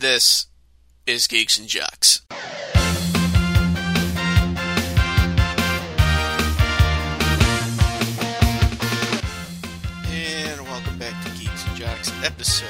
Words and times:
This 0.00 0.46
is 1.08 1.26
Geeks 1.26 1.58
and 1.58 1.66
Jocks. 1.66 2.22
And 10.06 10.60
welcome 10.68 10.98
back 11.00 11.20
to 11.24 11.30
Geeks 11.36 11.66
and 11.66 11.76
Jocks, 11.76 12.12
episode 12.22 12.68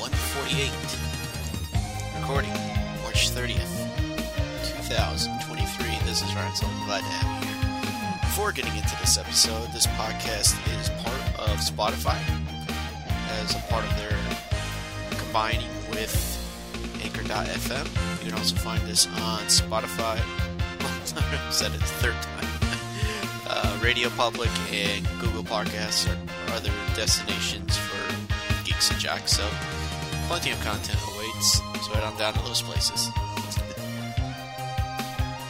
148. 0.00 0.72
Recording 2.22 2.54
March 3.02 3.30
30th, 3.32 3.68
2023. 4.86 6.08
This 6.08 6.22
is 6.22 6.34
Ryan 6.34 6.56
Sullivan. 6.56 6.86
Glad 6.86 7.00
to 7.00 7.04
have 7.04 7.44
you 7.44 7.48
here. 7.50 8.20
Before 8.22 8.52
getting 8.52 8.74
into 8.74 8.96
this 9.00 9.18
episode, 9.18 9.70
this 9.74 9.86
podcast 9.88 10.56
is 10.80 10.88
part 11.04 11.20
of 11.40 11.58
Spotify 11.58 12.16
as 13.42 13.54
a 13.54 13.58
part 13.68 13.84
of 13.84 13.94
their 13.98 14.16
combining 15.30 15.70
with 15.90 16.10
Anchor.fm. 17.04 17.86
You 18.18 18.30
can 18.30 18.36
also 18.36 18.56
find 18.56 18.82
us 18.90 19.06
on 19.06 19.38
Spotify. 19.46 20.18
I 20.18 21.50
said 21.52 21.72
it 21.72 21.80
third 22.02 22.20
time. 22.20 22.46
Uh, 23.52 23.80
Radio 23.82 24.08
Public 24.10 24.48
and 24.72 25.04
Google 25.18 25.42
Podcasts 25.42 26.06
are 26.06 26.16
other 26.54 26.70
destinations 26.94 27.76
for 27.76 28.64
geeks 28.64 28.92
and 28.92 29.00
jocks. 29.00 29.32
So 29.32 29.44
plenty 30.28 30.52
of 30.52 30.60
content 30.60 31.00
awaits. 31.12 31.54
So 31.84 31.92
head 31.94 32.04
on 32.04 32.16
down 32.16 32.34
to 32.34 32.42
those 32.44 32.62
places. 32.62 33.10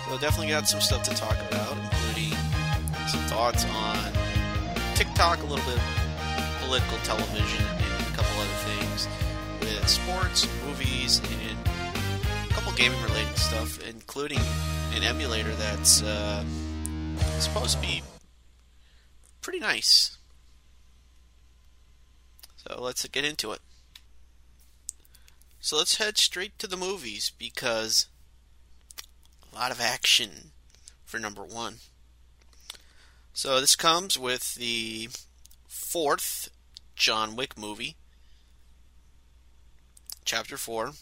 So 0.09 0.17
definitely 0.17 0.49
got 0.49 0.67
some 0.67 0.81
stuff 0.81 1.03
to 1.03 1.15
talk 1.15 1.37
about, 1.51 1.77
including 1.77 2.39
some 3.07 3.21
thoughts 3.29 3.67
on 3.67 3.99
TikTok, 4.95 5.43
a 5.43 5.47
little 5.47 5.67
bit 5.71 5.79
political 6.63 6.97
television, 7.05 7.67
and 7.67 8.07
a 8.07 8.17
couple 8.17 8.33
other 8.41 8.61
things 8.65 9.09
sports, 9.91 10.47
movies, 10.67 11.21
and 11.49 11.59
a 12.49 12.55
couple 12.55 12.73
gaming 12.73 13.03
related 13.03 13.37
stuff, 13.37 13.85
including 13.89 14.39
an 14.95 15.03
emulator 15.03 15.53
that's 15.55 16.03
uh, 16.03 16.45
supposed 17.41 17.77
to 17.77 17.83
be 17.83 18.03
pretty 19.43 19.59
nice. 19.59 20.17
So 22.57 22.81
let's 22.81 23.05
get 23.09 23.25
into 23.25 23.51
it. 23.51 23.61
So 25.59 25.77
let's 25.77 25.97
head 25.97 26.19
straight 26.19 26.59
to 26.61 26.67
the 26.69 26.77
movies 26.77 27.33
because 27.37 28.07
a 29.53 29.57
lot 29.57 29.73
of 29.73 29.81
action 29.81 30.53
for 31.05 31.19
number 31.19 31.43
one. 31.43 31.77
So 33.33 33.61
this 33.61 33.75
comes 33.75 34.19
with 34.19 34.55
the 34.55 35.09
fourth 35.67 36.49
John 36.95 37.35
Wick 37.35 37.59
movie, 37.59 37.97
Chapter 40.31 40.57
Four. 40.57 40.87
I 40.87 40.93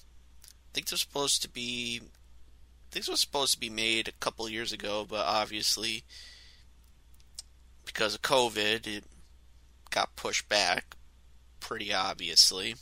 think 0.72 0.86
this 0.86 0.92
was 0.92 1.02
supposed 1.02 1.42
to 1.42 1.50
be. 1.50 2.00
This 2.92 3.10
was 3.10 3.20
supposed 3.20 3.52
to 3.52 3.60
be 3.60 3.68
made 3.68 4.08
a 4.08 4.12
couple 4.12 4.48
years 4.48 4.72
ago, 4.72 5.04
but 5.06 5.26
obviously, 5.26 6.02
because 7.84 8.14
of 8.14 8.22
COVID, 8.22 8.86
it 8.86 9.04
got 9.90 10.16
pushed 10.16 10.48
back. 10.48 10.96
Pretty 11.60 11.92
obviously. 11.92 12.76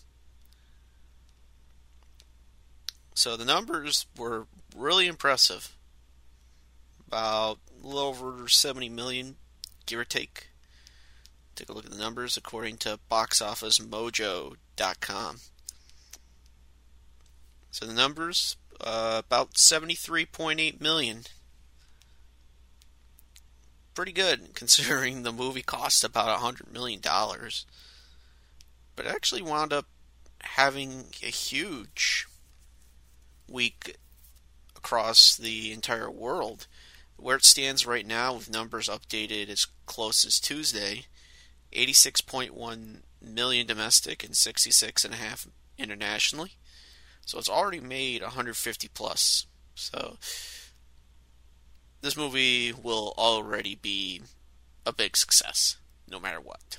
So 3.12 3.36
the 3.36 3.44
numbers 3.44 4.06
were 4.16 4.46
really 4.76 5.08
impressive. 5.08 5.76
About 7.08 7.58
a 7.82 7.84
little 7.84 8.02
over 8.02 8.46
70 8.46 8.88
million, 8.88 9.34
give 9.84 9.98
or 9.98 10.04
take. 10.04 10.50
Take 11.56 11.70
a 11.70 11.72
look 11.72 11.86
at 11.86 11.90
the 11.90 11.98
numbers 11.98 12.36
according 12.36 12.76
to 12.76 13.00
boxofficemojo.com. 13.10 15.40
So 17.76 17.84
the 17.84 17.92
numbers 17.92 18.56
uh, 18.80 19.20
about 19.26 19.52
73.8 19.52 20.80
million. 20.80 21.24
Pretty 23.92 24.12
good 24.12 24.48
considering 24.54 25.22
the 25.22 25.30
movie 25.30 25.60
cost 25.60 26.02
about 26.02 26.40
100 26.40 26.72
million 26.72 27.00
dollars. 27.00 27.66
But 28.96 29.06
actually 29.06 29.42
wound 29.42 29.74
up 29.74 29.84
having 30.40 31.08
a 31.22 31.26
huge 31.26 32.26
week 33.46 33.96
across 34.74 35.36
the 35.36 35.70
entire 35.70 36.10
world. 36.10 36.68
Where 37.18 37.36
it 37.36 37.44
stands 37.44 37.84
right 37.84 38.06
now, 38.06 38.32
with 38.32 38.50
numbers 38.50 38.88
updated 38.88 39.50
as 39.50 39.66
close 39.84 40.24
as 40.24 40.40
Tuesday, 40.40 41.04
86.1 41.74 43.02
million 43.20 43.66
domestic 43.66 44.24
and 44.24 44.32
66.5 44.32 45.48
internationally. 45.76 46.52
So 47.26 47.38
it's 47.38 47.50
already 47.50 47.80
made 47.80 48.22
150 48.22 48.88
plus. 48.94 49.46
So 49.74 50.16
this 52.00 52.16
movie 52.16 52.72
will 52.72 53.14
already 53.18 53.74
be 53.74 54.22
a 54.86 54.92
big 54.92 55.16
success, 55.16 55.76
no 56.08 56.20
matter 56.20 56.40
what. 56.40 56.78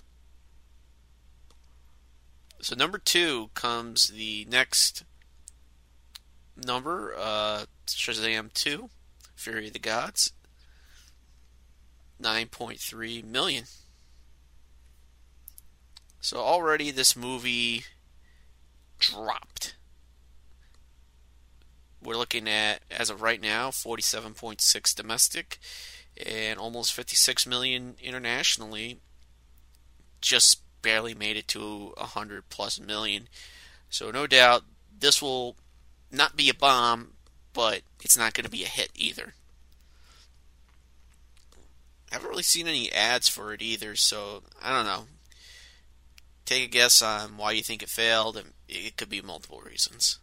So 2.61 2.75
number 2.75 2.97
two 2.97 3.49
comes 3.55 4.07
the 4.07 4.47
next 4.49 5.03
number, 6.55 7.13
uh, 7.17 7.65
Shazam 7.85 8.51
2, 8.53 8.89
Fury 9.35 9.67
of 9.67 9.73
the 9.73 9.79
Gods, 9.79 10.31
9.3 12.21 13.23
million. 13.23 13.65
So 16.21 16.37
already 16.37 16.89
this 16.89 17.17
movie 17.17 17.83
dropped. 18.97 19.75
We're 22.01 22.17
looking 22.17 22.47
at, 22.47 22.81
as 22.91 23.09
of 23.09 23.21
right 23.21 23.41
now, 23.41 23.69
47.6 23.69 24.95
domestic 24.95 25.59
and 26.25 26.59
almost 26.59 26.93
56 26.93 27.45
million 27.47 27.95
internationally. 28.01 28.99
Just 30.21 30.61
barely 30.81 31.13
made 31.13 31.37
it 31.37 31.47
to 31.49 31.93
100 31.97 32.49
plus 32.49 32.79
million. 32.79 33.27
So 33.89 34.11
no 34.11 34.27
doubt 34.27 34.63
this 34.99 35.21
will 35.21 35.55
not 36.11 36.35
be 36.35 36.49
a 36.49 36.53
bomb, 36.53 37.13
but 37.53 37.81
it's 38.03 38.17
not 38.17 38.33
going 38.33 38.45
to 38.45 38.51
be 38.51 38.63
a 38.63 38.67
hit 38.67 38.89
either. 38.95 39.33
I 42.11 42.15
haven't 42.15 42.29
really 42.29 42.43
seen 42.43 42.67
any 42.67 42.91
ads 42.91 43.27
for 43.27 43.53
it 43.53 43.61
either, 43.61 43.95
so 43.95 44.43
I 44.61 44.75
don't 44.75 44.85
know. 44.85 45.07
Take 46.45 46.63
a 46.63 46.71
guess 46.71 47.01
on 47.01 47.35
why 47.35 47.51
you 47.51 47.61
think 47.61 47.83
it 47.83 47.89
failed, 47.89 48.37
and 48.37 48.53
it 48.69 48.95
could 48.95 49.09
be 49.09 49.21
multiple 49.21 49.61
reasons. 49.65 50.19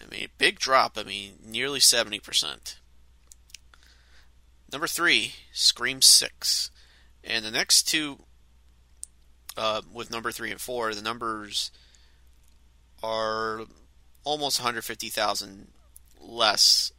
I 0.00 0.08
mean, 0.10 0.28
big 0.38 0.58
drop. 0.58 0.96
I 0.96 1.02
mean, 1.02 1.34
nearly 1.44 1.80
70%. 1.80 2.76
Number 4.72 4.86
three, 4.86 5.34
Scream 5.52 6.02
6. 6.02 6.70
And 7.24 7.44
the 7.44 7.50
next 7.50 7.84
two, 7.84 8.24
uh, 9.56 9.82
with 9.92 10.10
number 10.10 10.30
three 10.30 10.50
and 10.50 10.60
four, 10.60 10.94
the 10.94 11.02
numbers 11.02 11.70
are 13.02 13.62
almost 14.24 14.60
150,000 14.60 15.68
less 16.20 16.92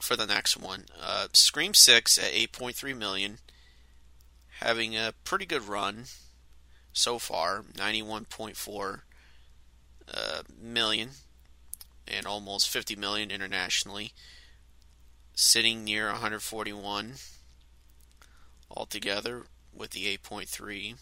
for 0.00 0.16
the 0.16 0.26
next 0.26 0.56
one. 0.56 0.84
Uh, 1.00 1.28
Scream 1.32 1.74
6 1.74 2.18
at 2.18 2.32
8.3 2.32 2.96
million, 2.96 3.38
having 4.60 4.96
a 4.96 5.14
pretty 5.24 5.46
good 5.46 5.66
run 5.66 6.04
so 6.92 7.18
far, 7.18 7.62
91.4 7.74 9.00
uh, 10.12 10.42
million 10.60 11.10
and 12.06 12.26
almost 12.26 12.70
50 12.70 12.96
million 12.96 13.30
internationally, 13.30 14.12
sitting 15.34 15.84
near 15.84 16.06
141 16.06 17.14
altogether 18.70 19.44
with 19.72 19.90
the 19.90 20.16
8.3 20.16 20.94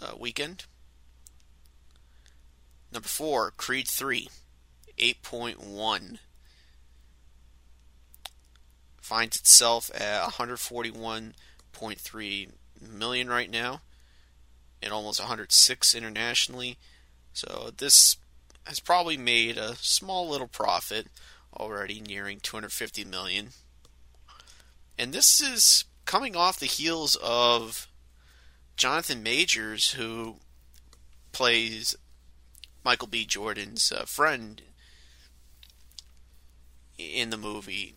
uh, 0.00 0.12
weekend. 0.18 0.64
Number 2.92 3.08
four, 3.08 3.52
Creed 3.56 3.88
3, 3.88 4.28
8.1. 4.98 6.18
Finds 9.00 9.36
itself 9.36 9.90
at 9.94 10.28
141.3 10.30 12.48
million 12.80 13.28
right 13.28 13.50
now, 13.50 13.80
and 14.82 14.92
almost 14.92 15.20
106 15.20 15.94
internationally. 15.94 16.78
So 17.32 17.70
this 17.76 18.16
has 18.64 18.80
probably 18.80 19.16
made 19.16 19.56
a 19.56 19.76
small 19.76 20.28
little 20.28 20.48
profit 20.48 21.08
already, 21.54 22.00
nearing 22.00 22.40
250 22.40 23.04
million. 23.04 23.48
And 24.98 25.12
this 25.12 25.40
is 25.40 25.84
coming 26.04 26.36
off 26.36 26.58
the 26.58 26.66
heels 26.66 27.16
of 27.22 27.88
Jonathan 28.76 29.22
Majors, 29.22 29.92
who 29.92 30.36
plays 31.32 31.96
Michael 32.84 33.08
B. 33.08 33.24
Jordan's 33.24 33.92
uh, 33.92 34.04
friend 34.04 34.62
in 36.98 37.30
the 37.30 37.36
movie, 37.36 37.94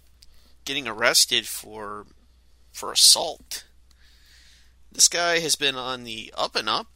getting 0.63 0.87
arrested 0.87 1.47
for 1.47 2.05
for 2.71 2.91
assault. 2.91 3.65
This 4.95 5.09
guy 5.09 5.39
has 5.39 5.55
been 5.55 5.75
on 5.75 6.05
the 6.05 6.33
up 6.37 6.55
and 6.55 6.69
up 6.69 6.87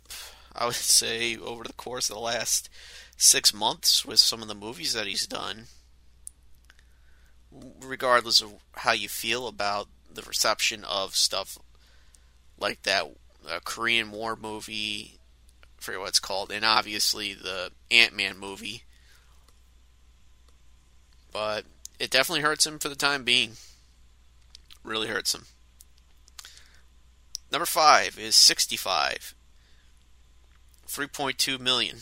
I 0.56 0.66
would 0.66 0.76
say, 0.76 1.38
over 1.38 1.64
the 1.64 1.74
course 1.74 2.10
of 2.10 2.16
the 2.16 2.22
last 2.22 2.70
six 3.18 3.54
months 3.54 4.06
with 4.06 4.20
some 4.20 4.42
of 4.42 4.48
the 4.48 4.56
movies 4.56 4.94
that 4.94 5.08
he's 5.08 5.28
done. 5.28 5.66
Regardless 7.82 8.42
of 8.42 8.54
how 8.74 8.92
you 8.92 9.10
feel 9.10 9.48
about 9.48 9.88
the 10.12 10.22
reception 10.22 10.84
of 10.84 11.16
stuff 11.16 11.58
like 12.58 12.84
that 12.84 13.06
a 13.50 13.60
Korean 13.62 14.12
War 14.12 14.36
movie, 14.36 15.20
I 15.64 15.82
forget 15.82 16.00
what 16.00 16.10
it's 16.10 16.20
called, 16.20 16.52
and 16.52 16.64
obviously 16.64 17.34
the 17.34 17.72
Ant 17.90 18.16
Man 18.16 18.38
movie. 18.38 18.84
But 21.32 21.66
it 22.00 22.12
definitely 22.12 22.42
hurts 22.42 22.68
him 22.68 22.80
for 22.80 22.90
the 22.90 22.96
time 22.96 23.24
being. 23.24 23.54
Really 24.84 25.08
hurts 25.08 25.34
him. 25.34 25.46
Number 27.52 27.66
five 27.66 28.18
is 28.20 28.36
65. 28.36 29.34
3.2 30.88 31.60
million. 31.60 31.98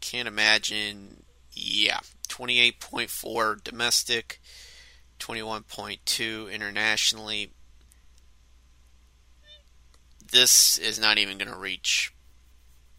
Can't 0.00 0.28
imagine. 0.28 1.24
Yeah. 1.52 2.00
28.4 2.30 3.62
domestic, 3.62 4.40
21.2 5.18 6.52
internationally. 6.52 7.50
This 10.30 10.78
is 10.78 10.98
not 10.98 11.18
even 11.18 11.38
going 11.38 11.50
to 11.50 11.58
reach 11.58 12.14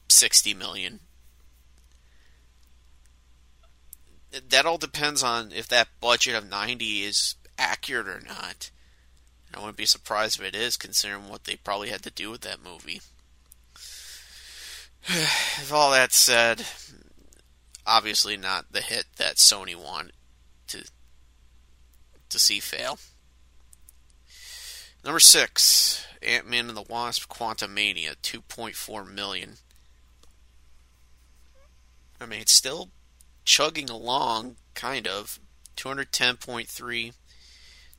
60 0.09 0.53
million. 0.53 0.99
That 4.49 4.65
all 4.65 4.77
depends 4.77 5.23
on 5.23 5.51
if 5.51 5.67
that 5.69 5.87
budget 5.99 6.35
of 6.35 6.49
90 6.49 7.03
is 7.03 7.35
accurate 7.57 8.07
or 8.07 8.21
not. 8.21 8.69
I 9.53 9.59
wouldn't 9.59 9.77
be 9.77 9.85
surprised 9.85 10.39
if 10.39 10.45
it 10.45 10.55
is, 10.55 10.77
considering 10.77 11.27
what 11.27 11.43
they 11.43 11.55
probably 11.55 11.89
had 11.89 12.03
to 12.03 12.11
do 12.11 12.31
with 12.31 12.41
that 12.41 12.63
movie. 12.63 13.01
With 15.09 15.71
all 15.73 15.91
that 15.91 16.13
said, 16.13 16.63
obviously 17.85 18.37
not 18.37 18.71
the 18.71 18.81
hit 18.81 19.05
that 19.17 19.37
Sony 19.37 19.75
wanted 19.75 20.13
to 20.67 20.85
to 22.29 22.39
see 22.39 22.59
fail. 22.59 22.99
Number 25.03 25.19
six, 25.19 26.05
Ant 26.21 26.47
Man 26.47 26.67
and 26.67 26.77
the 26.77 26.83
Wasp: 26.83 27.27
Quantumania, 27.29 28.15
two 28.21 28.41
point 28.41 28.75
four 28.75 29.03
million. 29.03 29.55
I 32.19 32.27
mean, 32.27 32.41
it's 32.41 32.53
still 32.53 32.91
chugging 33.43 33.89
along, 33.89 34.57
kind 34.75 35.07
of. 35.07 35.39
Two 35.75 35.89
hundred 35.89 36.11
ten 36.11 36.37
point 36.37 36.67
three 36.67 37.13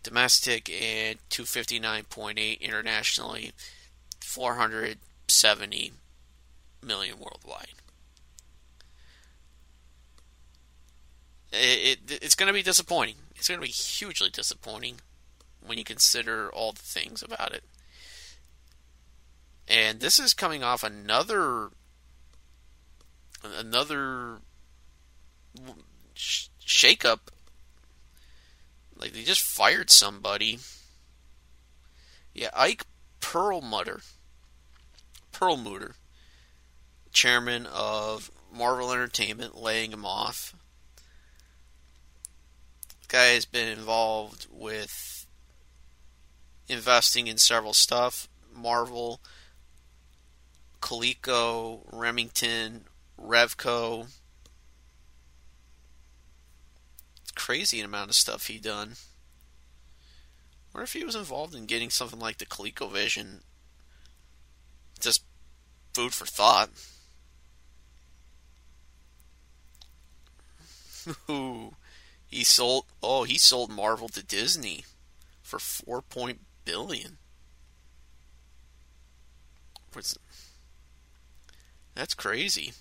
domestic 0.02 0.68
and 0.70 1.18
259.8 1.30 2.60
internationally, 2.60 3.52
470 4.20 5.92
million 6.82 7.18
worldwide. 7.18 7.68
It, 11.52 12.00
it 12.08 12.22
it's 12.22 12.34
going 12.34 12.46
to 12.46 12.52
be 12.52 12.62
disappointing. 12.62 13.16
It's 13.36 13.48
going 13.48 13.60
to 13.60 13.66
be 13.66 13.72
hugely 13.72 14.30
disappointing 14.30 14.96
when 15.64 15.78
you 15.78 15.84
consider 15.84 16.50
all 16.50 16.72
the 16.72 16.82
things 16.82 17.22
about 17.22 17.52
it. 17.52 17.62
And 19.68 20.00
this 20.00 20.18
is 20.18 20.34
coming 20.34 20.62
off 20.62 20.82
another 20.82 21.68
another 23.44 24.38
shakeup 26.14 27.18
like 29.02 29.12
they 29.12 29.24
just 29.24 29.42
fired 29.42 29.90
somebody. 29.90 30.60
Yeah, 32.32 32.50
Ike 32.54 32.84
Perlmutter. 33.20 34.00
Perlmutter, 35.32 35.96
chairman 37.12 37.66
of 37.66 38.30
Marvel 38.54 38.92
Entertainment, 38.92 39.56
laying 39.56 39.92
him 39.92 40.06
off. 40.06 40.54
Guy 43.08 43.34
has 43.34 43.44
been 43.44 43.68
involved 43.68 44.46
with 44.48 45.26
investing 46.68 47.26
in 47.26 47.38
several 47.38 47.74
stuff. 47.74 48.28
Marvel, 48.54 49.20
Coleco, 50.80 51.80
Remington, 51.92 52.84
Revco, 53.20 54.12
crazy 57.34 57.80
amount 57.80 58.10
of 58.10 58.16
stuff 58.16 58.46
he 58.46 58.58
done. 58.58 58.94
What 60.72 60.82
if 60.82 60.92
he 60.94 61.04
was 61.04 61.14
involved 61.14 61.54
in 61.54 61.66
getting 61.66 61.90
something 61.90 62.18
like 62.18 62.38
the 62.38 62.46
ColecoVision? 62.46 63.40
Just 65.00 65.24
food 65.92 66.14
for 66.14 66.26
thought. 66.26 66.70
Ooh, 71.30 71.74
he 72.26 72.44
sold. 72.44 72.86
Oh, 73.02 73.24
he 73.24 73.36
sold 73.36 73.70
Marvel 73.70 74.08
to 74.08 74.22
Disney 74.22 74.84
for 75.42 75.58
four 75.58 76.00
point 76.00 76.40
billion. 76.64 77.18
What's 79.92 80.16
that's 81.94 82.14
crazy. 82.14 82.72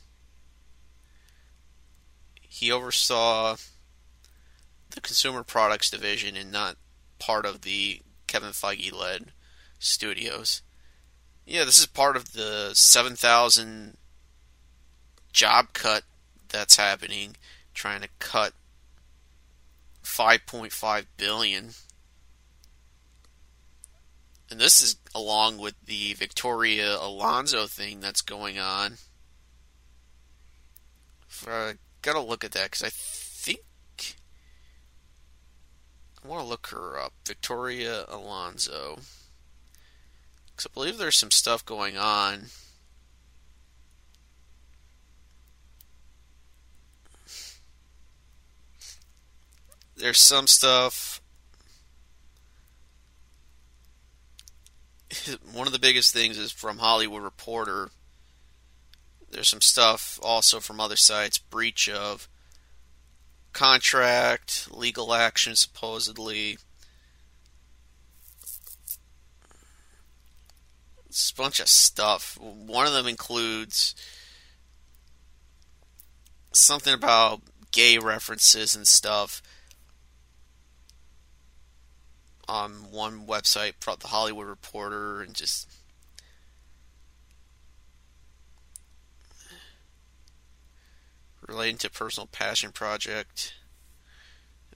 He 2.39 2.71
oversaw 2.71 3.57
the 4.91 5.01
consumer 5.01 5.43
products 5.43 5.89
division 5.89 6.35
and 6.35 6.51
not 6.51 6.77
part 7.19 7.45
of 7.45 7.61
the 7.61 8.01
Kevin 8.27 8.49
Feige 8.49 8.93
led 8.93 9.31
studios. 9.79 10.61
Yeah, 11.45 11.63
this 11.63 11.79
is 11.79 11.85
part 11.85 12.15
of 12.15 12.33
the 12.33 12.71
7,000 12.73 13.97
job 15.33 15.73
cut 15.73 16.03
that's 16.49 16.77
happening, 16.77 17.35
trying 17.73 18.01
to 18.01 18.09
cut 18.19 18.53
5.5 20.03 21.05
billion. 21.17 21.69
And 24.49 24.59
this 24.59 24.81
is 24.81 24.97
along 25.15 25.57
with 25.57 25.75
the 25.85 26.13
Victoria 26.13 26.97
Alonso 26.97 27.67
thing 27.67 28.01
that's 28.01 28.21
going 28.21 28.59
on. 28.59 28.97
I 31.47 31.73
gotta 32.01 32.19
look 32.19 32.43
at 32.43 32.51
that 32.51 32.65
because 32.65 32.83
I 32.83 32.89
I 36.23 36.27
want 36.27 36.43
to 36.43 36.47
look 36.47 36.67
her 36.67 36.99
up. 36.99 37.13
Victoria 37.25 38.05
Alonso. 38.07 38.99
Because 40.45 40.67
I 40.67 40.73
believe 40.73 40.97
there's 40.97 41.17
some 41.17 41.31
stuff 41.31 41.65
going 41.65 41.97
on. 41.97 42.47
There's 49.97 50.19
some 50.19 50.47
stuff. 50.47 51.21
One 55.53 55.67
of 55.67 55.73
the 55.73 55.79
biggest 55.79 56.13
things 56.13 56.37
is 56.37 56.51
from 56.51 56.79
Hollywood 56.79 57.21
Reporter. 57.21 57.89
There's 59.29 59.49
some 59.49 59.61
stuff 59.61 60.19
also 60.21 60.59
from 60.59 60.79
other 60.79 60.95
sites. 60.95 61.37
Breach 61.37 61.87
of 61.87 62.27
contract, 63.53 64.67
legal 64.71 65.13
action 65.13 65.55
supposedly. 65.55 66.57
It's 71.07 71.31
a 71.31 71.35
bunch 71.35 71.59
of 71.59 71.67
stuff. 71.67 72.37
One 72.39 72.87
of 72.87 72.93
them 72.93 73.07
includes 73.07 73.95
something 76.53 76.93
about 76.93 77.41
gay 77.71 77.97
references 77.97 78.75
and 78.75 78.87
stuff 78.87 79.41
on 82.47 82.91
one 82.91 83.25
website, 83.27 83.73
the 83.79 84.07
Hollywood 84.07 84.47
Reporter, 84.47 85.21
and 85.21 85.33
just 85.33 85.69
relating 91.51 91.77
to 91.77 91.89
personal 91.89 92.27
passion 92.27 92.71
project 92.71 93.53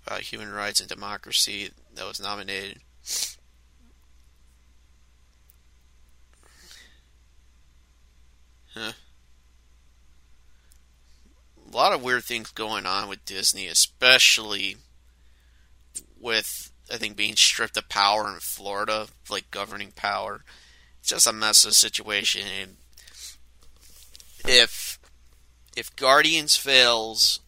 about 0.05 0.21
human 0.21 0.51
rights 0.51 0.79
and 0.79 0.89
democracy 0.89 1.69
that 1.95 2.05
was 2.05 2.21
nominated. 2.21 2.79
Huh. 8.73 8.91
A 11.71 11.75
lot 11.75 11.93
of 11.93 12.03
weird 12.03 12.25
things 12.25 12.51
going 12.51 12.85
on 12.85 13.07
with 13.07 13.23
Disney, 13.25 13.67
especially 13.67 14.75
with 16.19 16.71
I 16.91 16.97
think 16.97 17.15
being 17.15 17.35
stripped 17.35 17.77
of 17.77 17.89
power 17.89 18.27
in 18.27 18.39
Florida, 18.39 19.07
like 19.29 19.49
governing 19.49 19.91
power. 19.95 20.43
It's 20.99 21.09
just 21.09 21.27
a 21.27 21.33
mess 21.33 21.63
of 21.63 21.71
a 21.71 21.73
situation. 21.73 22.43
And 22.61 22.75
if 24.45 24.94
if 25.75 25.95
Guardians 25.95 26.55
fails 26.55 27.39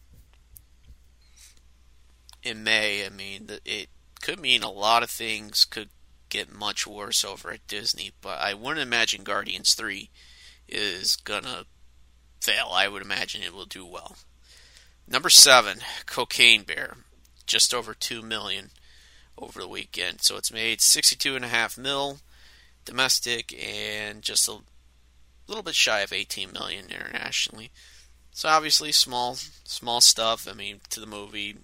in 2.42 2.62
May, 2.62 3.04
I 3.04 3.08
mean, 3.08 3.48
it 3.64 3.88
could 4.20 4.40
mean 4.40 4.62
a 4.62 4.70
lot 4.70 5.02
of 5.02 5.10
things 5.10 5.64
could 5.64 5.88
get 6.28 6.52
much 6.52 6.86
worse 6.86 7.24
over 7.24 7.50
at 7.50 7.66
Disney, 7.66 8.12
but 8.20 8.38
I 8.40 8.54
wouldn't 8.54 8.86
imagine 8.86 9.24
Guardians 9.24 9.74
3 9.74 10.10
is 10.68 11.16
gonna 11.16 11.64
fail. 12.40 12.70
I 12.72 12.88
would 12.88 13.02
imagine 13.02 13.42
it 13.42 13.54
will 13.54 13.66
do 13.66 13.86
well. 13.86 14.16
Number 15.06 15.30
seven, 15.30 15.78
Cocaine 16.04 16.62
Bear, 16.62 16.98
just 17.46 17.72
over 17.72 17.94
two 17.94 18.20
million 18.20 18.70
over 19.38 19.60
the 19.60 19.68
weekend. 19.68 20.20
So 20.20 20.36
it's 20.36 20.52
made 20.52 20.82
sixty-two 20.82 21.34
and 21.34 21.44
a 21.44 21.48
half 21.48 21.78
mil 21.78 22.20
domestic 22.84 23.54
and 23.62 24.22
just 24.22 24.48
a 24.48 24.58
little 25.46 25.62
bit 25.62 25.74
shy 25.74 26.00
of 26.00 26.12
18 26.12 26.52
million 26.52 26.86
internationally. 26.90 27.70
So 28.38 28.48
obviously 28.48 28.92
small 28.92 29.36
small 29.64 30.00
stuff. 30.00 30.46
I 30.48 30.54
mean 30.54 30.78
to 30.90 31.00
the 31.00 31.08
movie, 31.08 31.56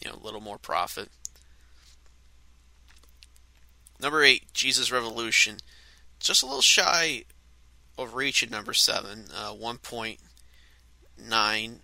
you 0.00 0.08
know, 0.08 0.14
a 0.14 0.24
little 0.24 0.40
more 0.40 0.56
profit. 0.56 1.08
Number 3.98 4.22
8, 4.22 4.52
Jesus 4.52 4.92
Revolution. 4.92 5.56
Just 6.20 6.44
a 6.44 6.46
little 6.46 6.62
shy 6.62 7.24
of 7.98 8.14
reach 8.14 8.44
at 8.44 8.52
number 8.52 8.72
7, 8.72 9.30
uh, 9.34 9.52
1.9 9.52 11.78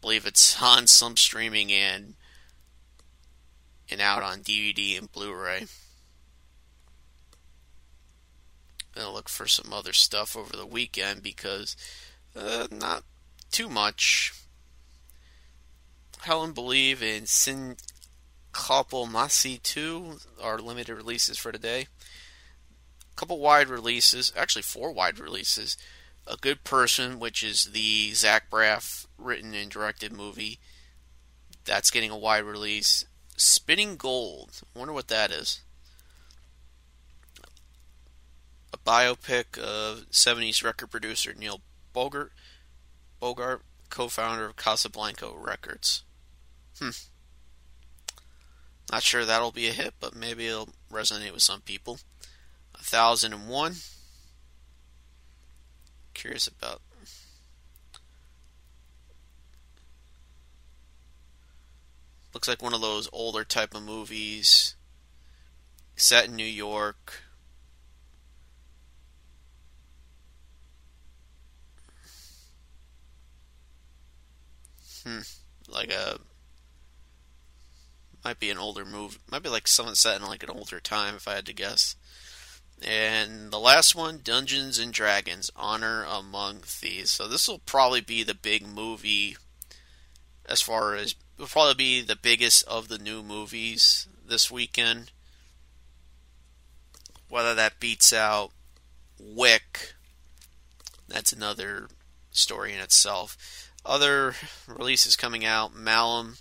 believe 0.00 0.26
it's 0.26 0.62
on 0.62 0.86
some 0.86 1.16
streaming 1.16 1.72
and 1.72 2.14
and 3.90 4.00
out 4.00 4.22
on 4.22 4.40
DVD 4.40 4.98
and 4.98 5.10
Blu-ray. 5.10 5.66
Gonna 8.94 9.10
look 9.10 9.28
for 9.28 9.46
some 9.46 9.72
other 9.72 9.92
stuff 9.92 10.36
over 10.36 10.56
the 10.56 10.66
weekend 10.66 11.22
because 11.22 11.76
uh, 12.36 12.68
not 12.70 13.02
too 13.50 13.68
much. 13.68 14.32
Helen 16.22 16.52
Believe 16.52 17.02
in 17.02 17.26
Sin 17.26 17.76
Couple 18.52 19.06
Masi 19.06 19.60
2 19.60 20.18
are 20.40 20.58
limited 20.58 20.94
releases 20.94 21.36
for 21.36 21.50
today. 21.50 21.82
A 21.82 23.14
couple 23.16 23.38
wide 23.38 23.68
releases, 23.68 24.32
actually 24.36 24.62
four 24.62 24.92
wide 24.92 25.18
releases. 25.18 25.76
A 26.26 26.36
Good 26.36 26.64
Person, 26.64 27.18
which 27.18 27.42
is 27.42 27.66
the 27.66 28.12
Zach 28.12 28.48
Braff 28.48 29.06
written 29.18 29.54
and 29.54 29.70
directed 29.70 30.12
movie, 30.12 30.58
that's 31.64 31.90
getting 31.90 32.10
a 32.10 32.16
wide 32.16 32.44
release. 32.44 33.04
Spinning 33.36 33.96
Gold. 33.96 34.62
Wonder 34.74 34.92
what 34.92 35.08
that 35.08 35.30
is. 35.30 35.60
A 38.72 38.78
biopic 38.78 39.58
of 39.58 40.10
70s 40.10 40.64
record 40.64 40.90
producer 40.90 41.32
Neil 41.36 41.60
Bogart, 41.92 42.32
Bogart, 43.20 43.62
co-founder 43.90 44.46
of 44.46 44.56
Casablanca 44.56 45.30
Records. 45.34 46.02
Hmm. 46.78 46.90
Not 48.90 49.02
sure 49.02 49.24
that'll 49.24 49.52
be 49.52 49.68
a 49.68 49.72
hit, 49.72 49.94
but 50.00 50.14
maybe 50.14 50.46
it'll 50.46 50.70
resonate 50.92 51.32
with 51.32 51.42
some 51.42 51.60
people. 51.60 52.00
A 52.74 52.82
thousand 52.82 53.32
and 53.32 53.48
one. 53.48 53.76
Curious 56.12 56.46
about 56.46 56.80
Looks 62.34 62.48
like 62.48 62.62
one 62.62 62.74
of 62.74 62.80
those 62.80 63.08
older 63.12 63.44
type 63.44 63.74
of 63.74 63.84
movies 63.84 64.74
set 65.94 66.26
in 66.26 66.34
New 66.34 66.44
York. 66.44 67.22
Hmm. 75.04 75.20
Like 75.68 75.92
a 75.92 76.18
might 78.24 78.40
be 78.40 78.50
an 78.50 78.58
older 78.58 78.84
movie. 78.84 79.18
Might 79.30 79.42
be 79.42 79.48
like 79.48 79.68
something 79.68 79.94
set 79.94 80.20
in 80.20 80.26
like 80.26 80.42
an 80.42 80.50
older 80.50 80.80
time 80.80 81.14
if 81.14 81.28
I 81.28 81.34
had 81.34 81.46
to 81.46 81.52
guess. 81.52 81.94
And 82.82 83.52
the 83.52 83.60
last 83.60 83.94
one, 83.94 84.20
Dungeons 84.24 84.78
and 84.80 84.92
Dragons: 84.92 85.50
Honor 85.54 86.04
Among 86.04 86.60
Thieves. 86.60 87.12
So 87.12 87.28
this 87.28 87.46
will 87.46 87.60
probably 87.60 88.00
be 88.00 88.24
the 88.24 88.34
big 88.34 88.66
movie 88.66 89.36
as 90.46 90.60
far 90.60 90.96
as 90.96 91.14
will 91.38 91.46
probably 91.46 91.74
be 91.74 92.02
the 92.02 92.16
biggest 92.16 92.66
of 92.68 92.88
the 92.88 92.98
new 92.98 93.22
movies 93.22 94.06
this 94.26 94.50
weekend. 94.50 95.10
Whether 97.28 97.54
that 97.54 97.80
beats 97.80 98.12
out 98.12 98.50
Wick, 99.18 99.94
that's 101.08 101.32
another 101.32 101.88
story 102.30 102.72
in 102.72 102.80
itself. 102.80 103.70
Other 103.84 104.34
releases 104.66 105.16
coming 105.16 105.44
out 105.44 105.74
Malum, 105.74 106.36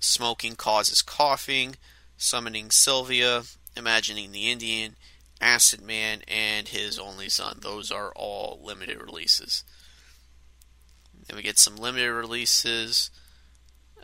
Smoking 0.00 0.54
Causes 0.54 1.02
Coughing, 1.02 1.76
Summoning 2.16 2.70
Sylvia, 2.70 3.42
Imagining 3.76 4.32
the 4.32 4.50
Indian, 4.50 4.96
Acid 5.40 5.80
Man, 5.80 6.22
and 6.28 6.68
His 6.68 6.98
Only 6.98 7.28
Son. 7.28 7.58
Those 7.60 7.90
are 7.90 8.12
all 8.14 8.60
limited 8.62 9.00
releases. 9.00 9.64
Then 11.26 11.36
we 11.36 11.42
get 11.42 11.58
some 11.58 11.76
limited 11.76 12.12
releases 12.12 13.10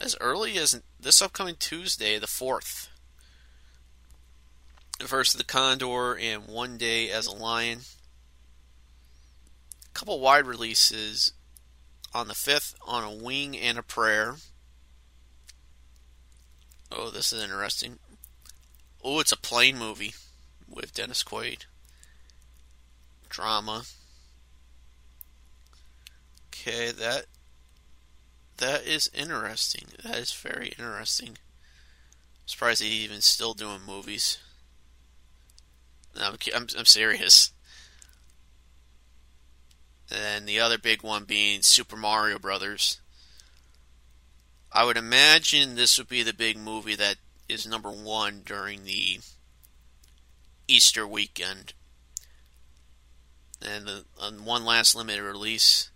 as 0.01 0.17
early 0.21 0.57
as 0.57 0.81
this 0.99 1.21
upcoming 1.21 1.57
Tuesday, 1.59 2.19
the 2.19 2.27
4th. 2.27 2.89
Versus 5.01 5.35
the 5.35 5.45
Condor 5.45 6.17
and 6.17 6.47
One 6.47 6.77
Day 6.77 7.11
as 7.11 7.27
a 7.27 7.33
Lion. 7.33 7.81
A 9.87 9.93
couple 9.93 10.21
wide 10.21 10.47
releases 10.47 11.33
on 12.15 12.29
the 12.29 12.35
5th 12.35 12.75
on 12.87 13.05
a 13.05 13.15
Wing 13.25 13.57
and 13.57 13.79
a 13.79 13.83
Prayer. 13.83 14.37
Oh, 16.93 17.11
this 17.11 17.33
is 17.33 17.43
interesting. 17.43 17.99
Oh, 19.03 19.21
it's 19.21 19.33
a 19.33 19.39
plane 19.39 19.79
movie 19.79 20.15
with 20.69 20.95
Dennis 20.95 21.23
Quaid. 21.23 21.67
Drama. 23.29 23.85
Okay, 26.49 26.91
that 26.91 27.27
that 28.61 28.87
is 28.87 29.11
interesting. 29.13 29.87
That 30.05 30.17
is 30.17 30.33
very 30.33 30.69
interesting. 30.79 31.31
I'm 31.31 32.47
surprised 32.47 32.83
he's 32.83 33.05
even 33.05 33.21
still 33.21 33.55
doing 33.55 33.81
movies. 33.87 34.39
No, 36.17 36.29
I'm, 36.29 36.37
I'm, 36.55 36.67
I'm 36.79 36.87
serious. 36.87 37.53
And 40.11 40.47
the 40.47 40.61
other 40.61 40.79
big 40.79 41.03
one 41.03 41.25
being 41.25 41.63
Super 41.63 41.97
Mario 41.97 42.39
Brothers. 42.39 43.01
I 44.73 44.85
would 44.85 44.97
imagine 44.97 45.75
this 45.75 45.99
would 45.99 46.09
be 46.09 46.23
the 46.23 46.33
big 46.33 46.57
movie 46.57 46.97
that 46.97 47.17
is 47.49 47.67
number 47.67 47.91
one 47.91 48.43
during 48.45 48.85
the 48.85 49.21
Easter 50.69 51.07
weekend. 51.07 51.75
And 53.61 53.87
the, 53.87 54.05
on 54.19 54.45
one 54.45 54.65
last 54.65 54.95
limited 54.95 55.23
release 55.23 55.91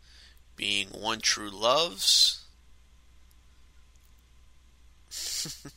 being 0.57 0.89
One 0.89 1.21
True 1.21 1.51
Loves. 1.51 2.44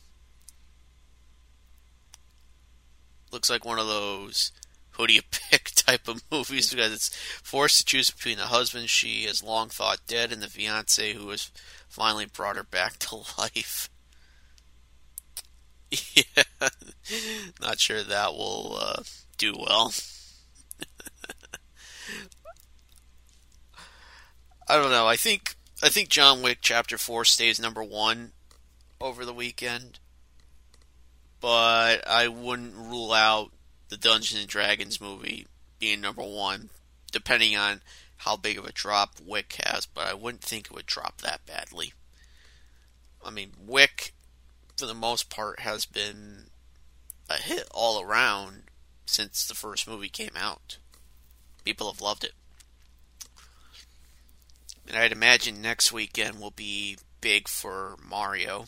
Looks 3.32 3.50
like 3.50 3.64
one 3.64 3.78
of 3.78 3.86
those 3.86 4.52
who 4.92 5.06
do 5.06 5.12
you 5.12 5.22
pick 5.30 5.70
type 5.74 6.08
of 6.08 6.22
movies 6.30 6.70
because 6.70 6.92
it's 6.92 7.14
forced 7.42 7.78
to 7.78 7.84
choose 7.84 8.10
between 8.10 8.36
the 8.36 8.44
husband 8.44 8.90
she 8.90 9.24
has 9.24 9.42
long 9.42 9.68
thought 9.68 10.00
dead 10.06 10.32
and 10.32 10.42
the 10.42 10.48
fiance 10.48 11.12
who 11.12 11.30
has 11.30 11.50
finally 11.88 12.26
brought 12.26 12.56
her 12.56 12.64
back 12.64 12.98
to 12.98 13.16
life. 13.38 13.88
Yeah, 15.90 16.44
not 17.62 17.80
sure 17.80 18.02
that 18.02 18.34
will 18.34 18.76
uh, 18.78 19.02
do 19.38 19.54
well. 19.56 19.92
I 24.68 24.76
don't 24.76 24.90
know. 24.90 25.06
I 25.06 25.16
think 25.16 25.56
I 25.82 25.88
think 25.88 26.10
John 26.10 26.42
Wick 26.42 26.58
Chapter 26.60 26.98
Four 26.98 27.24
stays 27.24 27.58
number 27.58 27.82
one 27.82 28.32
over 29.00 29.24
the 29.24 29.32
weekend, 29.32 29.98
but 31.40 32.06
I 32.06 32.28
wouldn't 32.28 32.74
rule 32.74 33.12
out 33.12 33.52
the 33.88 33.96
Dungeons 33.96 34.40
and 34.40 34.48
Dragons 34.48 35.00
movie 35.00 35.46
being 35.78 36.00
number 36.00 36.22
one, 36.22 36.70
depending 37.12 37.56
on 37.56 37.80
how 38.18 38.36
big 38.36 38.58
of 38.58 38.64
a 38.64 38.72
drop 38.72 39.14
Wick 39.24 39.56
has. 39.64 39.86
But 39.86 40.08
I 40.08 40.14
wouldn't 40.14 40.42
think 40.42 40.66
it 40.66 40.74
would 40.74 40.86
drop 40.86 41.20
that 41.20 41.46
badly. 41.46 41.92
I 43.24 43.30
mean, 43.30 43.52
Wick, 43.64 44.12
for 44.76 44.86
the 44.86 44.94
most 44.94 45.30
part, 45.30 45.60
has 45.60 45.84
been 45.86 46.46
a 47.28 47.34
hit 47.34 47.68
all 47.70 48.02
around 48.02 48.64
since 49.06 49.46
the 49.46 49.54
first 49.54 49.88
movie 49.88 50.08
came 50.08 50.36
out. 50.36 50.78
People 51.64 51.90
have 51.90 52.00
loved 52.00 52.24
it. 52.24 52.32
And 54.86 54.96
I'd 54.96 55.12
imagine 55.12 55.60
next 55.60 55.92
weekend 55.92 56.40
will 56.40 56.50
be 56.50 56.96
big 57.20 57.48
for 57.48 57.96
Mario. 58.02 58.66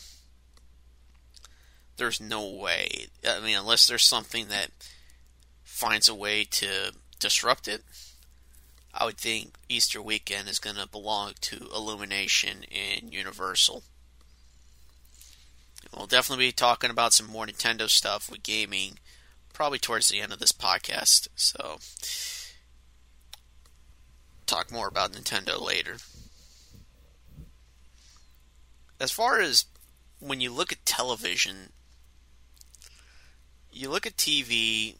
There's 1.97 2.19
no 2.19 2.47
way. 2.47 3.07
I 3.27 3.39
mean, 3.39 3.57
unless 3.57 3.87
there's 3.87 4.03
something 4.03 4.47
that 4.47 4.71
finds 5.63 6.09
a 6.09 6.15
way 6.15 6.43
to 6.45 6.93
disrupt 7.19 7.67
it, 7.67 7.83
I 8.93 9.05
would 9.05 9.17
think 9.17 9.55
Easter 9.69 10.01
weekend 10.01 10.49
is 10.49 10.59
going 10.59 10.75
to 10.75 10.87
belong 10.87 11.33
to 11.41 11.69
Illumination 11.73 12.65
and 12.71 13.13
Universal. 13.13 13.83
We'll 15.95 16.07
definitely 16.07 16.47
be 16.47 16.51
talking 16.51 16.89
about 16.89 17.13
some 17.13 17.27
more 17.27 17.45
Nintendo 17.45 17.89
stuff 17.89 18.29
with 18.29 18.43
gaming 18.43 18.97
probably 19.53 19.79
towards 19.79 20.09
the 20.09 20.21
end 20.21 20.31
of 20.31 20.39
this 20.39 20.51
podcast. 20.51 21.27
So, 21.35 21.79
talk 24.45 24.71
more 24.71 24.87
about 24.87 25.11
Nintendo 25.11 25.61
later. 25.61 25.97
As 28.99 29.11
far 29.11 29.39
as 29.39 29.65
when 30.19 30.41
you 30.41 30.51
look 30.51 30.71
at 30.71 30.85
television, 30.85 31.71
you 33.71 33.89
look 33.89 34.05
at 34.05 34.17
TV 34.17 34.95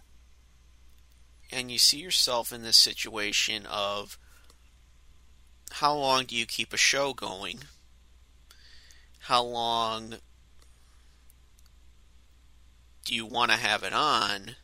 and 1.51 1.71
you 1.71 1.77
see 1.77 1.97
yourself 1.99 2.51
in 2.51 2.63
this 2.63 2.77
situation 2.77 3.65
of 3.65 4.17
how 5.71 5.95
long 5.95 6.25
do 6.25 6.35
you 6.35 6.45
keep 6.45 6.73
a 6.73 6.77
show 6.77 7.13
going? 7.13 7.59
How 9.19 9.43
long 9.43 10.15
do 13.05 13.15
you 13.15 13.25
want 13.25 13.51
to 13.51 13.57
have 13.57 13.83
it 13.83 13.93
on 13.93 14.55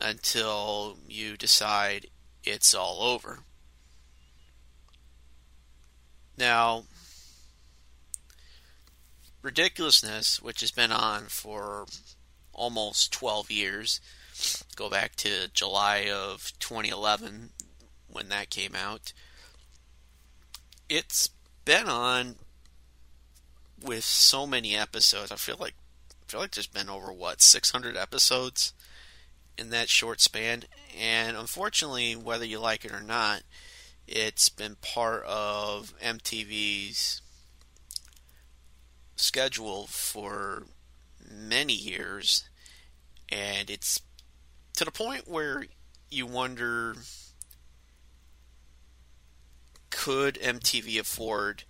until 0.00 0.98
you 1.08 1.36
decide 1.36 2.06
it's 2.44 2.74
all 2.74 3.02
over? 3.02 3.40
Now, 6.38 6.84
Ridiculousness, 9.42 10.42
which 10.42 10.60
has 10.60 10.70
been 10.70 10.92
on 10.92 11.24
for 11.24 11.86
almost 12.52 13.12
12 13.12 13.50
years, 13.50 14.00
go 14.76 14.88
back 14.90 15.16
to 15.16 15.48
July 15.52 16.10
of 16.12 16.52
2011 16.58 17.50
when 18.08 18.28
that 18.28 18.50
came 18.50 18.74
out. 18.74 19.12
It's 20.88 21.30
been 21.64 21.88
on 21.88 22.36
with 23.82 24.04
so 24.04 24.46
many 24.46 24.76
episodes. 24.76 25.30
I 25.32 25.36
feel 25.36 25.56
like 25.58 25.74
I 26.10 26.30
feel 26.30 26.40
like 26.40 26.52
there's 26.52 26.66
been 26.66 26.88
over 26.88 27.12
what 27.12 27.42
600 27.42 27.96
episodes 27.96 28.72
in 29.58 29.70
that 29.70 29.88
short 29.88 30.20
span, 30.20 30.64
and 30.98 31.36
unfortunately, 31.36 32.14
whether 32.14 32.44
you 32.44 32.58
like 32.60 32.84
it 32.84 32.92
or 32.92 33.02
not, 33.02 33.42
it's 34.06 34.48
been 34.48 34.76
part 34.76 35.24
of 35.24 35.92
MTV's 36.02 37.20
schedule 39.16 39.86
for 39.86 40.64
many 41.30 41.74
years, 41.74 42.48
and 43.30 43.70
it's 43.70 44.00
to 44.76 44.84
the 44.84 44.90
point 44.90 45.28
where 45.28 45.66
you 46.10 46.26
wonder 46.26 46.94
could 49.90 50.36
MTV 50.36 50.98
afford 50.98 51.64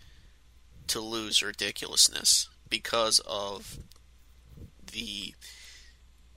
to 0.87 1.01
lose 1.01 1.43
ridiculousness 1.43 2.49
because 2.69 3.21
of 3.27 3.79
the 4.93 5.35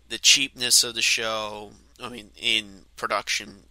the 0.09 0.17
cheapness 0.17 0.83
of 0.83 0.95
the 0.95 1.01
show. 1.01 1.71
I 2.01 2.09
mean, 2.09 2.31
in 2.35 2.85
production, 2.95 3.63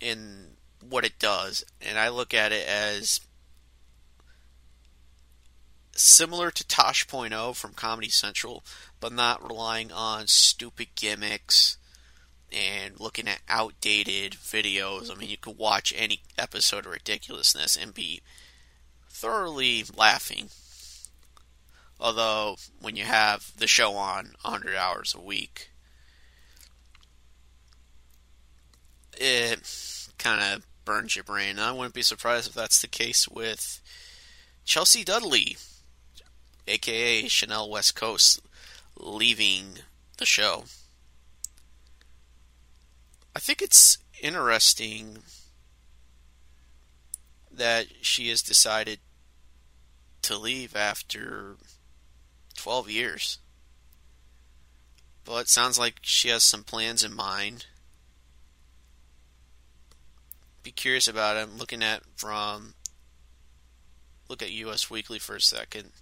in 0.00 0.56
what 0.86 1.04
it 1.04 1.18
does, 1.18 1.64
and 1.80 1.98
I 1.98 2.08
look 2.08 2.34
at 2.34 2.52
it 2.52 2.66
as 2.66 3.20
similar 5.92 6.50
to 6.50 6.66
Tosh.0 6.66 7.56
from 7.56 7.72
Comedy 7.72 8.10
Central, 8.10 8.62
but 9.00 9.12
not 9.12 9.46
relying 9.46 9.92
on 9.92 10.26
stupid 10.26 10.88
gimmicks 10.94 11.76
and 12.52 12.98
looking 12.98 13.28
at 13.28 13.40
outdated 13.48 14.32
videos. 14.32 15.10
I 15.10 15.14
mean, 15.14 15.28
you 15.28 15.36
could 15.36 15.58
watch 15.58 15.92
any 15.96 16.22
episode 16.38 16.86
of 16.86 16.92
Ridiculousness 16.92 17.76
and 17.76 17.92
be 17.92 18.22
thoroughly 19.10 19.84
laughing. 19.96 20.48
Although, 21.98 22.56
when 22.80 22.96
you 22.96 23.04
have 23.04 23.52
the 23.56 23.66
show 23.66 23.94
on 23.94 24.34
100 24.42 24.76
hours 24.76 25.14
a 25.14 25.20
week, 25.20 25.70
it 29.18 29.60
kind 30.18 30.40
of 30.42 30.66
burns 30.84 31.16
your 31.16 31.24
brain. 31.24 31.58
I 31.58 31.72
wouldn't 31.72 31.94
be 31.94 32.02
surprised 32.02 32.48
if 32.48 32.54
that's 32.54 32.80
the 32.80 32.88
case 32.88 33.26
with 33.26 33.80
Chelsea 34.64 35.04
Dudley 35.04 35.56
aka 36.68 37.28
Chanel 37.28 37.70
West 37.70 37.94
Coast, 37.94 38.40
leaving 38.98 39.78
the 40.18 40.26
show. 40.26 40.64
I 43.34 43.38
think 43.38 43.60
it's 43.60 43.98
interesting 44.20 45.18
that 47.50 47.86
she 48.00 48.28
has 48.30 48.42
decided 48.42 48.98
to 50.22 50.38
leave 50.38 50.74
after 50.74 51.56
12 52.56 52.90
years. 52.90 53.38
But 55.24 55.42
it 55.42 55.48
sounds 55.48 55.78
like 55.78 55.96
she 56.02 56.28
has 56.28 56.44
some 56.44 56.62
plans 56.64 57.04
in 57.04 57.14
mind. 57.14 57.66
Be 60.62 60.70
curious 60.70 61.08
about 61.08 61.36
it. 61.36 61.40
I'm 61.40 61.58
looking 61.58 61.82
at 61.82 62.02
from 62.16 62.74
look 64.28 64.42
at 64.42 64.50
US 64.50 64.90
Weekly 64.90 65.18
for 65.18 65.36
a 65.36 65.40
second 65.40 65.92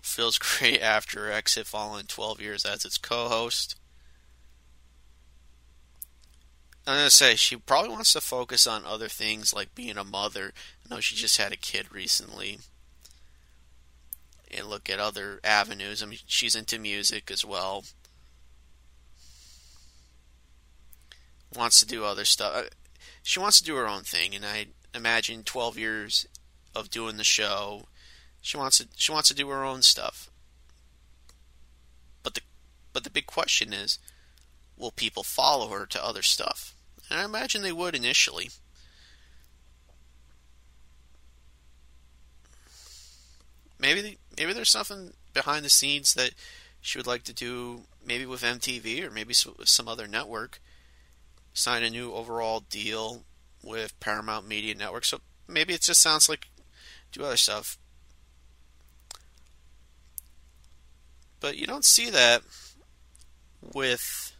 feels 0.00 0.38
great 0.58 0.80
after 0.80 1.30
exit 1.30 1.66
following 1.66 2.06
12 2.06 2.40
years 2.40 2.64
as 2.64 2.84
its 2.84 2.98
co-host. 2.98 3.76
I'm 6.86 6.96
gonna 6.96 7.10
say 7.10 7.34
she 7.34 7.56
probably 7.56 7.90
wants 7.90 8.14
to 8.14 8.20
focus 8.22 8.66
on 8.66 8.86
other 8.86 9.08
things 9.08 9.52
like 9.52 9.74
being 9.74 9.98
a 9.98 10.04
mother. 10.04 10.54
I 10.84 10.94
know 10.94 11.00
she 11.00 11.16
just 11.16 11.36
had 11.36 11.52
a 11.52 11.56
kid 11.56 11.92
recently, 11.92 12.60
and 14.50 14.66
look 14.66 14.88
at 14.88 14.98
other 14.98 15.38
avenues. 15.44 16.02
I 16.02 16.06
mean, 16.06 16.20
she's 16.26 16.54
into 16.54 16.78
music 16.78 17.30
as 17.30 17.44
well. 17.44 17.84
Wants 21.54 21.78
to 21.80 21.86
do 21.86 22.04
other 22.04 22.24
stuff. 22.24 22.54
Uh, 22.56 22.68
she 23.22 23.38
wants 23.38 23.58
to 23.58 23.64
do 23.64 23.76
her 23.76 23.86
own 23.86 24.02
thing, 24.02 24.34
and 24.34 24.46
I 24.46 24.68
imagine 24.94 25.42
12 25.42 25.76
years 25.76 26.26
of 26.74 26.88
doing 26.88 27.18
the 27.18 27.24
show 27.24 27.88
she 28.48 28.56
wants 28.56 28.78
to 28.78 28.88
she 28.96 29.12
wants 29.12 29.28
to 29.28 29.34
do 29.34 29.46
her 29.50 29.62
own 29.62 29.82
stuff. 29.82 30.30
But 32.22 32.32
the 32.32 32.40
but 32.94 33.04
the 33.04 33.10
big 33.10 33.26
question 33.26 33.74
is, 33.74 33.98
will 34.74 34.90
people 34.90 35.22
follow 35.22 35.68
her 35.68 35.84
to 35.84 36.02
other 36.02 36.22
stuff? 36.22 36.74
And 37.10 37.20
I 37.20 37.26
imagine 37.26 37.60
they 37.60 37.72
would 37.72 37.94
initially. 37.94 38.48
Maybe 43.78 44.16
maybe 44.38 44.54
there's 44.54 44.70
something 44.70 45.12
behind 45.34 45.62
the 45.62 45.68
scenes 45.68 46.14
that 46.14 46.30
she 46.80 46.98
would 46.98 47.06
like 47.06 47.24
to 47.24 47.34
do, 47.34 47.82
maybe 48.02 48.24
with 48.24 48.40
MTV 48.40 49.02
or 49.02 49.10
maybe 49.10 49.34
with 49.58 49.68
some 49.68 49.88
other 49.88 50.06
network. 50.06 50.62
Sign 51.52 51.82
a 51.82 51.90
new 51.90 52.14
overall 52.14 52.60
deal 52.60 53.24
with 53.62 54.00
Paramount 54.00 54.48
Media 54.48 54.74
Network. 54.74 55.04
So 55.04 55.20
maybe 55.46 55.74
it 55.74 55.82
just 55.82 56.00
sounds 56.00 56.30
like 56.30 56.48
do 57.12 57.24
other 57.24 57.36
stuff. 57.36 57.76
But 61.40 61.56
you 61.56 61.66
don't 61.66 61.84
see 61.84 62.10
that 62.10 62.42
with 63.62 64.36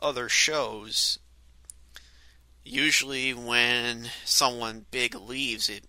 other 0.00 0.28
shows, 0.28 1.18
usually 2.64 3.34
when 3.34 4.10
someone 4.24 4.86
big 4.90 5.14
leaves, 5.14 5.68
it 5.68 5.84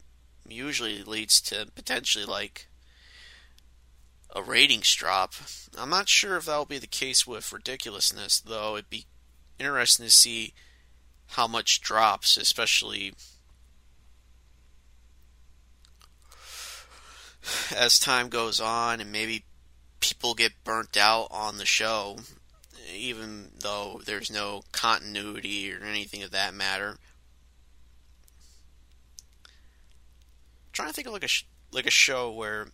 usually 0.47 1.03
leads 1.03 1.39
to 1.41 1.67
potentially 1.75 2.25
like 2.25 2.67
a 4.35 4.41
ratings 4.41 4.93
drop. 4.95 5.33
I'm 5.77 5.89
not 5.89 6.09
sure 6.09 6.37
if 6.37 6.45
that'll 6.45 6.65
be 6.65 6.79
the 6.79 6.87
case 6.87 7.27
with 7.27 7.51
ridiculousness, 7.51 8.39
though. 8.39 8.75
It'd 8.75 8.89
be 8.89 9.05
interesting 9.59 10.05
to 10.05 10.11
see 10.11 10.53
how 11.27 11.47
much 11.47 11.81
drops, 11.81 12.37
especially 12.37 13.13
as 17.75 17.99
time 17.99 18.29
goes 18.29 18.59
on 18.59 18.99
and 18.99 19.11
maybe 19.11 19.43
people 20.01 20.33
get 20.33 20.63
burnt 20.65 20.97
out 20.97 21.27
on 21.31 21.57
the 21.57 21.65
show, 21.65 22.17
even 22.93 23.51
though 23.59 24.01
there's 24.05 24.29
no 24.29 24.63
continuity 24.71 25.71
or 25.71 25.83
anything 25.83 26.21
of 26.23 26.31
that 26.31 26.53
matter. 26.53 26.97
I'm 29.45 30.73
trying 30.73 30.89
to 30.89 30.93
think 30.93 31.07
of 31.07 31.13
like 31.13 31.23
a 31.23 31.29
sh- 31.29 31.45
like 31.71 31.87
a 31.87 31.91
show 31.91 32.31
where 32.31 32.67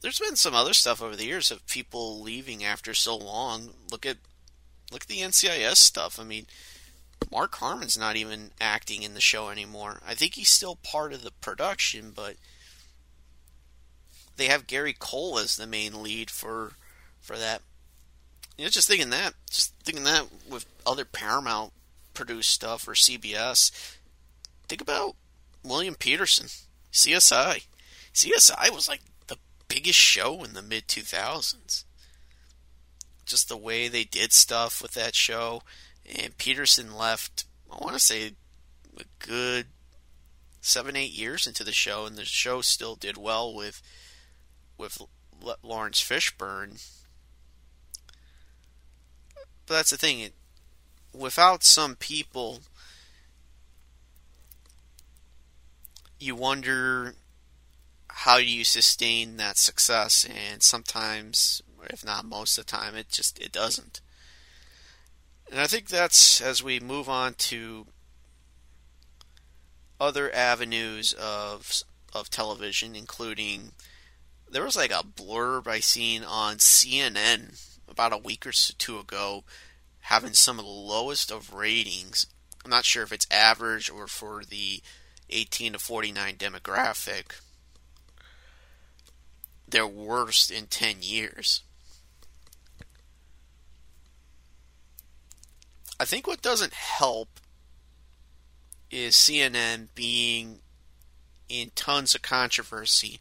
there's 0.00 0.18
been 0.18 0.36
some 0.36 0.54
other 0.54 0.74
stuff 0.74 1.00
over 1.00 1.14
the 1.14 1.26
years 1.26 1.50
of 1.50 1.66
people 1.66 2.20
leaving 2.20 2.64
after 2.64 2.92
so 2.92 3.16
long. 3.16 3.70
Look 3.90 4.04
at 4.04 4.16
look 4.90 5.02
at 5.02 5.08
the 5.08 5.20
NCIS 5.20 5.76
stuff. 5.76 6.18
I 6.18 6.24
mean, 6.24 6.46
Mark 7.30 7.54
Harmon's 7.56 7.96
not 7.96 8.16
even 8.16 8.50
acting 8.60 9.02
in 9.02 9.14
the 9.14 9.20
show 9.20 9.48
anymore. 9.48 10.00
I 10.06 10.14
think 10.14 10.34
he's 10.34 10.50
still 10.50 10.76
part 10.76 11.12
of 11.12 11.22
the 11.22 11.30
production, 11.30 12.12
but 12.14 12.36
they 14.36 14.46
have 14.46 14.66
Gary 14.66 14.94
Cole 14.98 15.38
as 15.38 15.56
the 15.56 15.66
main 15.66 16.02
lead 16.02 16.30
for 16.30 16.72
for 17.20 17.36
that. 17.36 17.62
You 18.56 18.64
know, 18.64 18.70
just 18.70 18.88
thinking 18.88 19.10
that, 19.10 19.34
just 19.50 19.74
thinking 19.82 20.04
that 20.04 20.26
with 20.48 20.66
other 20.86 21.04
Paramount 21.04 21.72
produced 22.14 22.50
stuff 22.50 22.86
or 22.86 22.92
CBS. 22.92 23.96
Think 24.68 24.80
about 24.80 25.16
William 25.64 25.94
Petersen, 25.94 26.48
CSI. 26.92 27.64
CSI 28.14 28.70
was 28.74 28.88
like 28.88 29.00
the 29.26 29.38
biggest 29.68 29.98
show 29.98 30.44
in 30.44 30.54
the 30.54 30.62
mid 30.62 30.86
2000s. 30.88 31.84
Just 33.24 33.48
the 33.48 33.56
way 33.56 33.88
they 33.88 34.04
did 34.04 34.32
stuff 34.32 34.82
with 34.82 34.92
that 34.92 35.14
show. 35.14 35.62
And 36.18 36.36
Petersen 36.36 36.94
left, 36.94 37.44
I 37.70 37.76
want 37.82 37.94
to 37.94 38.00
say, 38.00 38.32
a 38.98 39.04
good 39.18 39.66
seven, 40.60 40.96
eight 40.96 41.12
years 41.12 41.46
into 41.46 41.64
the 41.64 41.72
show, 41.72 42.06
and 42.06 42.16
the 42.16 42.24
show 42.24 42.60
still 42.60 42.94
did 42.94 43.16
well 43.16 43.54
with 43.54 43.82
with 44.82 45.00
Laurence 45.62 46.02
Fishburne. 46.02 46.84
But 49.66 49.74
that's 49.74 49.90
the 49.90 49.96
thing. 49.96 50.20
It, 50.20 50.34
without 51.14 51.62
some 51.62 51.94
people, 51.94 52.60
you 56.18 56.34
wonder 56.34 57.14
how 58.08 58.38
do 58.38 58.44
you 58.44 58.64
sustain 58.64 59.36
that 59.36 59.56
success, 59.56 60.26
and 60.26 60.62
sometimes, 60.62 61.62
if 61.88 62.04
not 62.04 62.24
most 62.24 62.58
of 62.58 62.66
the 62.66 62.72
time, 62.72 62.96
it 62.96 63.08
just 63.08 63.38
it 63.40 63.52
doesn't. 63.52 64.00
And 65.50 65.60
I 65.60 65.66
think 65.66 65.88
that's 65.88 66.40
as 66.40 66.62
we 66.62 66.80
move 66.80 67.08
on 67.08 67.34
to 67.34 67.86
other 70.00 70.34
avenues 70.34 71.12
of 71.12 71.82
of 72.12 72.30
television, 72.30 72.96
including 72.96 73.72
there 74.52 74.64
was 74.64 74.76
like 74.76 74.90
a 74.90 75.02
blurb 75.02 75.66
I 75.66 75.80
seen 75.80 76.22
on 76.22 76.56
CNN 76.56 77.58
about 77.88 78.12
a 78.12 78.18
week 78.18 78.46
or 78.46 78.52
two 78.52 78.98
ago 78.98 79.44
having 80.00 80.34
some 80.34 80.58
of 80.58 80.64
the 80.64 80.70
lowest 80.70 81.30
of 81.30 81.54
ratings. 81.54 82.26
I'm 82.64 82.70
not 82.70 82.84
sure 82.84 83.02
if 83.02 83.12
it's 83.12 83.26
average 83.30 83.88
or 83.90 84.06
for 84.06 84.44
the 84.44 84.82
18 85.30 85.72
to 85.72 85.78
49 85.78 86.36
demographic. 86.36 87.40
Their 89.66 89.86
worst 89.86 90.50
in 90.50 90.66
10 90.66 90.96
years. 91.00 91.62
I 95.98 96.04
think 96.04 96.26
what 96.26 96.42
doesn't 96.42 96.74
help 96.74 97.40
is 98.90 99.14
CNN 99.14 99.88
being 99.94 100.58
in 101.48 101.70
tons 101.74 102.14
of 102.14 102.20
controversy 102.20 103.20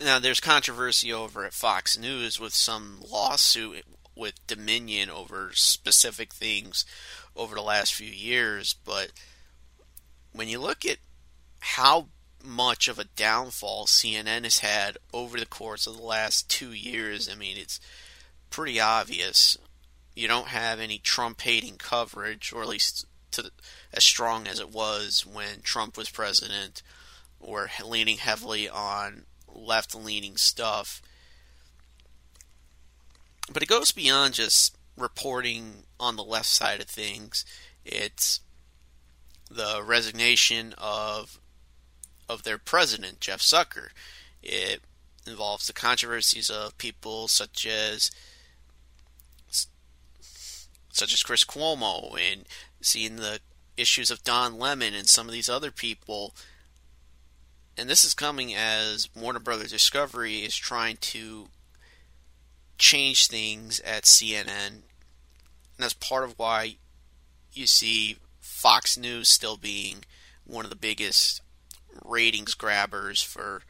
now, 0.00 0.18
there's 0.18 0.40
controversy 0.40 1.12
over 1.12 1.44
at 1.44 1.52
Fox 1.52 1.98
News 1.98 2.40
with 2.40 2.54
some 2.54 3.00
lawsuit 3.08 3.84
with 4.16 4.46
Dominion 4.46 5.10
over 5.10 5.50
specific 5.54 6.32
things 6.32 6.84
over 7.36 7.54
the 7.54 7.62
last 7.62 7.94
few 7.94 8.10
years, 8.10 8.74
but 8.84 9.10
when 10.32 10.48
you 10.48 10.60
look 10.60 10.84
at 10.84 10.98
how 11.60 12.08
much 12.42 12.88
of 12.88 12.98
a 12.98 13.04
downfall 13.04 13.86
CNN 13.86 14.44
has 14.44 14.58
had 14.58 14.98
over 15.12 15.38
the 15.38 15.46
course 15.46 15.86
of 15.86 15.96
the 15.96 16.02
last 16.02 16.48
two 16.48 16.72
years, 16.72 17.28
I 17.28 17.34
mean, 17.34 17.56
it's 17.56 17.80
pretty 18.50 18.80
obvious. 18.80 19.56
You 20.14 20.28
don't 20.28 20.48
have 20.48 20.78
any 20.78 20.98
Trump 20.98 21.40
hating 21.40 21.76
coverage, 21.76 22.52
or 22.52 22.62
at 22.62 22.68
least 22.68 23.06
to, 23.32 23.50
as 23.92 24.04
strong 24.04 24.46
as 24.46 24.60
it 24.60 24.70
was 24.70 25.24
when 25.24 25.60
Trump 25.62 25.96
was 25.96 26.10
president, 26.10 26.82
or 27.40 27.70
leaning 27.84 28.18
heavily 28.18 28.68
on 28.68 29.24
left 29.54 29.94
leaning 29.94 30.36
stuff. 30.36 31.00
But 33.52 33.62
it 33.62 33.68
goes 33.68 33.92
beyond 33.92 34.34
just 34.34 34.76
reporting 34.96 35.84
on 35.98 36.16
the 36.16 36.24
left 36.24 36.46
side 36.46 36.80
of 36.80 36.86
things. 36.86 37.44
It's 37.84 38.40
the 39.50 39.82
resignation 39.84 40.74
of 40.78 41.38
of 42.28 42.42
their 42.42 42.58
president, 42.58 43.20
Jeff 43.20 43.40
Zucker. 43.40 43.88
It 44.42 44.80
involves 45.26 45.66
the 45.66 45.72
controversies 45.72 46.48
of 46.50 46.78
people 46.78 47.28
such 47.28 47.66
as 47.66 48.10
such 50.90 51.12
as 51.12 51.22
Chris 51.22 51.44
Cuomo 51.44 52.16
and 52.18 52.44
seeing 52.80 53.16
the 53.16 53.40
issues 53.76 54.10
of 54.10 54.22
Don 54.22 54.58
Lemon 54.58 54.94
and 54.94 55.08
some 55.08 55.26
of 55.26 55.32
these 55.32 55.48
other 55.48 55.72
people 55.72 56.34
and 57.76 57.88
this 57.88 58.04
is 58.04 58.14
coming 58.14 58.54
as 58.54 59.08
Warner 59.14 59.40
Brothers 59.40 59.72
Discovery 59.72 60.38
is 60.38 60.56
trying 60.56 60.96
to 60.98 61.48
change 62.78 63.26
things 63.26 63.80
at 63.80 64.04
CNN. 64.04 64.48
And 64.48 64.82
that's 65.78 65.94
part 65.94 66.24
of 66.24 66.38
why 66.38 66.76
you 67.52 67.66
see 67.66 68.18
Fox 68.40 68.96
News 68.96 69.28
still 69.28 69.56
being 69.56 70.04
one 70.44 70.64
of 70.64 70.70
the 70.70 70.76
biggest 70.76 71.40
ratings 72.04 72.54
grabbers 72.54 73.22
for 73.22 73.62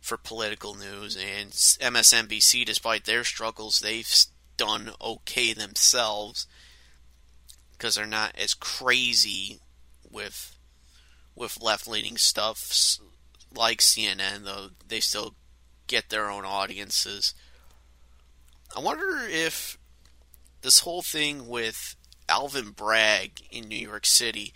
for 0.00 0.16
political 0.16 0.74
news 0.74 1.16
and 1.16 1.50
MSNBC 1.50 2.64
despite 2.64 3.04
their 3.04 3.22
struggles 3.22 3.80
they've 3.80 4.12
done 4.56 4.90
okay 5.00 5.52
themselves 5.52 6.46
because 7.72 7.94
they're 7.94 8.06
not 8.06 8.34
as 8.36 8.54
crazy 8.54 9.60
with 10.10 10.56
with 11.40 11.62
left 11.62 11.88
leaning 11.88 12.18
stuff 12.18 12.98
like 13.56 13.78
CNN, 13.78 14.44
though 14.44 14.68
they 14.86 15.00
still 15.00 15.34
get 15.86 16.10
their 16.10 16.30
own 16.30 16.44
audiences. 16.44 17.34
I 18.76 18.80
wonder 18.80 19.26
if 19.26 19.78
this 20.60 20.80
whole 20.80 21.00
thing 21.00 21.48
with 21.48 21.96
Alvin 22.28 22.70
Bragg 22.70 23.40
in 23.50 23.68
New 23.68 23.78
York 23.78 24.04
City 24.04 24.52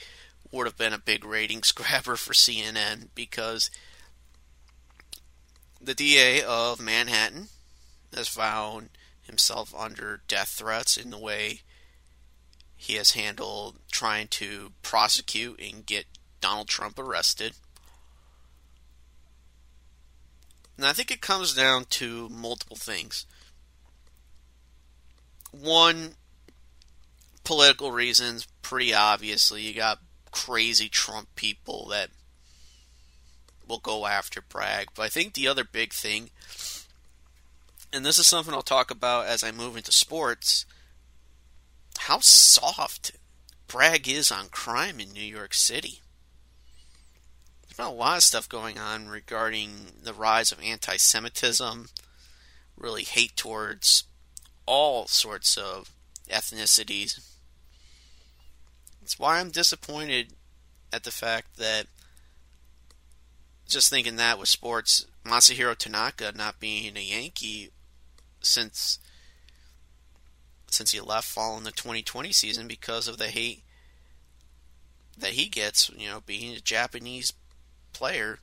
would 0.52 0.66
have 0.66 0.76
been 0.76 0.92
a 0.92 0.98
big 0.98 1.24
ratings 1.24 1.72
grabber 1.72 2.16
for 2.16 2.34
CNN 2.34 3.08
because 3.14 3.70
the 5.80 5.94
DA 5.94 6.42
of 6.42 6.80
Manhattan 6.80 7.48
has 8.14 8.28
found 8.28 8.90
himself 9.22 9.74
under 9.74 10.20
death 10.28 10.50
threats 10.50 10.98
in 10.98 11.10
the 11.10 11.18
way 11.18 11.62
he 12.76 12.94
has 12.96 13.12
handled 13.12 13.78
trying 13.90 14.28
to 14.28 14.72
prosecute 14.82 15.58
and 15.58 15.86
get 15.86 16.04
Donald 16.44 16.68
Trump 16.68 16.98
arrested. 16.98 17.54
And 20.76 20.84
I 20.84 20.92
think 20.92 21.10
it 21.10 21.22
comes 21.22 21.54
down 21.54 21.86
to 21.86 22.28
multiple 22.28 22.76
things. 22.76 23.24
One, 25.52 26.16
political 27.44 27.92
reasons, 27.92 28.46
pretty 28.60 28.92
obviously. 28.92 29.62
You 29.62 29.72
got 29.72 30.02
crazy 30.32 30.90
Trump 30.90 31.34
people 31.34 31.86
that 31.88 32.10
will 33.66 33.78
go 33.78 34.04
after 34.04 34.42
Bragg. 34.42 34.88
But 34.94 35.04
I 35.04 35.08
think 35.08 35.32
the 35.32 35.48
other 35.48 35.64
big 35.64 35.94
thing, 35.94 36.28
and 37.90 38.04
this 38.04 38.18
is 38.18 38.26
something 38.26 38.52
I'll 38.52 38.60
talk 38.60 38.90
about 38.90 39.28
as 39.28 39.42
I 39.42 39.50
move 39.50 39.78
into 39.78 39.92
sports, 39.92 40.66
how 42.00 42.18
soft 42.18 43.12
Bragg 43.66 44.06
is 44.06 44.30
on 44.30 44.50
crime 44.50 45.00
in 45.00 45.10
New 45.14 45.22
York 45.22 45.54
City 45.54 46.02
there's 47.76 47.88
been 47.88 47.94
a 47.94 47.98
lot 47.98 48.18
of 48.18 48.22
stuff 48.22 48.48
going 48.48 48.78
on 48.78 49.08
regarding 49.08 49.70
the 50.02 50.14
rise 50.14 50.52
of 50.52 50.62
anti 50.62 50.96
Semitism, 50.96 51.88
really 52.76 53.02
hate 53.02 53.36
towards 53.36 54.04
all 54.66 55.06
sorts 55.06 55.56
of 55.56 55.90
ethnicities. 56.28 57.20
It's 59.02 59.18
why 59.18 59.40
I'm 59.40 59.50
disappointed 59.50 60.34
at 60.92 61.04
the 61.04 61.10
fact 61.10 61.56
that 61.56 61.86
just 63.66 63.90
thinking 63.90 64.16
that 64.16 64.38
with 64.38 64.48
sports, 64.48 65.06
Masahiro 65.24 65.76
Tanaka 65.76 66.32
not 66.34 66.60
being 66.60 66.96
a 66.96 67.00
Yankee 67.00 67.70
since 68.40 68.98
since 70.70 70.92
he 70.92 71.00
left 71.00 71.28
following 71.28 71.64
the 71.64 71.70
2020 71.70 72.32
season 72.32 72.66
because 72.66 73.06
of 73.06 73.18
the 73.18 73.28
hate 73.28 73.62
that 75.16 75.30
he 75.30 75.46
gets, 75.46 75.90
you 75.96 76.08
know, 76.08 76.20
being 76.26 76.52
a 76.54 76.60
Japanese 76.60 77.32
player. 77.94 78.38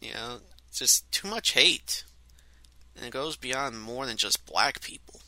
You 0.00 0.12
know, 0.12 0.38
just 0.72 1.10
too 1.10 1.28
much 1.28 1.52
hate. 1.52 2.04
And 2.96 3.06
it 3.06 3.12
goes 3.12 3.36
beyond 3.36 3.80
more 3.80 4.06
than 4.06 4.16
just 4.16 4.46
black 4.46 4.80
people. 4.80 5.20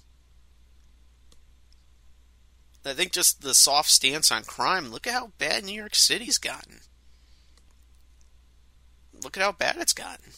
I 2.84 2.92
think 2.92 3.12
just 3.12 3.42
the 3.42 3.54
soft 3.54 3.90
stance 3.90 4.32
on 4.32 4.44
crime. 4.44 4.90
Look 4.90 5.06
at 5.06 5.12
how 5.12 5.32
bad 5.38 5.64
New 5.64 5.74
York 5.74 5.94
City's 5.94 6.38
gotten. 6.38 6.80
Look 9.22 9.36
at 9.36 9.42
how 9.42 9.52
bad 9.52 9.76
it's 9.78 9.92
gotten. 9.92 10.32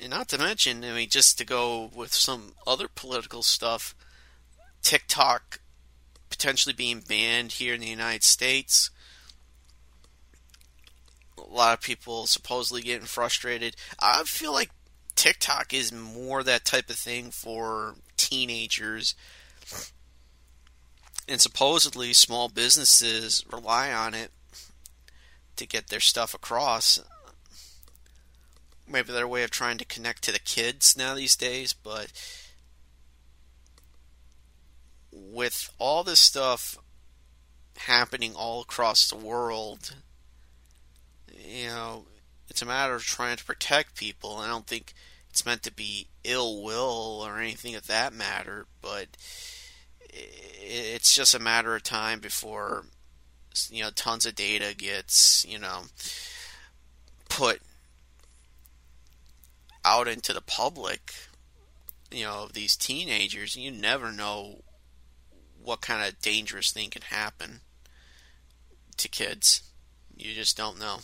And 0.00 0.10
not 0.10 0.28
to 0.28 0.38
mention, 0.38 0.84
I 0.84 0.92
mean, 0.92 1.08
just 1.08 1.38
to 1.38 1.44
go 1.44 1.90
with 1.94 2.12
some 2.14 2.52
other 2.66 2.88
political 2.88 3.42
stuff, 3.42 3.94
TikTok 4.82 5.60
potentially 6.34 6.74
being 6.74 7.00
banned 7.00 7.52
here 7.52 7.74
in 7.74 7.80
the 7.80 7.86
United 7.86 8.24
States. 8.24 8.90
A 11.38 11.42
lot 11.42 11.74
of 11.74 11.80
people 11.80 12.26
supposedly 12.26 12.82
getting 12.82 13.06
frustrated. 13.06 13.76
I 14.00 14.24
feel 14.24 14.52
like 14.52 14.70
TikTok 15.14 15.72
is 15.72 15.92
more 15.92 16.42
that 16.42 16.64
type 16.64 16.90
of 16.90 16.96
thing 16.96 17.30
for 17.30 17.94
teenagers 18.16 19.14
and 21.28 21.40
supposedly 21.40 22.12
small 22.12 22.48
businesses 22.48 23.44
rely 23.50 23.92
on 23.92 24.14
it 24.14 24.30
to 25.56 25.66
get 25.66 25.88
their 25.88 26.00
stuff 26.00 26.34
across. 26.34 27.00
Maybe 28.86 29.12
their 29.12 29.28
way 29.28 29.42
of 29.44 29.50
trying 29.50 29.78
to 29.78 29.84
connect 29.84 30.22
to 30.24 30.32
the 30.32 30.38
kids 30.38 30.96
now 30.96 31.14
these 31.14 31.36
days, 31.36 31.72
but 31.72 32.12
with 35.14 35.70
all 35.78 36.02
this 36.04 36.20
stuff 36.20 36.76
happening 37.76 38.34
all 38.34 38.62
across 38.62 39.08
the 39.08 39.16
world, 39.16 39.94
you 41.32 41.68
know, 41.68 42.06
it's 42.48 42.62
a 42.62 42.66
matter 42.66 42.94
of 42.94 43.02
trying 43.02 43.36
to 43.36 43.44
protect 43.44 43.96
people. 43.96 44.36
I 44.36 44.48
don't 44.48 44.66
think 44.66 44.92
it's 45.30 45.46
meant 45.46 45.62
to 45.64 45.72
be 45.72 46.08
ill 46.22 46.62
will 46.62 47.22
or 47.24 47.38
anything 47.38 47.74
of 47.74 47.86
that 47.86 48.12
matter, 48.12 48.66
but 48.80 49.08
it's 50.10 51.14
just 51.14 51.34
a 51.34 51.40
matter 51.40 51.74
of 51.74 51.82
time 51.82 52.20
before 52.20 52.84
you 53.70 53.82
know 53.82 53.90
tons 53.90 54.26
of 54.26 54.34
data 54.34 54.74
gets 54.76 55.44
you 55.48 55.58
know 55.58 55.82
put 57.28 57.60
out 59.84 60.08
into 60.08 60.32
the 60.32 60.40
public 60.40 61.14
you 62.10 62.24
know 62.24 62.44
of 62.44 62.52
these 62.52 62.76
teenagers 62.76 63.56
you 63.56 63.70
never 63.70 64.10
know 64.10 64.62
what 65.64 65.80
kind 65.80 66.06
of 66.06 66.20
dangerous 66.20 66.70
thing 66.70 66.90
can 66.90 67.02
happen 67.02 67.60
to 68.96 69.08
kids 69.08 69.62
you 70.16 70.32
just 70.34 70.56
don't 70.56 70.78
know 70.78 70.98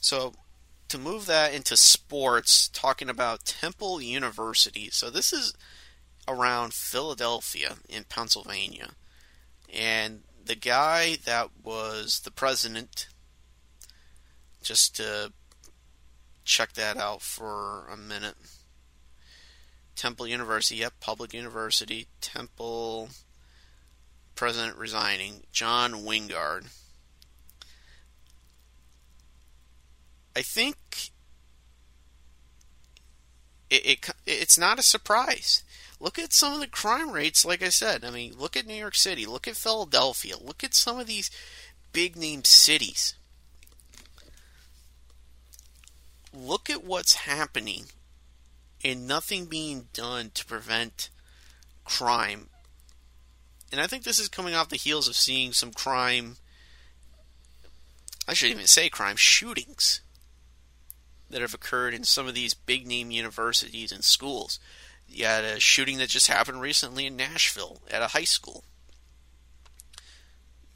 so 0.00 0.32
to 0.88 0.96
move 0.96 1.26
that 1.26 1.52
into 1.52 1.76
sports 1.76 2.68
talking 2.68 3.10
about 3.10 3.44
temple 3.44 4.00
university 4.00 4.88
so 4.90 5.10
this 5.10 5.32
is 5.32 5.54
around 6.28 6.74
Philadelphia 6.74 7.76
in 7.88 8.04
Pennsylvania. 8.04 8.90
And 9.72 10.22
the 10.44 10.54
guy 10.54 11.16
that 11.24 11.50
was 11.62 12.20
the 12.20 12.30
president, 12.30 13.08
just 14.62 14.96
to 14.96 15.32
check 16.44 16.72
that 16.74 16.96
out 16.96 17.22
for 17.22 17.86
a 17.88 17.96
minute. 17.96 18.36
Temple 19.96 20.26
University, 20.26 20.76
yep, 20.76 20.92
public 21.00 21.32
university. 21.32 22.06
Temple 22.20 23.08
president 24.34 24.76
resigning, 24.76 25.44
John 25.50 26.04
Wingard. 26.04 26.66
I 30.36 30.42
think 30.42 30.76
it, 33.70 33.86
it 33.86 34.10
it's 34.26 34.58
not 34.58 34.78
a 34.78 34.82
surprise. 34.82 35.64
Look 35.98 36.18
at 36.18 36.34
some 36.34 36.52
of 36.52 36.60
the 36.60 36.66
crime 36.66 37.10
rates, 37.10 37.46
like 37.46 37.62
I 37.62 37.70
said. 37.70 38.04
I 38.04 38.10
mean, 38.10 38.34
look 38.36 38.54
at 38.54 38.66
New 38.66 38.74
York 38.74 38.94
City, 38.94 39.24
look 39.24 39.48
at 39.48 39.56
Philadelphia, 39.56 40.36
look 40.38 40.62
at 40.62 40.74
some 40.74 41.00
of 41.00 41.06
these 41.06 41.30
big 41.92 42.16
name 42.16 42.44
cities. 42.44 43.14
Look 46.34 46.68
at 46.68 46.84
what's 46.84 47.14
happening 47.14 47.86
and 48.86 49.08
nothing 49.08 49.46
being 49.46 49.88
done 49.92 50.30
to 50.32 50.46
prevent 50.46 51.10
crime. 51.84 52.48
And 53.72 53.80
I 53.80 53.88
think 53.88 54.04
this 54.04 54.20
is 54.20 54.28
coming 54.28 54.54
off 54.54 54.68
the 54.68 54.76
heels 54.76 55.08
of 55.08 55.16
seeing 55.16 55.52
some 55.52 55.72
crime. 55.72 56.36
I 58.28 58.34
shouldn't 58.34 58.58
even 58.58 58.68
say 58.68 58.88
crime, 58.88 59.16
shootings 59.16 60.02
that 61.28 61.40
have 61.40 61.52
occurred 61.52 61.94
in 61.94 62.04
some 62.04 62.28
of 62.28 62.36
these 62.36 62.54
big 62.54 62.86
name 62.86 63.10
universities 63.10 63.90
and 63.90 64.04
schools. 64.04 64.60
You 65.08 65.24
had 65.24 65.42
a 65.42 65.58
shooting 65.58 65.98
that 65.98 66.08
just 66.08 66.28
happened 66.28 66.60
recently 66.60 67.06
in 67.06 67.16
Nashville 67.16 67.82
at 67.90 68.02
a 68.02 68.08
high 68.08 68.22
school. 68.22 68.62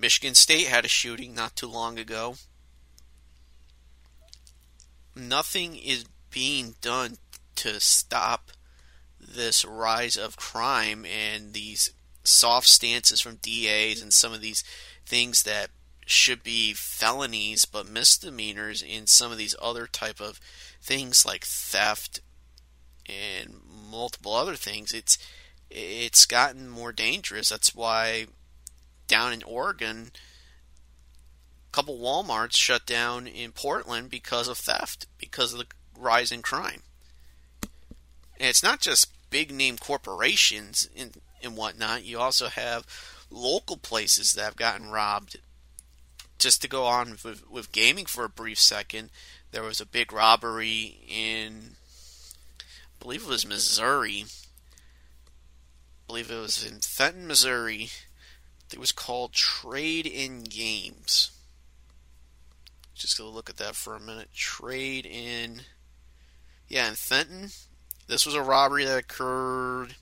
Michigan 0.00 0.34
State 0.34 0.66
had 0.66 0.84
a 0.84 0.88
shooting 0.88 1.32
not 1.32 1.54
too 1.54 1.68
long 1.68 1.96
ago. 1.96 2.34
Nothing 5.14 5.76
is 5.76 6.06
being 6.30 6.74
done 6.80 7.18
to 7.60 7.80
stop 7.80 8.50
this 9.18 9.64
rise 9.64 10.16
of 10.16 10.36
crime 10.36 11.04
and 11.04 11.52
these 11.52 11.92
soft 12.24 12.66
stances 12.66 13.20
from 13.20 13.36
DAs 13.36 14.02
and 14.02 14.12
some 14.12 14.32
of 14.32 14.40
these 14.40 14.64
things 15.06 15.42
that 15.42 15.70
should 16.06 16.42
be 16.42 16.72
felonies 16.72 17.64
but 17.64 17.88
misdemeanors 17.88 18.82
in 18.82 19.06
some 19.06 19.30
of 19.30 19.38
these 19.38 19.54
other 19.60 19.86
type 19.86 20.20
of 20.20 20.40
things 20.82 21.24
like 21.24 21.44
theft 21.44 22.20
and 23.06 23.54
multiple 23.90 24.34
other 24.34 24.56
things, 24.56 24.92
it's 24.92 25.18
it's 25.70 26.26
gotten 26.26 26.68
more 26.68 26.92
dangerous. 26.92 27.48
That's 27.48 27.74
why 27.74 28.26
down 29.06 29.32
in 29.32 29.42
Oregon, 29.42 30.10
a 31.68 31.72
couple 31.72 31.98
WalMarts 31.98 32.56
shut 32.56 32.86
down 32.86 33.26
in 33.26 33.52
Portland 33.52 34.10
because 34.10 34.48
of 34.48 34.58
theft, 34.58 35.06
because 35.18 35.52
of 35.52 35.60
the 35.60 35.66
rise 35.96 36.32
in 36.32 36.42
crime. 36.42 36.82
And 38.40 38.48
it's 38.48 38.62
not 38.62 38.80
just 38.80 39.12
big 39.28 39.52
name 39.52 39.76
corporations 39.76 40.88
and, 40.96 41.20
and 41.42 41.58
whatnot. 41.58 42.04
You 42.04 42.18
also 42.18 42.48
have 42.48 42.86
local 43.30 43.76
places 43.76 44.32
that 44.32 44.44
have 44.44 44.56
gotten 44.56 44.90
robbed. 44.90 45.38
Just 46.38 46.62
to 46.62 46.68
go 46.68 46.86
on 46.86 47.18
with, 47.22 47.48
with 47.50 47.70
gaming 47.70 48.06
for 48.06 48.24
a 48.24 48.30
brief 48.30 48.58
second, 48.58 49.10
there 49.52 49.62
was 49.62 49.78
a 49.78 49.86
big 49.86 50.10
robbery 50.10 51.00
in 51.06 51.76
I 52.58 53.02
believe 53.02 53.24
it 53.24 53.28
was 53.28 53.46
Missouri. 53.46 54.24
I 54.24 56.06
believe 56.06 56.30
it 56.30 56.40
was 56.40 56.64
in 56.66 56.80
Fenton, 56.80 57.26
Missouri. 57.26 57.90
It 58.72 58.78
was 58.78 58.92
called 58.92 59.34
Trade 59.34 60.06
in 60.06 60.44
Games. 60.44 61.30
Just 62.94 63.18
gonna 63.18 63.30
look 63.30 63.50
at 63.50 63.58
that 63.58 63.74
for 63.74 63.94
a 63.94 64.00
minute. 64.00 64.28
Trade 64.34 65.04
in. 65.04 65.62
Yeah, 66.68 66.88
in 66.88 66.94
Fenton. 66.94 67.50
This 68.10 68.26
was 68.26 68.34
a 68.34 68.42
robbery 68.42 68.84
that 68.84 68.98
occurred. 68.98 69.94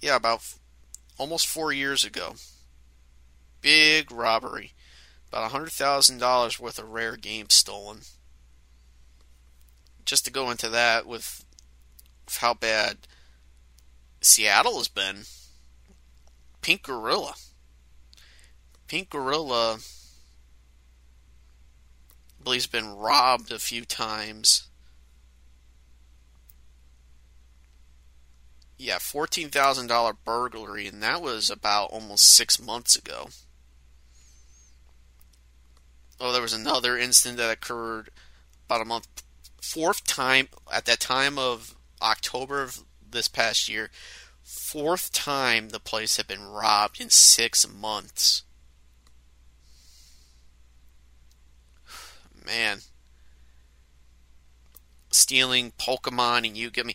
Yeah, 0.00 0.14
about 0.14 0.38
f- 0.38 0.58
almost 1.18 1.48
four 1.48 1.72
years 1.72 2.04
ago. 2.04 2.36
Big 3.60 4.12
robbery. 4.12 4.72
About 5.28 5.50
a 5.50 5.54
$100,000 5.54 6.60
worth 6.60 6.78
of 6.78 6.90
rare 6.90 7.16
games 7.16 7.54
stolen 7.54 8.02
just 10.04 10.24
to 10.26 10.30
go 10.30 10.50
into 10.50 10.68
that 10.68 11.06
with, 11.06 11.44
how 12.38 12.54
bad 12.54 12.98
Seattle 14.20 14.78
has 14.78 14.86
been, 14.86 15.24
Pink 16.60 16.84
Gorilla. 16.84 17.34
Pink 18.86 19.10
Gorilla, 19.10 19.78
I 22.38 22.44
believe, 22.44 22.62
has 22.62 22.66
been 22.66 22.94
robbed 22.94 23.50
a 23.50 23.58
few 23.58 23.84
times. 23.84 24.68
Yeah, 28.76 28.96
$14,000 28.96 30.16
burglary, 30.24 30.86
and 30.86 31.02
that 31.02 31.22
was 31.22 31.48
about 31.48 31.90
almost 31.90 32.24
six 32.24 32.60
months 32.60 32.96
ago. 32.96 33.28
oh, 36.20 36.32
there 36.32 36.42
was 36.42 36.52
another 36.52 36.96
incident 36.96 37.38
that 37.38 37.52
occurred 37.52 38.10
about 38.66 38.80
a 38.80 38.84
month, 38.84 39.22
fourth 39.60 40.04
time 40.04 40.48
at 40.72 40.86
that 40.86 41.00
time 41.00 41.38
of 41.38 41.74
October 42.00 42.62
of 42.62 42.84
this 43.08 43.28
past 43.28 43.68
year, 43.68 43.90
fourth 44.42 45.12
time 45.12 45.68
the 45.70 45.80
place 45.80 46.16
had 46.16 46.26
been 46.26 46.44
robbed 46.44 47.00
in 47.00 47.10
six 47.10 47.68
months. 47.68 48.42
Man. 52.46 52.78
Stealing 55.10 55.72
Pokemon 55.72 56.46
and 56.46 56.56
you 56.56 56.70
get 56.70 56.86
me. 56.86 56.94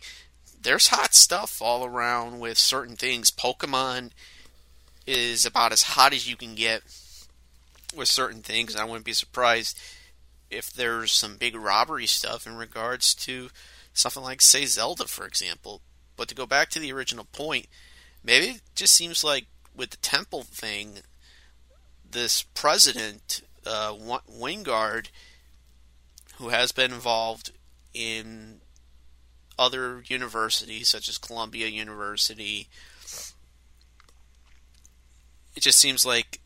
There's 0.62 0.88
hot 0.88 1.14
stuff 1.14 1.62
all 1.62 1.84
around 1.84 2.38
with 2.38 2.58
certain 2.58 2.96
things. 2.96 3.30
Pokemon 3.30 4.10
is 5.06 5.46
about 5.46 5.72
as 5.72 5.82
hot 5.82 6.12
as 6.12 6.28
you 6.28 6.36
can 6.36 6.54
get 6.54 6.82
with 7.96 8.08
certain 8.08 8.42
things. 8.42 8.76
I 8.76 8.84
wouldn't 8.84 9.04
be 9.04 9.12
surprised 9.12 9.78
if 10.50 10.70
there's 10.70 11.12
some 11.12 11.36
big 11.36 11.54
robbery 11.54 12.06
stuff 12.06 12.46
in 12.46 12.56
regards 12.56 13.14
to 13.14 13.48
something 13.94 14.22
like, 14.22 14.42
say, 14.42 14.66
Zelda, 14.66 15.06
for 15.06 15.26
example. 15.26 15.80
But 16.16 16.28
to 16.28 16.34
go 16.34 16.46
back 16.46 16.68
to 16.70 16.78
the 16.78 16.92
original 16.92 17.24
point, 17.24 17.66
maybe 18.22 18.46
it 18.46 18.62
just 18.74 18.94
seems 18.94 19.24
like 19.24 19.46
with 19.74 19.90
the 19.90 19.96
temple 19.98 20.42
thing, 20.42 20.98
this 22.08 22.42
president, 22.42 23.42
uh, 23.66 23.94
Wingard, 23.94 25.08
who 26.36 26.48
has 26.48 26.72
been 26.72 26.92
involved 26.92 27.52
in 27.94 28.60
other 29.60 30.02
universities 30.06 30.88
such 30.88 31.06
as 31.08 31.18
Columbia 31.18 31.66
University, 31.66 32.68
it 35.54 35.60
just 35.60 35.78
seems 35.78 36.06
like 36.06 36.40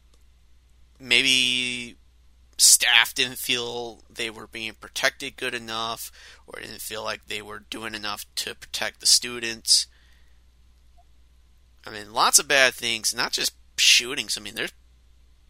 maybe 0.98 1.96
staff 2.58 3.14
didn't 3.14 3.38
feel 3.38 4.02
they 4.10 4.30
were 4.30 4.48
being 4.48 4.74
protected 4.74 5.36
good 5.36 5.54
enough 5.54 6.10
or 6.46 6.60
didn't 6.60 6.80
feel 6.80 7.04
like 7.04 7.26
they 7.26 7.40
were 7.40 7.60
doing 7.70 7.94
enough 7.94 8.26
to 8.34 8.54
protect 8.54 8.98
the 8.98 9.06
students. 9.06 9.86
I 11.86 11.90
mean, 11.90 12.12
lots 12.12 12.40
of 12.40 12.48
bad 12.48 12.74
things, 12.74 13.14
not 13.14 13.30
just 13.30 13.54
shootings. 13.76 14.36
I 14.36 14.40
mean, 14.40 14.56
there's 14.56 14.72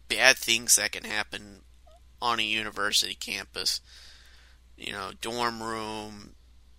bad 0.07 0.37
things 0.37 0.75
that 0.75 0.91
can 0.91 1.03
happen 1.03 1.61
on 2.21 2.39
a 2.39 2.43
university 2.43 3.15
campus. 3.15 3.81
You 4.77 4.91
know, 4.91 5.11
dorm 5.19 5.63
room, 5.63 6.35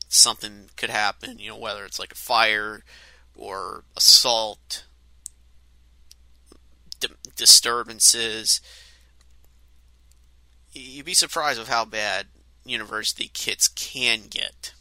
something 0.08 0.70
could 0.76 0.90
happen, 0.90 1.38
you 1.38 1.50
know, 1.50 1.58
whether 1.58 1.84
it's 1.84 1.98
like 1.98 2.12
a 2.12 2.16
fire 2.16 2.82
or 3.34 3.84
assault, 3.96 4.84
di- 7.00 7.08
disturbances 7.36 8.60
you'd 10.76 11.06
be 11.06 11.14
surprised 11.14 11.58
with 11.58 11.68
how 11.68 11.84
bad 11.84 12.26
university 12.64 13.30
kids 13.32 13.68
can 13.68 14.22
get. 14.28 14.74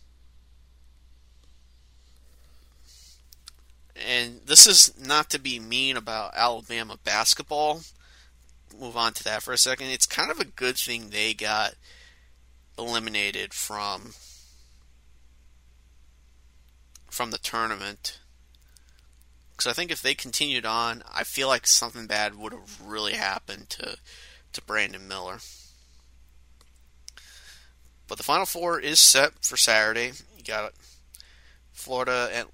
And 3.96 4.42
this 4.46 4.68
is 4.68 4.94
not 5.00 5.30
to 5.30 5.40
be 5.40 5.60
mean 5.60 5.96
about 5.96 6.34
Alabama 6.36 6.98
basketball. 7.04 7.82
Move 8.78 8.98
on 8.98 9.14
to 9.14 9.24
that 9.24 9.42
for 9.42 9.54
a 9.54 9.58
second. 9.58 9.88
It's 9.88 10.06
kind 10.06 10.30
of 10.30 10.40
a 10.40 10.46
good 10.46 10.76
thing 10.76 11.10
they 11.10 11.34
got 11.34 11.76
eliminated 12.78 13.54
from 13.54 14.14
from 17.16 17.32
the 17.32 17.38
tournament. 17.38 18.20
Because 19.52 19.72
I 19.72 19.74
think 19.74 19.90
if 19.90 20.02
they 20.02 20.14
continued 20.14 20.66
on, 20.66 21.02
I 21.12 21.24
feel 21.24 21.48
like 21.48 21.66
something 21.66 22.08
bad 22.08 22.38
would 22.38 22.52
have 22.52 22.82
really 22.84 23.14
happened 23.14 23.70
to 23.72 23.98
to 24.52 24.62
Brandon 24.62 25.08
Miller. 25.08 25.40
But 28.08 28.18
the 28.18 28.24
Final 28.24 28.46
Four 28.46 28.80
is 28.80 29.00
set 29.00 29.32
for 29.42 29.58
Saturday. 29.58 30.12
You 30.38 30.44
got 30.44 30.74
Florida 31.72 32.46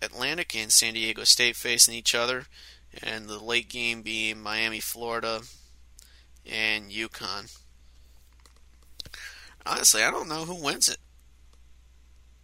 Atlantic 0.00 0.56
and 0.56 0.72
San 0.72 0.94
Diego 0.94 1.24
State 1.24 1.56
facing 1.56 1.94
each 1.94 2.14
other, 2.14 2.46
and 3.02 3.28
the 3.28 3.38
late 3.38 3.68
game 3.68 4.02
being 4.02 4.40
Miami, 4.40 4.80
Florida, 4.80 5.40
and 6.46 6.90
UConn. 6.90 7.56
Honestly, 9.66 10.02
I 10.02 10.10
don't 10.10 10.28
know 10.28 10.44
who 10.44 10.62
wins 10.62 10.88
it. 10.88 10.98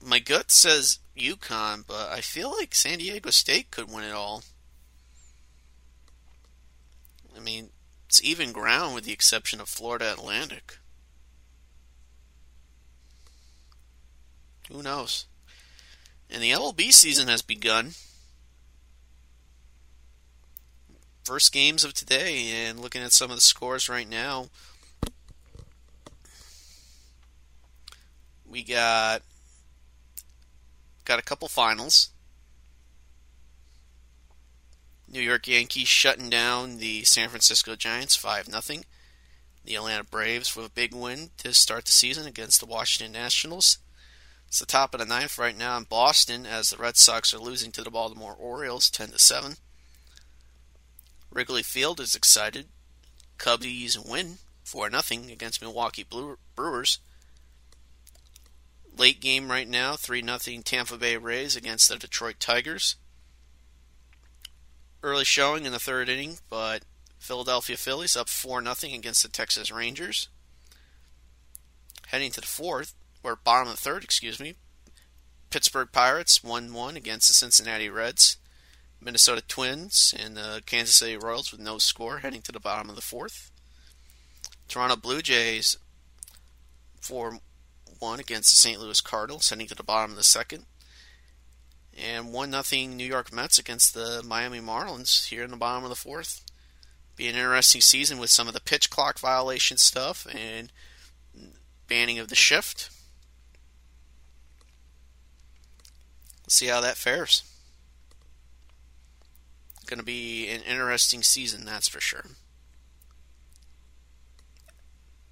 My 0.02 0.18
gut 0.18 0.50
says 0.50 0.98
UConn, 1.16 1.86
but 1.86 2.10
I 2.10 2.20
feel 2.20 2.50
like 2.50 2.74
San 2.74 2.98
Diego 2.98 3.30
State 3.30 3.70
could 3.70 3.90
win 3.90 4.04
it 4.04 4.12
all. 4.12 4.42
I 7.36 7.40
mean, 7.40 7.70
it's 8.08 8.22
even 8.22 8.52
ground 8.52 8.94
with 8.94 9.04
the 9.04 9.12
exception 9.12 9.60
of 9.60 9.68
Florida 9.68 10.12
Atlantic. 10.12 10.78
Who 14.70 14.82
knows? 14.82 15.26
And 16.30 16.42
the 16.42 16.50
MLB 16.50 16.92
season 16.92 17.28
has 17.28 17.42
begun. 17.42 17.92
First 21.24 21.52
games 21.52 21.84
of 21.84 21.94
today, 21.94 22.66
and 22.66 22.80
looking 22.80 23.02
at 23.02 23.12
some 23.12 23.30
of 23.30 23.36
the 23.36 23.40
scores 23.40 23.88
right 23.88 24.08
now, 24.08 24.48
we 28.46 28.62
got 28.62 29.22
got 31.04 31.18
a 31.18 31.22
couple 31.22 31.48
finals. 31.48 32.10
New 35.08 35.20
York 35.20 35.46
Yankees 35.46 35.88
shutting 35.88 36.28
down 36.28 36.78
the 36.78 37.04
San 37.04 37.28
Francisco 37.28 37.76
Giants 37.76 38.16
5 38.16 38.46
0. 38.46 38.82
The 39.64 39.76
Atlanta 39.76 40.04
Braves 40.04 40.56
with 40.56 40.66
a 40.66 40.70
big 40.70 40.94
win 40.94 41.30
to 41.38 41.54
start 41.54 41.84
the 41.84 41.92
season 41.92 42.26
against 42.26 42.60
the 42.60 42.66
Washington 42.66 43.12
Nationals. 43.12 43.78
It's 44.48 44.58
the 44.58 44.66
top 44.66 44.94
of 44.94 45.00
the 45.00 45.06
ninth 45.06 45.38
right 45.38 45.56
now 45.56 45.76
in 45.76 45.84
Boston 45.84 46.46
as 46.46 46.70
the 46.70 46.76
Red 46.76 46.96
Sox 46.96 47.32
are 47.32 47.38
losing 47.38 47.72
to 47.72 47.82
the 47.82 47.90
Baltimore 47.90 48.36
Orioles 48.38 48.90
10 48.90 49.08
to 49.10 49.18
7. 49.18 49.56
Wrigley 51.30 51.62
Field 51.62 52.00
is 52.00 52.14
excited. 52.14 52.66
Cubbies 53.38 53.98
win 53.98 54.38
4 54.64 54.90
0 54.90 55.24
against 55.32 55.60
Milwaukee 55.60 56.06
Brewers. 56.54 56.98
Late 58.96 59.20
game 59.20 59.50
right 59.50 59.68
now 59.68 59.96
3 59.96 60.22
0 60.22 60.62
Tampa 60.62 60.96
Bay 60.96 61.16
Rays 61.16 61.56
against 61.56 61.88
the 61.88 61.96
Detroit 61.96 62.36
Tigers. 62.38 62.96
Early 65.02 65.24
showing 65.24 65.64
in 65.64 65.72
the 65.72 65.78
third 65.80 66.08
inning, 66.08 66.38
but 66.48 66.82
Philadelphia 67.18 67.76
Phillies 67.76 68.16
up 68.16 68.28
4 68.28 68.62
0 68.62 68.94
against 68.94 69.22
the 69.22 69.28
Texas 69.28 69.70
Rangers. 69.70 70.28
Heading 72.08 72.30
to 72.32 72.40
the 72.40 72.46
fourth, 72.46 72.94
or 73.22 73.36
bottom 73.36 73.68
of 73.68 73.76
the 73.76 73.80
third, 73.80 74.04
excuse 74.04 74.38
me. 74.38 74.54
Pittsburgh 75.50 75.88
Pirates 75.90 76.44
1 76.44 76.72
1 76.72 76.96
against 76.96 77.28
the 77.28 77.34
Cincinnati 77.34 77.90
Reds. 77.90 78.36
Minnesota 79.00 79.42
Twins 79.46 80.14
and 80.18 80.36
the 80.36 80.62
Kansas 80.64 80.94
City 80.94 81.16
Royals 81.16 81.50
with 81.52 81.60
no 81.60 81.78
score 81.78 82.18
heading 82.18 82.42
to 82.42 82.52
the 82.52 82.60
bottom 82.60 82.88
of 82.88 82.96
the 82.96 83.02
fourth. 83.02 83.50
Toronto 84.68 84.96
Blue 84.96 85.20
Jays 85.20 85.76
4 87.00 87.38
1 88.04 88.20
against 88.20 88.50
the 88.50 88.56
St. 88.56 88.78
Louis 88.78 89.00
Cardinals 89.00 89.48
heading 89.48 89.66
to 89.66 89.74
the 89.74 89.82
bottom 89.82 90.10
of 90.10 90.18
the 90.18 90.22
second. 90.22 90.66
And 91.96 92.34
1 92.34 92.62
0 92.62 92.88
New 92.88 93.06
York 93.06 93.32
Mets 93.32 93.58
against 93.58 93.94
the 93.94 94.22
Miami 94.22 94.60
Marlins 94.60 95.28
here 95.28 95.42
in 95.42 95.50
the 95.50 95.56
bottom 95.56 95.84
of 95.84 95.88
the 95.88 95.96
fourth. 95.96 96.44
Be 97.16 97.28
an 97.28 97.34
interesting 97.34 97.80
season 97.80 98.18
with 98.18 98.28
some 98.28 98.46
of 98.46 98.52
the 98.52 98.60
pitch 98.60 98.90
clock 98.90 99.18
violation 99.18 99.78
stuff 99.78 100.26
and 100.34 100.70
banning 101.88 102.18
of 102.18 102.28
the 102.28 102.34
shift. 102.34 102.90
see 106.46 106.66
how 106.66 106.82
that 106.82 106.98
fares. 106.98 107.42
Going 109.86 109.98
to 109.98 110.04
be 110.04 110.46
an 110.48 110.60
interesting 110.60 111.22
season, 111.22 111.64
that's 111.64 111.88
for 111.88 112.00
sure. 112.00 112.26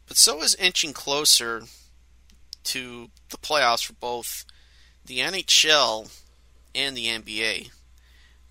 But 0.08 0.16
so 0.16 0.42
is 0.42 0.54
inching 0.54 0.94
closer 0.94 1.64
to 2.64 3.10
the 3.30 3.36
playoffs 3.36 3.84
for 3.84 3.94
both 3.94 4.44
the 5.04 5.18
NHL 5.18 6.10
and 6.74 6.96
the 6.96 7.06
NBA. 7.06 7.70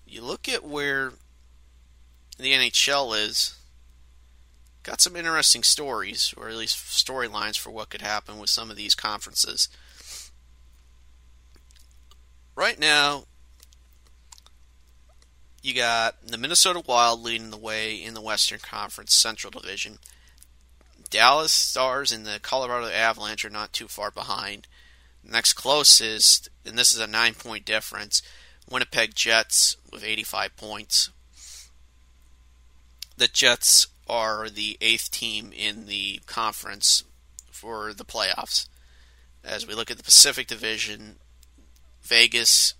You 0.06 0.22
look 0.22 0.48
at 0.48 0.64
where 0.64 1.12
the 2.38 2.52
NHL 2.52 3.18
is, 3.18 3.58
got 4.82 5.00
some 5.00 5.16
interesting 5.16 5.62
stories, 5.62 6.34
or 6.36 6.48
at 6.48 6.56
least 6.56 6.76
storylines 6.76 7.58
for 7.58 7.70
what 7.70 7.88
could 7.88 8.02
happen 8.02 8.38
with 8.38 8.50
some 8.50 8.70
of 8.70 8.76
these 8.76 8.94
conferences 8.94 9.68
right 12.54 12.78
now, 12.78 13.24
you 15.62 15.74
got 15.74 16.26
the 16.26 16.38
Minnesota 16.38 16.82
Wild 16.86 17.22
leading 17.22 17.50
the 17.50 17.56
way 17.56 17.94
in 17.94 18.14
the 18.14 18.20
Western 18.20 18.58
Conference 18.58 19.14
Central 19.14 19.50
Division. 19.50 19.98
Dallas 21.12 21.52
Stars 21.52 22.10
and 22.10 22.26
the 22.26 22.40
Colorado 22.40 22.86
Avalanche 22.86 23.44
are 23.44 23.50
not 23.50 23.74
too 23.74 23.86
far 23.86 24.10
behind. 24.10 24.66
Next 25.22 25.52
closest, 25.52 26.48
and 26.64 26.78
this 26.78 26.94
is 26.94 27.00
a 27.00 27.06
nine 27.06 27.34
point 27.34 27.66
difference, 27.66 28.22
Winnipeg 28.68 29.14
Jets 29.14 29.76
with 29.92 30.02
85 30.02 30.56
points. 30.56 31.10
The 33.18 33.28
Jets 33.28 33.88
are 34.08 34.48
the 34.48 34.78
eighth 34.80 35.10
team 35.10 35.52
in 35.54 35.84
the 35.84 36.20
conference 36.24 37.04
for 37.50 37.92
the 37.92 38.06
playoffs. 38.06 38.66
As 39.44 39.66
we 39.66 39.74
look 39.74 39.90
at 39.90 39.98
the 39.98 40.02
Pacific 40.02 40.46
Division, 40.46 41.16
Vegas 42.02 42.72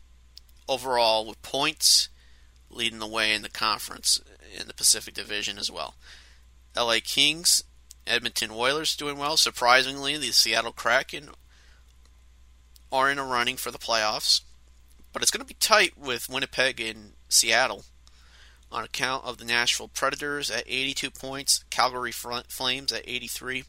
overall 0.66 1.26
with 1.26 1.42
points 1.42 2.08
leading 2.70 2.98
the 2.98 3.06
way 3.06 3.34
in 3.34 3.42
the 3.42 3.50
conference 3.50 4.22
in 4.58 4.68
the 4.68 4.74
Pacific 4.74 5.12
Division 5.12 5.58
as 5.58 5.70
well. 5.70 5.96
LA 6.74 6.96
Kings, 7.04 7.64
Edmonton 8.06 8.50
Oilers 8.50 8.96
doing 8.96 9.16
well. 9.18 9.36
Surprisingly, 9.36 10.16
the 10.16 10.32
Seattle 10.32 10.72
Kraken 10.72 11.30
are 12.90 13.10
in 13.10 13.18
a 13.18 13.24
running 13.24 13.56
for 13.56 13.70
the 13.70 13.78
playoffs, 13.78 14.42
but 15.12 15.22
it's 15.22 15.30
going 15.30 15.40
to 15.40 15.46
be 15.46 15.54
tight 15.54 15.96
with 15.96 16.28
Winnipeg 16.28 16.80
and 16.80 17.12
Seattle 17.28 17.84
on 18.70 18.84
account 18.84 19.24
of 19.24 19.38
the 19.38 19.44
Nashville 19.44 19.88
Predators 19.88 20.50
at 20.50 20.64
82 20.66 21.10
points, 21.10 21.64
Calgary 21.70 22.12
Flames 22.12 22.92
at 22.92 23.02
83. 23.06 23.64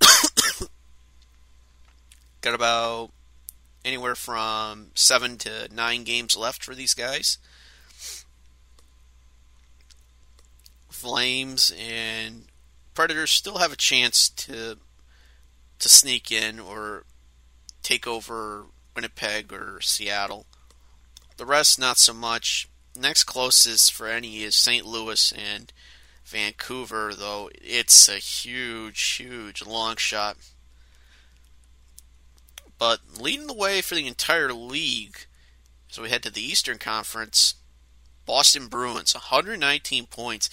Got 2.40 2.54
about 2.54 3.10
anywhere 3.84 4.14
from 4.14 4.88
seven 4.94 5.38
to 5.38 5.68
nine 5.72 6.04
games 6.04 6.36
left 6.36 6.64
for 6.64 6.74
these 6.74 6.94
guys. 6.94 7.38
Flames 10.90 11.72
and 11.78 12.44
Predators 12.98 13.30
still 13.30 13.58
have 13.58 13.72
a 13.72 13.76
chance 13.76 14.28
to 14.28 14.76
to 15.78 15.88
sneak 15.88 16.32
in 16.32 16.58
or 16.58 17.04
take 17.80 18.08
over 18.08 18.64
Winnipeg 18.96 19.52
or 19.52 19.80
Seattle. 19.80 20.46
The 21.36 21.46
rest, 21.46 21.78
not 21.78 21.98
so 21.98 22.12
much. 22.12 22.68
Next 22.96 23.22
closest 23.22 23.92
for 23.92 24.08
any 24.08 24.42
is 24.42 24.56
St. 24.56 24.84
Louis 24.84 25.30
and 25.30 25.72
Vancouver, 26.24 27.14
though 27.14 27.50
it's 27.54 28.08
a 28.08 28.16
huge, 28.16 29.00
huge 29.00 29.64
long 29.64 29.94
shot. 29.94 30.36
But 32.80 32.98
leading 33.20 33.46
the 33.46 33.54
way 33.54 33.80
for 33.80 33.94
the 33.94 34.08
entire 34.08 34.52
league, 34.52 35.18
so 35.86 36.02
we 36.02 36.10
head 36.10 36.24
to 36.24 36.32
the 36.32 36.42
Eastern 36.42 36.78
Conference, 36.78 37.54
Boston 38.26 38.66
Bruins, 38.66 39.14
119 39.14 40.06
points. 40.06 40.50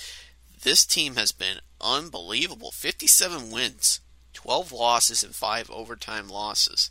This 0.62 0.86
team 0.86 1.16
has 1.16 1.32
been 1.32 1.58
unbelievable. 1.86 2.72
57 2.72 3.52
wins, 3.52 4.00
12 4.34 4.72
losses, 4.72 5.24
and 5.24 5.36
5 5.36 5.70
overtime 5.70 6.28
losses. 6.28 6.90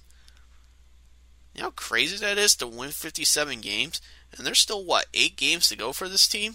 You 1.55 1.61
know 1.61 1.67
how 1.67 1.73
crazy 1.73 2.17
that 2.19 2.39
is 2.39 2.55
to 2.57 2.67
win 2.67 2.91
57 2.91 3.61
games? 3.61 4.01
And 4.37 4.47
there's 4.47 4.59
still, 4.59 4.85
what, 4.85 5.07
8 5.15 5.37
games 5.37 5.69
to 5.69 5.77
go 5.77 5.93
for 5.93 6.09
this 6.09 6.29
team? 6.29 6.55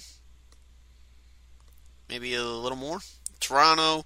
Maybe 2.09 2.33
a 2.33 2.43
little 2.43 2.77
more? 2.77 2.99
Toronto 3.39 4.05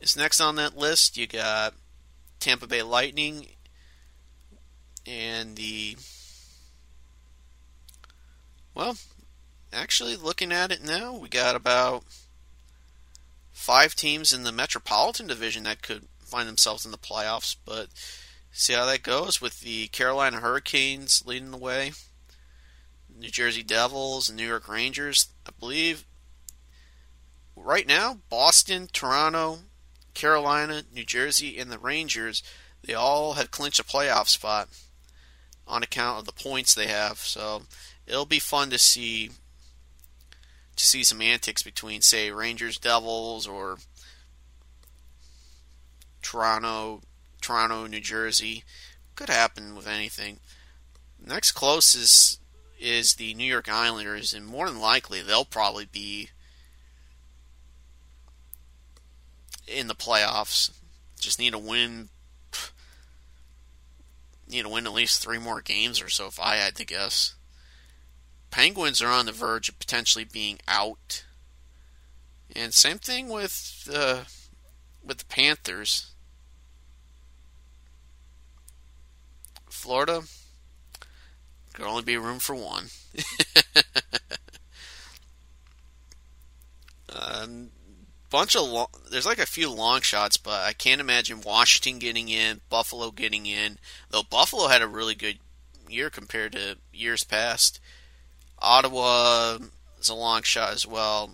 is 0.00 0.16
next 0.16 0.40
on 0.40 0.56
that 0.56 0.76
list. 0.76 1.16
You 1.16 1.26
got 1.26 1.74
Tampa 2.40 2.66
Bay 2.66 2.82
Lightning 2.82 3.46
and 5.06 5.56
the 5.56 5.96
well, 8.74 8.96
actually 9.72 10.16
looking 10.16 10.52
at 10.52 10.70
it 10.70 10.84
now, 10.84 11.14
we 11.14 11.28
got 11.30 11.56
about 11.56 12.04
five 13.56 13.94
teams 13.94 14.34
in 14.34 14.44
the 14.44 14.52
Metropolitan 14.52 15.26
Division 15.26 15.64
that 15.64 15.80
could 15.80 16.04
find 16.20 16.46
themselves 16.46 16.84
in 16.84 16.90
the 16.90 16.98
playoffs, 16.98 17.56
but 17.64 17.88
see 18.52 18.74
how 18.74 18.84
that 18.84 19.02
goes 19.02 19.40
with 19.40 19.60
the 19.60 19.88
Carolina 19.88 20.40
Hurricanes 20.40 21.24
leading 21.26 21.50
the 21.50 21.56
way, 21.56 21.92
New 23.18 23.30
Jersey 23.30 23.62
Devils, 23.62 24.28
and 24.28 24.36
New 24.36 24.46
York 24.46 24.68
Rangers. 24.68 25.28
I 25.46 25.50
believe 25.58 26.04
right 27.56 27.86
now, 27.88 28.18
Boston, 28.28 28.88
Toronto, 28.92 29.60
Carolina, 30.12 30.82
New 30.94 31.04
Jersey, 31.04 31.58
and 31.58 31.72
the 31.72 31.78
Rangers, 31.78 32.42
they 32.84 32.92
all 32.94 33.32
have 33.32 33.50
clinched 33.50 33.80
a 33.80 33.84
playoff 33.84 34.28
spot 34.28 34.68
on 35.66 35.82
account 35.82 36.20
of 36.20 36.26
the 36.26 36.32
points 36.32 36.74
they 36.74 36.88
have. 36.88 37.18
So 37.18 37.62
it'll 38.06 38.26
be 38.26 38.38
fun 38.38 38.68
to 38.68 38.78
see 38.78 39.30
see 40.84 41.04
some 41.04 41.22
antics 41.22 41.62
between, 41.62 42.02
say, 42.02 42.30
Rangers, 42.30 42.78
Devils, 42.78 43.46
or 43.46 43.78
Toronto, 46.22 47.02
Toronto, 47.40 47.86
New 47.86 48.00
Jersey. 48.00 48.64
Could 49.14 49.30
happen 49.30 49.74
with 49.74 49.86
anything. 49.86 50.40
Next 51.24 51.52
closest 51.52 52.40
is 52.78 53.14
the 53.14 53.32
New 53.34 53.44
York 53.44 53.68
Islanders, 53.68 54.34
and 54.34 54.46
more 54.46 54.68
than 54.68 54.80
likely 54.80 55.22
they'll 55.22 55.44
probably 55.44 55.86
be 55.86 56.30
in 59.66 59.86
the 59.86 59.94
playoffs. 59.94 60.70
Just 61.18 61.38
need 61.38 61.54
a 61.54 61.58
win 61.58 62.10
need 64.48 64.62
to 64.62 64.68
win 64.68 64.86
at 64.86 64.92
least 64.92 65.22
three 65.22 65.38
more 65.38 65.60
games 65.60 66.00
or 66.00 66.08
so 66.08 66.26
if 66.26 66.38
I 66.40 66.56
had 66.56 66.76
to 66.76 66.84
guess. 66.84 67.35
Penguins 68.56 69.02
are 69.02 69.10
on 69.10 69.26
the 69.26 69.32
verge 69.32 69.68
of 69.68 69.78
potentially 69.78 70.24
being 70.24 70.58
out. 70.66 71.24
And 72.54 72.72
same 72.72 72.96
thing 72.96 73.28
with 73.28 73.86
uh, 73.94 74.24
with 75.04 75.18
the 75.18 75.26
Panthers. 75.26 76.12
Florida 79.68 80.22
could 81.74 81.84
only 81.84 82.02
be 82.02 82.16
room 82.16 82.38
for 82.38 82.54
one. 82.54 82.86
um, 87.14 87.68
bunch 88.30 88.56
of 88.56 88.62
long, 88.62 88.86
there's 89.10 89.26
like 89.26 89.38
a 89.38 89.44
few 89.44 89.70
long 89.70 90.00
shots, 90.00 90.38
but 90.38 90.64
I 90.64 90.72
can't 90.72 91.02
imagine 91.02 91.42
Washington 91.42 91.98
getting 91.98 92.30
in, 92.30 92.62
Buffalo 92.70 93.10
getting 93.10 93.44
in. 93.44 93.76
Though 94.08 94.22
Buffalo 94.22 94.68
had 94.68 94.80
a 94.80 94.88
really 94.88 95.14
good 95.14 95.40
year 95.90 96.08
compared 96.08 96.52
to 96.52 96.78
years 96.90 97.22
past. 97.22 97.80
Ottawa 98.58 99.58
is 100.00 100.08
a 100.08 100.14
long 100.14 100.42
shot 100.42 100.72
as 100.72 100.86
well. 100.86 101.32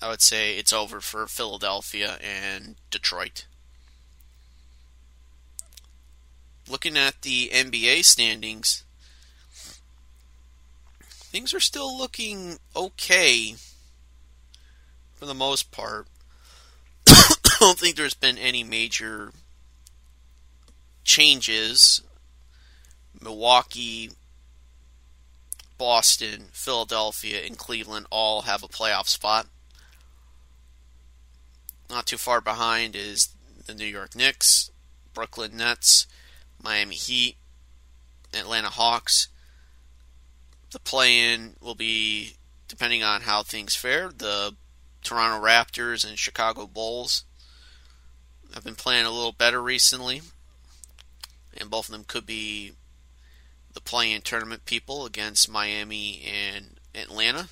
I 0.00 0.08
would 0.08 0.22
say 0.22 0.56
it's 0.56 0.72
over 0.72 1.00
for 1.00 1.26
Philadelphia 1.26 2.18
and 2.22 2.76
Detroit. 2.90 3.46
Looking 6.68 6.96
at 6.96 7.22
the 7.22 7.50
NBA 7.52 8.04
standings, 8.04 8.84
things 11.00 11.52
are 11.52 11.60
still 11.60 11.96
looking 11.96 12.58
okay 12.76 13.54
for 15.16 15.26
the 15.26 15.34
most 15.34 15.72
part. 15.72 16.06
I 17.08 17.34
don't 17.58 17.78
think 17.78 17.96
there's 17.96 18.14
been 18.14 18.38
any 18.38 18.62
major 18.62 19.32
changes. 21.02 22.02
Milwaukee, 23.20 24.10
Boston, 25.78 26.48
Philadelphia, 26.52 27.40
and 27.46 27.56
Cleveland 27.56 28.06
all 28.10 28.42
have 28.42 28.62
a 28.62 28.68
playoff 28.68 29.06
spot. 29.06 29.46
Not 31.88 32.06
too 32.06 32.18
far 32.18 32.40
behind 32.40 32.94
is 32.94 33.28
the 33.66 33.74
New 33.74 33.86
York 33.86 34.14
Knicks, 34.14 34.70
Brooklyn 35.14 35.56
Nets, 35.56 36.06
Miami 36.62 36.96
Heat, 36.96 37.36
Atlanta 38.34 38.68
Hawks. 38.68 39.28
The 40.70 40.80
play 40.80 41.32
in 41.32 41.54
will 41.62 41.74
be, 41.74 42.34
depending 42.66 43.02
on 43.02 43.22
how 43.22 43.42
things 43.42 43.74
fare, 43.74 44.10
the 44.14 44.54
Toronto 45.02 45.42
Raptors 45.42 46.06
and 46.06 46.18
Chicago 46.18 46.66
Bulls 46.66 47.24
have 48.52 48.64
been 48.64 48.74
playing 48.74 49.06
a 49.06 49.10
little 49.10 49.32
better 49.32 49.62
recently, 49.62 50.22
and 51.56 51.70
both 51.70 51.86
of 51.88 51.92
them 51.92 52.04
could 52.04 52.26
be 52.26 52.72
the 53.78 53.90
play-in 53.90 54.20
tournament 54.20 54.64
people 54.64 55.06
against 55.06 55.48
Miami 55.48 56.20
and 56.26 56.80
Atlanta. 56.96 57.48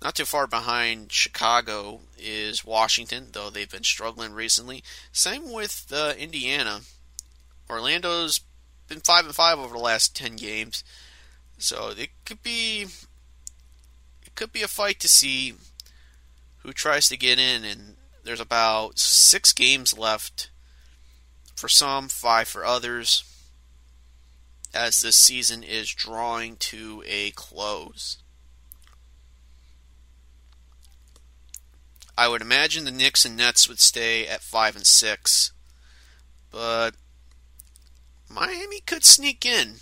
Not 0.00 0.14
too 0.14 0.24
far 0.24 0.46
behind 0.46 1.10
Chicago 1.10 2.02
is 2.16 2.64
Washington, 2.64 3.26
though 3.32 3.50
they've 3.50 3.68
been 3.68 3.82
struggling 3.82 4.32
recently. 4.32 4.84
Same 5.10 5.52
with 5.52 5.92
uh, 5.92 6.12
Indiana. 6.16 6.82
Orlando's 7.68 8.42
been 8.86 9.00
five 9.00 9.24
and 9.24 9.34
five 9.34 9.58
over 9.58 9.74
the 9.74 9.82
last 9.82 10.14
ten 10.14 10.36
games, 10.36 10.84
so 11.58 11.92
it 11.96 12.10
could 12.24 12.44
be 12.44 12.86
it 14.24 14.34
could 14.36 14.52
be 14.52 14.62
a 14.62 14.68
fight 14.68 15.00
to 15.00 15.08
see 15.08 15.54
who 16.58 16.72
tries 16.72 17.08
to 17.08 17.16
get 17.16 17.40
in, 17.40 17.64
and 17.64 17.96
there's 18.22 18.40
about 18.40 19.00
six 19.00 19.52
games 19.52 19.98
left 19.98 20.50
for 21.56 21.68
some, 21.68 22.06
five 22.06 22.46
for 22.46 22.64
others, 22.64 23.24
as 24.74 25.00
this 25.00 25.16
season 25.16 25.62
is 25.62 25.90
drawing 25.90 26.56
to 26.56 27.02
a 27.06 27.30
close. 27.32 28.18
I 32.16 32.28
would 32.28 32.42
imagine 32.42 32.84
the 32.84 32.90
Knicks 32.90 33.24
and 33.24 33.36
Nets 33.36 33.68
would 33.68 33.80
stay 33.80 34.26
at 34.26 34.42
five 34.42 34.76
and 34.76 34.86
six, 34.86 35.52
but 36.50 36.94
Miami 38.28 38.80
could 38.80 39.04
sneak 39.04 39.46
in 39.46 39.76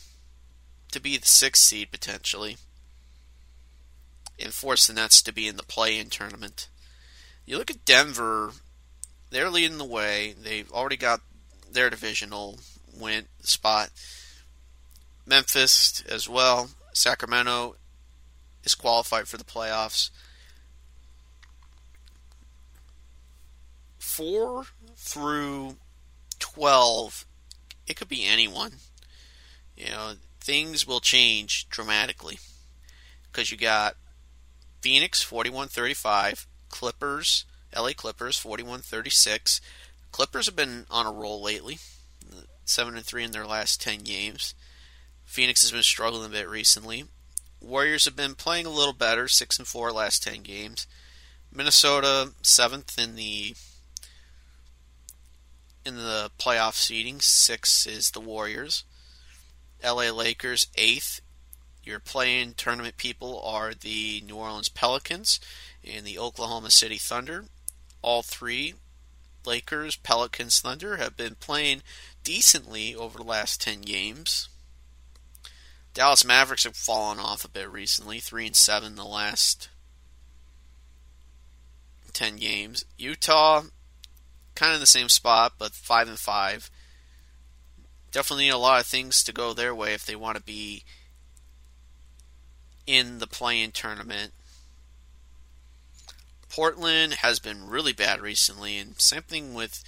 to 0.93 1.01
be 1.01 1.16
the 1.16 1.26
sixth 1.26 1.62
seed 1.62 1.91
potentially. 1.91 2.57
And 4.38 4.51
and 4.51 4.55
force 4.55 4.86
the 4.86 4.95
Nets 4.95 5.22
to 5.22 5.32
be 5.32 5.47
in 5.47 5.57
the 5.57 5.62
play-in 5.62 6.09
tournament. 6.09 6.68
You 7.47 7.59
look 7.59 7.70
at 7.70 7.84
Denver; 7.84 8.53
they're 9.30 9.51
leading 9.51 9.78
the 9.78 9.84
way. 9.84 10.34
They've 10.36 10.70
already 10.72 10.97
got 10.97 11.20
their 11.70 11.91
divisional 11.91 12.59
win 12.93 13.26
spot. 13.43 13.91
Memphis 15.31 16.03
as 16.09 16.28
well. 16.28 16.70
Sacramento 16.93 17.76
is 18.64 18.74
qualified 18.74 19.28
for 19.28 19.37
the 19.37 19.45
playoffs. 19.45 20.11
Four 23.99 24.64
through 24.97 25.76
twelve, 26.41 27.26
it 27.87 27.97
could 27.97 28.09
be 28.09 28.26
anyone. 28.26 28.72
You 29.76 29.91
know, 29.91 30.12
things 30.41 30.85
will 30.85 31.01
change 31.01 31.68
dramatically 31.68 32.41
because 33.31 33.53
you 33.53 33.57
got 33.57 33.95
Phoenix 34.81 35.24
41-35, 35.24 36.47
Clippers, 36.68 37.45
LA 37.74 37.93
Clippers 37.93 38.39
41-36. 38.43 39.61
Clippers 40.11 40.47
have 40.47 40.57
been 40.57 40.87
on 40.91 41.07
a 41.07 41.12
roll 41.12 41.41
lately, 41.41 41.78
seven 42.64 42.97
and 42.97 43.05
three 43.05 43.22
in 43.22 43.31
their 43.31 43.47
last 43.47 43.81
ten 43.81 44.01
games. 44.01 44.55
Phoenix 45.31 45.62
has 45.62 45.70
been 45.70 45.85
struggling 45.85 46.26
a 46.26 46.28
bit 46.28 46.49
recently. 46.49 47.05
Warriors 47.61 48.05
have 48.05 48.16
been 48.16 48.35
playing 48.35 48.66
a 48.66 48.70
little 48.70 48.93
better, 48.93 49.28
six 49.28 49.61
and 49.61 49.68
four 49.68 49.93
last 49.93 50.24
ten 50.24 50.43
games. 50.43 50.89
Minnesota 51.55 52.33
seventh 52.43 52.99
in 52.99 53.14
the 53.14 53.55
in 55.87 55.95
the 55.95 56.33
playoff 56.37 56.74
seeding. 56.74 57.20
Six 57.20 57.87
is 57.87 58.11
the 58.11 58.18
Warriors. 58.18 58.83
LA 59.85 60.11
Lakers 60.11 60.66
eighth. 60.74 61.20
Your 61.85 62.01
play-in 62.01 62.55
tournament 62.55 62.97
people 62.97 63.41
are 63.45 63.72
the 63.72 64.24
New 64.26 64.35
Orleans 64.35 64.68
Pelicans 64.68 65.39
and 65.89 66.05
the 66.05 66.18
Oklahoma 66.18 66.72
City 66.72 66.99
Thunder. 66.99 67.45
All 68.03 68.22
three, 68.22 68.74
Lakers, 69.47 69.95
Pelicans, 69.95 70.59
Thunder, 70.59 70.97
have 70.97 71.16
been 71.16 71.37
playing 71.37 71.83
decently 72.24 72.97
over 72.97 73.18
the 73.18 73.24
last 73.24 73.61
10 73.61 73.83
games. 73.83 74.49
Dallas 75.93 76.24
Mavericks 76.24 76.64
have 76.64 76.76
fallen 76.76 77.18
off 77.18 77.45
a 77.45 77.49
bit 77.49 77.70
recently, 77.70 78.20
3 78.20 78.47
and 78.47 78.57
7 78.57 78.95
the 78.95 79.05
last 79.05 79.68
10 82.12 82.36
games. 82.36 82.84
Utah 82.97 83.62
kind 84.55 84.70
of 84.70 84.76
in 84.76 84.80
the 84.80 84.86
same 84.86 85.09
spot, 85.09 85.55
but 85.59 85.72
5 85.72 86.09
and 86.09 86.18
5 86.18 86.70
definitely 88.12 88.45
need 88.45 88.51
a 88.51 88.59
lot 88.59 88.80
of 88.80 88.86
things 88.86 89.22
to 89.24 89.32
go 89.32 89.53
their 89.53 89.74
way 89.74 89.95
if 89.95 90.05
they 90.05 90.16
want 90.16 90.36
to 90.36 90.43
be 90.43 90.84
in 92.86 93.18
the 93.18 93.26
play-in 93.26 93.70
tournament. 93.70 94.32
Portland 96.49 97.14
has 97.14 97.38
been 97.38 97.68
really 97.68 97.93
bad 97.93 98.20
recently, 98.20 98.76
and 98.78 99.01
same 99.01 99.22
thing 99.22 99.55
with 99.55 99.84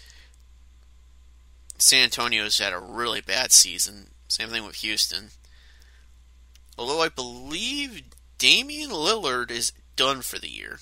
San 1.79 2.05
Antonio's 2.05 2.59
had 2.59 2.73
a 2.73 2.79
really 2.79 3.21
bad 3.21 3.51
season. 3.51 4.11
Same 4.29 4.49
thing 4.49 4.65
with 4.65 4.77
Houston. 4.77 5.31
Although 6.83 7.03
I 7.03 7.11
believe 7.11 8.03
Damian 8.39 8.91
Lillard 8.91 9.53
is 9.53 9.73
done 9.95 10.21
for 10.21 10.41
the 10.41 10.51
year. 10.51 10.81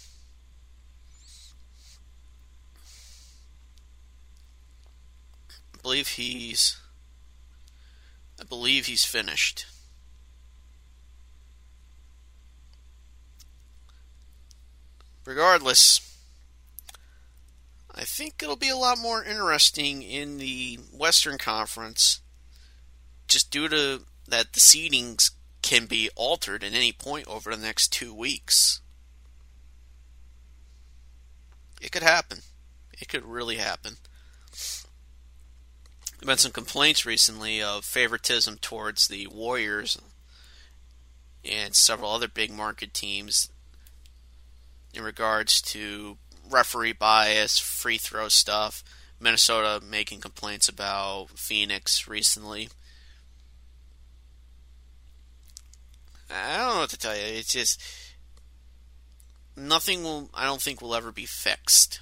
I 5.75 5.83
believe 5.83 6.09
he's 6.09 6.79
I 8.41 8.45
believe 8.45 8.87
he's 8.87 9.05
finished. 9.05 9.67
Regardless, 15.27 16.17
I 17.95 18.05
think 18.05 18.43
it'll 18.43 18.57
be 18.57 18.71
a 18.71 18.77
lot 18.79 18.97
more 18.97 19.23
interesting 19.23 20.03
in 20.03 20.39
the 20.39 20.79
Western 20.97 21.37
Conference 21.37 22.23
just 23.29 23.51
due 23.51 23.69
to 23.69 24.07
that 24.27 24.55
the 24.55 24.61
seedings 24.61 25.33
can 25.63 25.87
be 25.87 26.11
altered 26.17 26.65
at 26.65 26.75
any 26.75 26.93
point 26.93 27.27
over 27.27 27.55
the 27.55 27.63
next 27.63 27.93
two 27.93 28.15
weeks. 28.15 28.81
It 31.81 31.93
could 31.93 32.03
happen. 32.03 32.39
It 33.01 33.09
could 33.09 33.25
really 33.25 33.57
happen. 33.57 33.97
There 34.53 36.27
have 36.27 36.27
been 36.27 36.39
some 36.39 36.53
complaints 36.53 37.07
recently 37.07 37.63
of 37.63 37.85
favoritism 37.85 38.59
towards 38.59 39.09
the 39.09 39.27
Warriors 39.29 39.99
and 41.43 41.75
several 41.75 42.11
other 42.11 42.29
big 42.29 42.53
market 42.53 42.93
teams 42.93 43.49
in 44.93 45.03
regards 45.03 45.63
to 45.63 46.19
referee 46.51 46.93
bias, 46.93 47.59
free 47.59 47.97
throw 47.97 48.29
stuff. 48.29 48.85
Minnesota 49.19 49.85
making 49.85 50.21
complaints 50.21 50.69
about 50.69 51.31
Phoenix 51.37 52.09
recently. 52.09 52.69
I 56.31 56.57
don't 56.59 56.77
know 56.77 56.80
to 56.91 56.99
tell 56.99 57.17
you. 57.17 57.23
It's 57.23 57.53
just 57.53 57.83
nothing 59.57 60.03
will 60.03 60.31
I 60.35 60.45
don't 60.45 60.61
think 60.61 60.81
will 60.81 60.95
ever 60.95 61.13
be 61.13 61.27
fixed. 61.27 62.01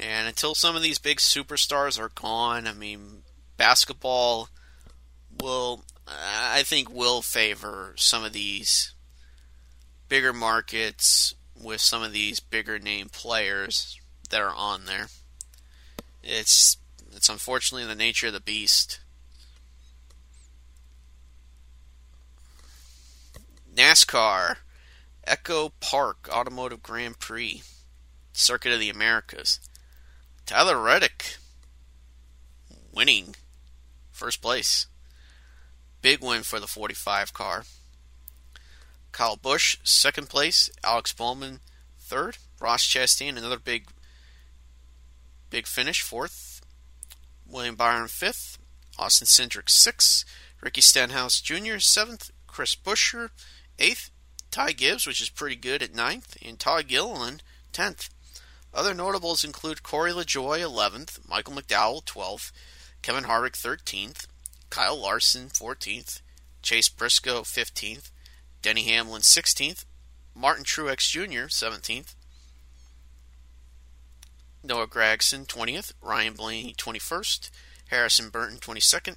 And 0.00 0.28
until 0.28 0.54
some 0.54 0.76
of 0.76 0.82
these 0.82 0.98
big 0.98 1.18
superstars 1.18 1.98
are 1.98 2.12
gone, 2.14 2.66
I 2.66 2.72
mean, 2.72 3.22
basketball 3.56 4.48
will, 5.40 5.84
I 6.06 6.62
think, 6.62 6.88
will 6.88 7.22
favor 7.22 7.94
some 7.96 8.24
of 8.24 8.32
these 8.32 8.94
bigger 10.08 10.32
markets 10.32 11.34
with 11.60 11.80
some 11.80 12.02
of 12.02 12.12
these 12.12 12.40
bigger 12.40 12.78
name 12.78 13.08
players 13.08 13.98
that 14.30 14.40
are 14.40 14.54
on 14.54 14.86
there. 14.86 15.08
It's 16.22 16.76
it's 17.14 17.28
unfortunately 17.28 17.86
the 17.86 17.94
nature 17.94 18.28
of 18.28 18.32
the 18.32 18.40
beast. 18.40 19.00
NASCAR 23.80 24.56
Echo 25.26 25.70
Park 25.80 26.28
Automotive 26.30 26.82
Grand 26.82 27.18
Prix 27.18 27.62
Circuit 28.30 28.74
of 28.74 28.78
the 28.78 28.90
Americas. 28.90 29.58
Tyler 30.44 30.78
Reddick 30.78 31.38
winning 32.92 33.36
first 34.12 34.42
place. 34.42 34.86
Big 36.02 36.22
win 36.22 36.42
for 36.42 36.60
the 36.60 36.66
45 36.66 37.32
car. 37.32 37.64
Kyle 39.12 39.36
Busch, 39.36 39.78
second 39.82 40.28
place. 40.28 40.68
Alex 40.84 41.14
Bowman, 41.14 41.60
third. 41.98 42.36
Ross 42.60 42.86
Chastain, 42.86 43.38
another 43.38 43.58
big, 43.58 43.86
big 45.48 45.66
finish, 45.66 46.02
fourth. 46.02 46.60
William 47.48 47.76
Byron, 47.76 48.08
fifth. 48.08 48.58
Austin 48.98 49.26
Cindric, 49.26 49.70
sixth. 49.70 50.26
Ricky 50.60 50.82
Stenhouse 50.82 51.40
Jr., 51.40 51.78
seventh. 51.78 52.30
Chris 52.46 52.76
Buescher, 52.76 53.30
eighth. 53.80 54.10
Ty 54.50 54.72
Gibbs, 54.72 55.06
which 55.06 55.20
is 55.20 55.30
pretty 55.30 55.56
good, 55.56 55.82
at 55.82 55.94
ninth. 55.94 56.36
And 56.44 56.58
Todd 56.58 56.88
Gilliland, 56.88 57.42
tenth. 57.72 58.10
Other 58.72 58.94
notables 58.94 59.44
include 59.44 59.82
Corey 59.82 60.12
LaJoie, 60.12 60.60
11th, 60.60 61.28
Michael 61.28 61.54
McDowell, 61.54 62.04
12th, 62.04 62.52
Kevin 63.02 63.24
Harvick, 63.24 63.52
13th, 63.52 64.26
Kyle 64.70 64.96
Larson, 64.96 65.48
14th, 65.48 66.20
Chase 66.62 66.88
Briscoe, 66.88 67.40
15th, 67.40 68.10
Denny 68.62 68.84
Hamlin, 68.84 69.22
16th, 69.22 69.84
Martin 70.34 70.64
Truex 70.64 71.10
Jr., 71.10 71.48
17th, 71.48 72.14
Noah 74.62 74.86
Gragson, 74.86 75.46
20th, 75.46 75.92
Ryan 76.02 76.34
Blaney, 76.34 76.74
21st, 76.74 77.50
Harrison 77.88 78.28
Burton, 78.28 78.58
22nd, 78.58 79.16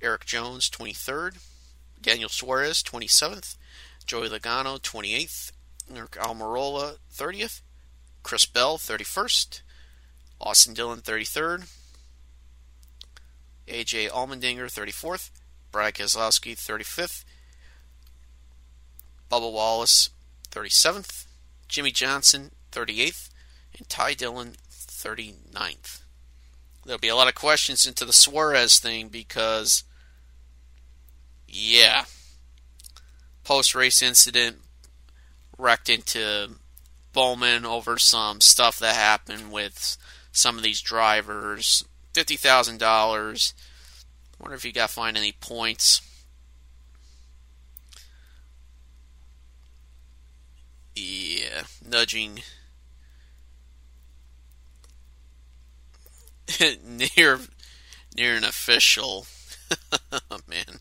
Erik 0.00 0.24
Jones, 0.24 0.70
23rd, 0.70 1.38
Daniel 2.06 2.28
Suarez, 2.28 2.84
27th, 2.84 3.56
Joey 4.06 4.28
Logano, 4.28 4.80
28th, 4.80 5.50
Aric 5.92 6.10
Almirola, 6.10 6.98
30th, 7.12 7.62
Chris 8.22 8.46
Bell, 8.46 8.78
31st. 8.78 9.62
Austin 10.40 10.72
Dillon, 10.72 11.00
33rd. 11.00 11.68
AJ 13.66 14.10
Allmendinger, 14.10 14.66
34th. 14.66 15.30
Brad 15.72 15.94
Keselowski, 15.94 16.54
35th. 16.54 17.24
Bubba 19.28 19.52
Wallace, 19.52 20.10
37th. 20.50 21.26
Jimmie 21.66 21.90
Johnson, 21.90 22.52
38th. 22.70 23.30
And 23.76 23.88
Ty 23.88 24.14
Dillon, 24.14 24.52
39th. 24.70 26.02
There'll 26.84 27.00
be 27.00 27.08
a 27.08 27.16
lot 27.16 27.26
of 27.28 27.34
questions 27.34 27.84
into 27.84 28.04
the 28.04 28.12
Suarez 28.12 28.78
thing 28.78 29.08
because, 29.08 29.82
yeah, 31.56 32.04
post 33.44 33.74
race 33.74 34.02
incident 34.02 34.58
wrecked 35.56 35.88
into 35.88 36.50
Bowman 37.12 37.64
over 37.64 37.98
some 37.98 38.42
stuff 38.42 38.78
that 38.78 38.94
happened 38.94 39.50
with 39.50 39.96
some 40.32 40.58
of 40.58 40.62
these 40.62 40.82
drivers. 40.82 41.82
Fifty 42.12 42.36
thousand 42.36 42.78
dollars. 42.78 43.54
Wonder 44.38 44.54
if 44.56 44.64
he 44.64 44.72
got 44.72 44.90
fined 44.90 45.16
any 45.16 45.32
points. 45.32 46.02
Yeah, 50.94 51.62
nudging 51.86 52.40
near 56.84 57.40
near 58.14 58.36
an 58.36 58.44
official. 58.44 59.26
man, 60.48 60.80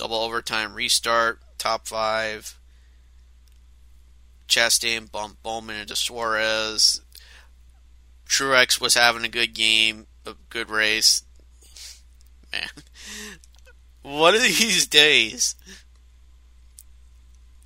double 0.00 0.16
overtime 0.16 0.72
restart, 0.72 1.40
top 1.58 1.86
five. 1.86 2.58
Chastain 4.48 5.12
bumped 5.12 5.42
Bowman 5.42 5.76
into 5.76 5.94
Suarez. 5.94 7.02
Truex 8.26 8.80
was 8.80 8.94
having 8.94 9.26
a 9.26 9.28
good 9.28 9.54
game, 9.54 10.06
a 10.24 10.34
good 10.48 10.70
race. 10.70 11.22
Man, 12.50 12.68
one 14.02 14.34
of 14.34 14.40
these 14.40 14.86
days, 14.86 15.54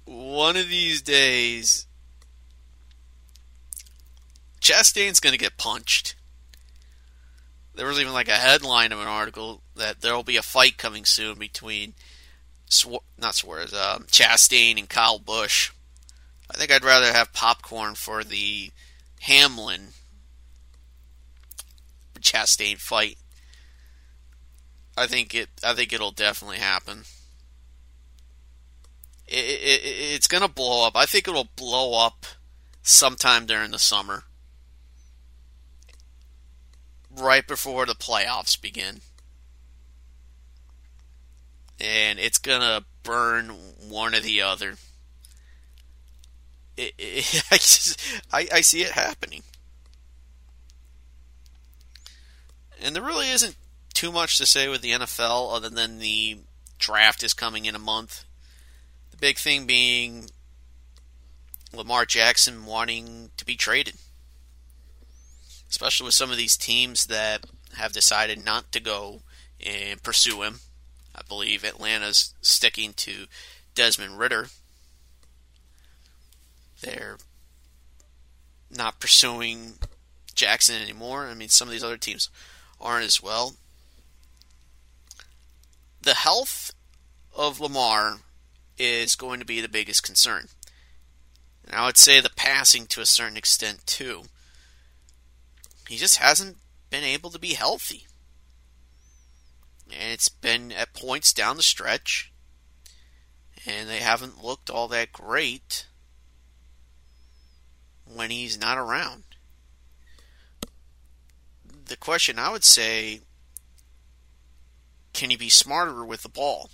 one 0.04 0.56
of 0.56 0.68
these 0.68 1.02
days, 1.02 1.86
Chastain's 4.60 5.20
going 5.20 5.34
to 5.34 5.38
get 5.38 5.56
punched. 5.56 6.16
There 7.76 7.86
was 7.86 8.00
even 8.00 8.12
like 8.12 8.28
a 8.28 8.32
headline 8.32 8.90
of 8.90 8.98
an 8.98 9.06
article 9.06 9.62
that 9.76 10.00
there 10.00 10.16
will 10.16 10.24
be 10.24 10.36
a 10.36 10.42
fight 10.42 10.76
coming 10.76 11.04
soon 11.04 11.38
between, 11.38 11.94
not 13.18 13.34
Suarez, 13.34 13.72
um, 13.72 14.04
Chastain 14.04 14.78
and 14.78 14.88
Kyle 14.88 15.18
Busch. 15.18 15.70
I 16.50 16.56
think 16.56 16.70
I'd 16.70 16.84
rather 16.84 17.12
have 17.12 17.32
popcorn 17.32 17.94
for 17.94 18.22
the 18.24 18.70
Hamlin 19.20 19.88
Chastain 22.24 22.78
fight. 22.78 23.18
I 24.96 25.06
think 25.06 25.34
it. 25.34 25.48
I 25.62 25.74
think 25.74 25.92
it'll 25.92 26.10
definitely 26.10 26.58
happen. 26.58 27.04
It, 29.26 29.44
it, 29.44 29.80
it's 29.84 30.28
gonna 30.28 30.48
blow 30.48 30.86
up. 30.86 30.96
I 30.96 31.06
think 31.06 31.28
it'll 31.28 31.48
blow 31.56 31.98
up 31.98 32.26
sometime 32.82 33.46
during 33.46 33.70
the 33.70 33.78
summer, 33.78 34.24
right 37.10 37.46
before 37.46 37.86
the 37.86 37.94
playoffs 37.94 38.60
begin, 38.60 39.00
and 41.80 42.18
it's 42.18 42.38
gonna 42.38 42.84
burn 43.02 43.50
one 43.88 44.14
or 44.14 44.20
the 44.20 44.42
other. 44.42 44.74
It, 46.76 46.94
it, 46.98 47.44
I, 47.50 47.56
just, 47.56 48.00
I, 48.32 48.48
I 48.52 48.60
see 48.60 48.82
it 48.82 48.92
happening. 48.92 49.42
And 52.82 52.94
there 52.94 53.02
really 53.02 53.30
isn't 53.30 53.56
too 53.94 54.12
much 54.12 54.36
to 54.38 54.46
say 54.46 54.68
with 54.68 54.82
the 54.82 54.90
NFL 54.90 55.54
other 55.54 55.70
than 55.70 55.98
the 55.98 56.38
draft 56.78 57.22
is 57.22 57.32
coming 57.32 57.64
in 57.64 57.74
a 57.74 57.78
month. 57.78 58.24
The 59.10 59.16
big 59.16 59.38
thing 59.38 59.66
being 59.66 60.28
Lamar 61.72 62.04
Jackson 62.04 62.66
wanting 62.66 63.30
to 63.36 63.44
be 63.44 63.56
traded. 63.56 63.94
Especially 65.70 66.04
with 66.04 66.14
some 66.14 66.30
of 66.30 66.36
these 66.36 66.56
teams 66.56 67.06
that 67.06 67.44
have 67.76 67.92
decided 67.92 68.44
not 68.44 68.70
to 68.72 68.80
go 68.80 69.22
and 69.64 70.02
pursue 70.02 70.42
him. 70.42 70.60
Believe 71.28 71.64
Atlanta's 71.64 72.34
sticking 72.42 72.92
to 72.94 73.26
Desmond 73.74 74.18
Ridder. 74.18 74.48
They're 76.80 77.16
not 78.70 79.00
pursuing 79.00 79.74
Jackson 80.34 80.80
anymore. 80.80 81.26
I 81.26 81.34
mean, 81.34 81.48
some 81.48 81.68
of 81.68 81.72
these 81.72 81.84
other 81.84 81.96
teams 81.96 82.28
aren't 82.80 83.06
as 83.06 83.22
well. 83.22 83.54
The 86.02 86.14
health 86.14 86.72
of 87.34 87.60
Lamar 87.60 88.18
is 88.78 89.16
going 89.16 89.40
to 89.40 89.46
be 89.46 89.60
the 89.60 89.68
biggest 89.68 90.02
concern. 90.02 90.48
And 91.66 91.74
I 91.74 91.86
would 91.86 91.96
say 91.96 92.20
the 92.20 92.30
passing 92.30 92.86
to 92.86 93.00
a 93.00 93.06
certain 93.06 93.36
extent 93.36 93.86
too. 93.86 94.24
He 95.88 95.96
just 95.96 96.18
hasn't 96.18 96.58
been 96.90 97.04
able 97.04 97.30
to 97.30 97.38
be 97.38 97.54
healthy. 97.54 98.06
And 99.90 100.12
it's 100.12 100.28
been 100.28 100.72
at 100.72 100.94
points 100.94 101.32
down 101.32 101.56
the 101.56 101.62
stretch. 101.62 102.32
And 103.66 103.88
they 103.88 103.98
haven't 103.98 104.44
looked 104.44 104.68
all 104.68 104.88
that 104.88 105.12
great 105.12 105.86
when 108.04 108.30
he's 108.30 108.60
not 108.60 108.76
around 108.76 109.24
the 111.86 111.96
question 111.96 112.38
I 112.38 112.50
would 112.50 112.64
say 112.64 113.20
can 115.12 115.30
he 115.30 115.36
be 115.36 115.48
smarter 115.48 116.04
with 116.04 116.22
the 116.22 116.28
ball? 116.28 116.70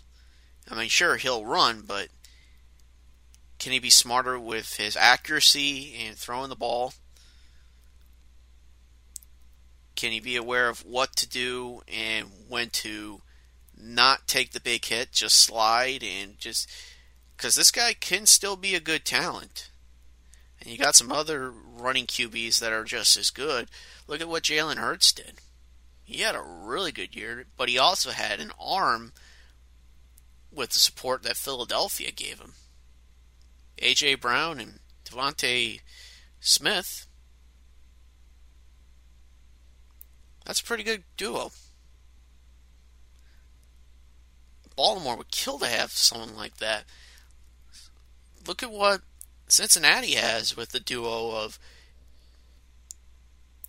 I 0.70 0.74
mean, 0.74 0.88
sure, 0.88 1.16
he'll 1.16 1.44
run, 1.44 1.82
but 1.86 2.08
can 3.58 3.72
he 3.72 3.78
be 3.78 3.90
smarter 3.90 4.38
with 4.38 4.76
his 4.76 4.96
accuracy 4.96 5.94
and 5.94 6.16
throwing 6.16 6.48
the 6.48 6.56
ball? 6.56 6.94
Can 10.01 10.12
he 10.12 10.20
be 10.20 10.36
aware 10.36 10.70
of 10.70 10.86
what 10.86 11.14
to 11.16 11.28
do 11.28 11.82
and 11.86 12.28
when 12.48 12.70
to 12.70 13.20
not 13.76 14.26
take 14.26 14.53
the 14.53 14.61
big 14.61 14.82
hit, 14.82 15.12
just 15.12 15.36
slide 15.36 16.03
and 16.03 16.38
just 16.38 16.70
because 17.36 17.55
this 17.55 17.70
guy 17.70 17.92
can 17.92 18.24
still 18.24 18.57
be 18.57 18.74
a 18.74 18.80
good 18.80 19.05
talent. 19.05 19.68
And 20.59 20.70
you 20.70 20.78
got 20.78 20.94
some 20.94 21.12
other 21.12 21.51
running 21.51 22.07
QBs 22.07 22.61
that 22.61 22.72
are 22.72 22.84
just 22.84 23.14
as 23.18 23.28
good. 23.28 23.68
Look 24.07 24.22
at 24.22 24.28
what 24.28 24.44
Jalen 24.44 24.76
Hurts 24.76 25.12
did. 25.12 25.34
He 26.03 26.22
had 26.22 26.34
a 26.34 26.40
really 26.40 26.92
good 26.92 27.14
year, 27.14 27.44
but 27.59 27.68
he 27.68 27.76
also 27.76 28.11
had 28.11 28.40
an 28.40 28.53
arm 28.59 29.12
with 30.51 30.70
the 30.70 30.78
support 30.78 31.24
that 31.24 31.36
Philadelphia 31.36 32.11
gave 32.11 32.40
him. 32.40 32.55
A.J. 33.80 34.14
Brown 34.14 34.61
and 34.61 34.78
DeVonta 35.05 35.80
Smith. 36.40 37.07
That's 40.51 40.62
a 40.62 40.64
pretty 40.64 40.82
good 40.82 41.05
duo. 41.16 41.53
Baltimore 44.74 45.16
would 45.16 45.30
kill 45.30 45.61
to 45.61 45.66
have 45.66 45.92
someone 45.92 46.34
like 46.34 46.57
that. 46.57 46.86
Look 48.48 48.61
at 48.64 48.72
what 48.72 49.03
Cincinnati 49.46 50.14
has 50.14 50.57
with 50.57 50.70
the 50.70 50.80
duo 50.80 51.36
of 51.36 51.61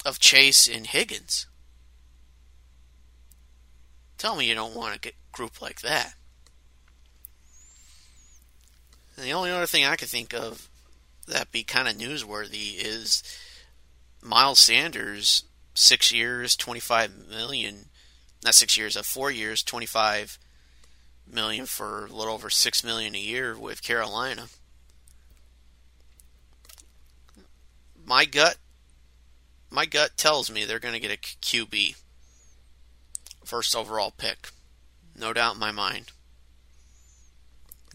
of 0.04 0.18
Chase 0.18 0.68
and 0.68 0.88
Higgins. 0.88 1.46
Tell 4.18 4.36
me 4.36 4.50
you 4.50 4.56
don't 4.56 4.76
want 4.76 5.06
a 5.06 5.12
group 5.32 5.62
like 5.62 5.82
that. 5.82 6.16
And 9.16 9.24
the 9.24 9.34
only 9.34 9.52
other 9.52 9.68
thing 9.68 9.86
I 9.86 9.98
could 9.98 10.10
think 10.10 10.34
of 10.34 10.68
that 11.28 11.52
be 11.52 11.64
kind 11.64 11.88
of 11.88 11.96
newsworthy 11.96 12.74
is 12.84 13.22
Miles 14.24 14.58
Sanders, 14.58 15.44
six 15.82 16.12
years, 16.12 16.56
twenty-five 16.56 17.30
million. 17.30 17.86
Not 18.44 18.56
six 18.56 18.78
years, 18.78 18.98
uh, 18.98 19.04
four 19.04 19.32
years, 19.32 19.64
twenty-five 19.64 20.38
million 21.32 21.66
for 21.66 22.06
a 22.06 22.14
little 22.14 22.34
over 22.34 22.50
six 22.50 22.84
million 22.84 23.16
a 23.16 23.20
year 23.20 23.58
with 23.58 23.84
Carolina. 23.84 24.48
my 28.12 28.26
gut 28.26 28.58
my 29.70 29.86
gut 29.86 30.18
tells 30.18 30.52
me 30.52 30.66
they're 30.66 30.80
going 30.80 30.94
to 30.94 31.00
get 31.00 31.14
a 31.14 31.18
QB 31.18 31.96
first 33.46 33.74
overall 33.74 34.12
pick. 34.12 34.50
No 35.18 35.32
doubt 35.32 35.54
in 35.54 35.62
my 35.62 35.72
mind. 35.72 36.12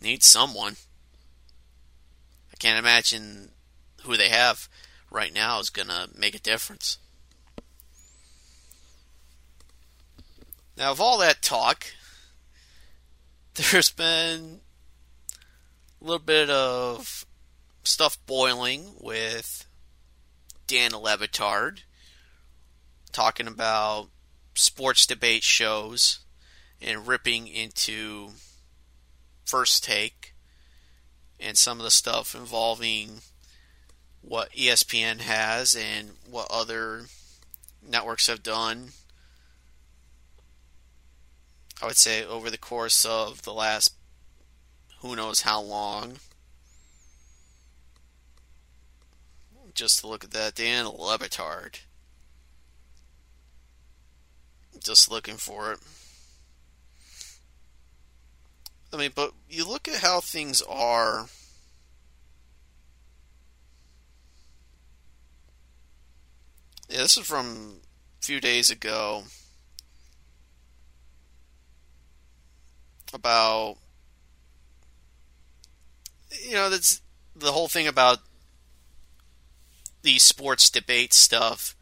Need 0.01 0.22
someone. 0.22 0.76
I 2.51 2.57
can't 2.57 2.78
imagine 2.78 3.51
who 4.05 4.16
they 4.16 4.30
have 4.30 4.70
right 5.11 5.34
now 5.34 5.61
is 5.61 5.68
going 5.68 5.89
to 5.89 6.09
make 6.16 6.34
a 6.34 6.41
difference. 6.41 6.97
Now, 10.77 10.91
of 10.91 11.01
all 11.01 11.18
that 11.18 11.41
talk, 11.41 11.87
there's 13.55 13.91
been 13.91 14.61
a 16.01 16.05
little 16.05 16.18
bit 16.18 16.51
of 16.51 17.24
stuff 17.83 18.18
boiling 18.27 18.95
with 19.01 19.66
Dan 20.66 20.93
Le 20.93 21.16
Batard 21.16 21.83
talking 23.12 23.47
about 23.47 24.09
sports 24.55 25.07
debate 25.07 25.43
shows 25.43 26.20
and 26.83 27.07
ripping 27.07 27.49
into 27.49 28.31
First 29.47 29.85
Take 29.85 30.35
and 31.41 31.57
some 31.57 31.79
of 31.79 31.85
the 31.85 31.91
stuff 31.91 32.35
involving 32.35 33.20
what 34.20 34.53
ESPN 34.53 35.20
has 35.20 35.74
and 35.74 36.11
what 36.29 36.49
other 36.51 37.07
networks 37.87 38.27
have 38.27 38.43
done. 38.43 38.91
I 41.83 41.87
would 41.87 41.97
say 41.97 42.24
over 42.24 42.51
the 42.51 42.59
course 42.59 43.05
of 43.05 43.43
the 43.43 43.53
last 43.53 43.95
who 45.01 45.14
knows 45.14 45.43
how 45.43 45.61
long. 45.61 46.16
just 49.77 50.01
to 50.01 50.07
look 50.07 50.24
at 50.24 50.31
that. 50.33 50.55
Dan 50.55 50.87
Le 50.87 51.18
Batard. 51.18 51.81
Just 54.83 55.11
looking 55.11 55.37
for 55.37 55.72
it. 55.72 55.79
I 58.93 58.97
mean, 58.97 59.12
but 59.14 59.33
you 59.49 59.68
look 59.68 59.87
at 59.87 60.01
how 60.01 60.20
things 60.20 60.62
are 60.62 61.27
Yeah, 66.89 66.99
this 66.99 67.16
is 67.16 67.27
from 67.27 67.81
a 68.20 68.24
few 68.24 68.41
days 68.41 68.70
ago. 68.70 69.24
About 73.15 73.77
you 76.45 76.53
know 76.53 76.71
that's 76.71 77.01
the 77.35 77.53
whole 77.53 77.69
thing 77.69 77.87
about 77.87 78.19
the 80.03 80.19
sports 80.19 80.71
debate 80.71 81.13
stuff 81.13 81.75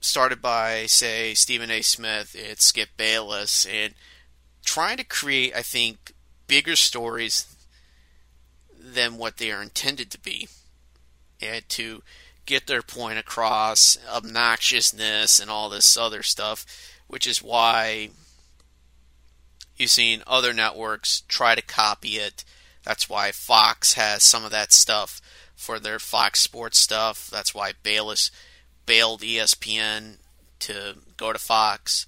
started 0.00 0.40
by 0.40 0.86
say 0.86 1.34
Stephen 1.34 1.70
A. 1.70 1.82
Smith 1.82 2.36
and 2.38 2.60
Skip 2.60 2.90
Bayless 2.96 3.66
and 3.66 3.94
trying 4.64 4.96
to 4.98 5.04
create 5.04 5.54
I 5.54 5.62
think 5.62 6.12
bigger 6.46 6.76
stories 6.76 7.56
than 8.78 9.18
what 9.18 9.38
they 9.38 9.50
are 9.50 9.62
intended 9.62 10.10
to 10.12 10.20
be 10.20 10.48
and 11.42 11.68
to 11.70 12.02
get 12.44 12.68
their 12.68 12.82
point 12.82 13.18
across 13.18 13.98
obnoxiousness 14.08 15.40
and 15.40 15.50
all 15.50 15.68
this 15.68 15.96
other 15.96 16.22
stuff 16.22 16.64
which 17.08 17.26
is 17.26 17.42
why 17.42 18.10
you've 19.76 19.90
seen 19.90 20.22
other 20.26 20.52
networks 20.52 21.22
try 21.28 21.54
to 21.54 21.62
copy 21.62 22.16
it. 22.16 22.44
That's 22.84 23.08
why 23.08 23.32
Fox 23.32 23.94
has 23.94 24.22
some 24.22 24.44
of 24.44 24.50
that 24.50 24.72
stuff 24.72 25.20
for 25.54 25.78
their 25.78 25.98
Fox 25.98 26.40
Sports 26.40 26.78
stuff. 26.78 27.28
That's 27.30 27.54
why 27.54 27.72
Bayless 27.82 28.30
bailed 28.84 29.22
ESPN 29.22 30.18
to 30.60 30.96
go 31.16 31.32
to 31.32 31.38
Fox. 31.38 32.06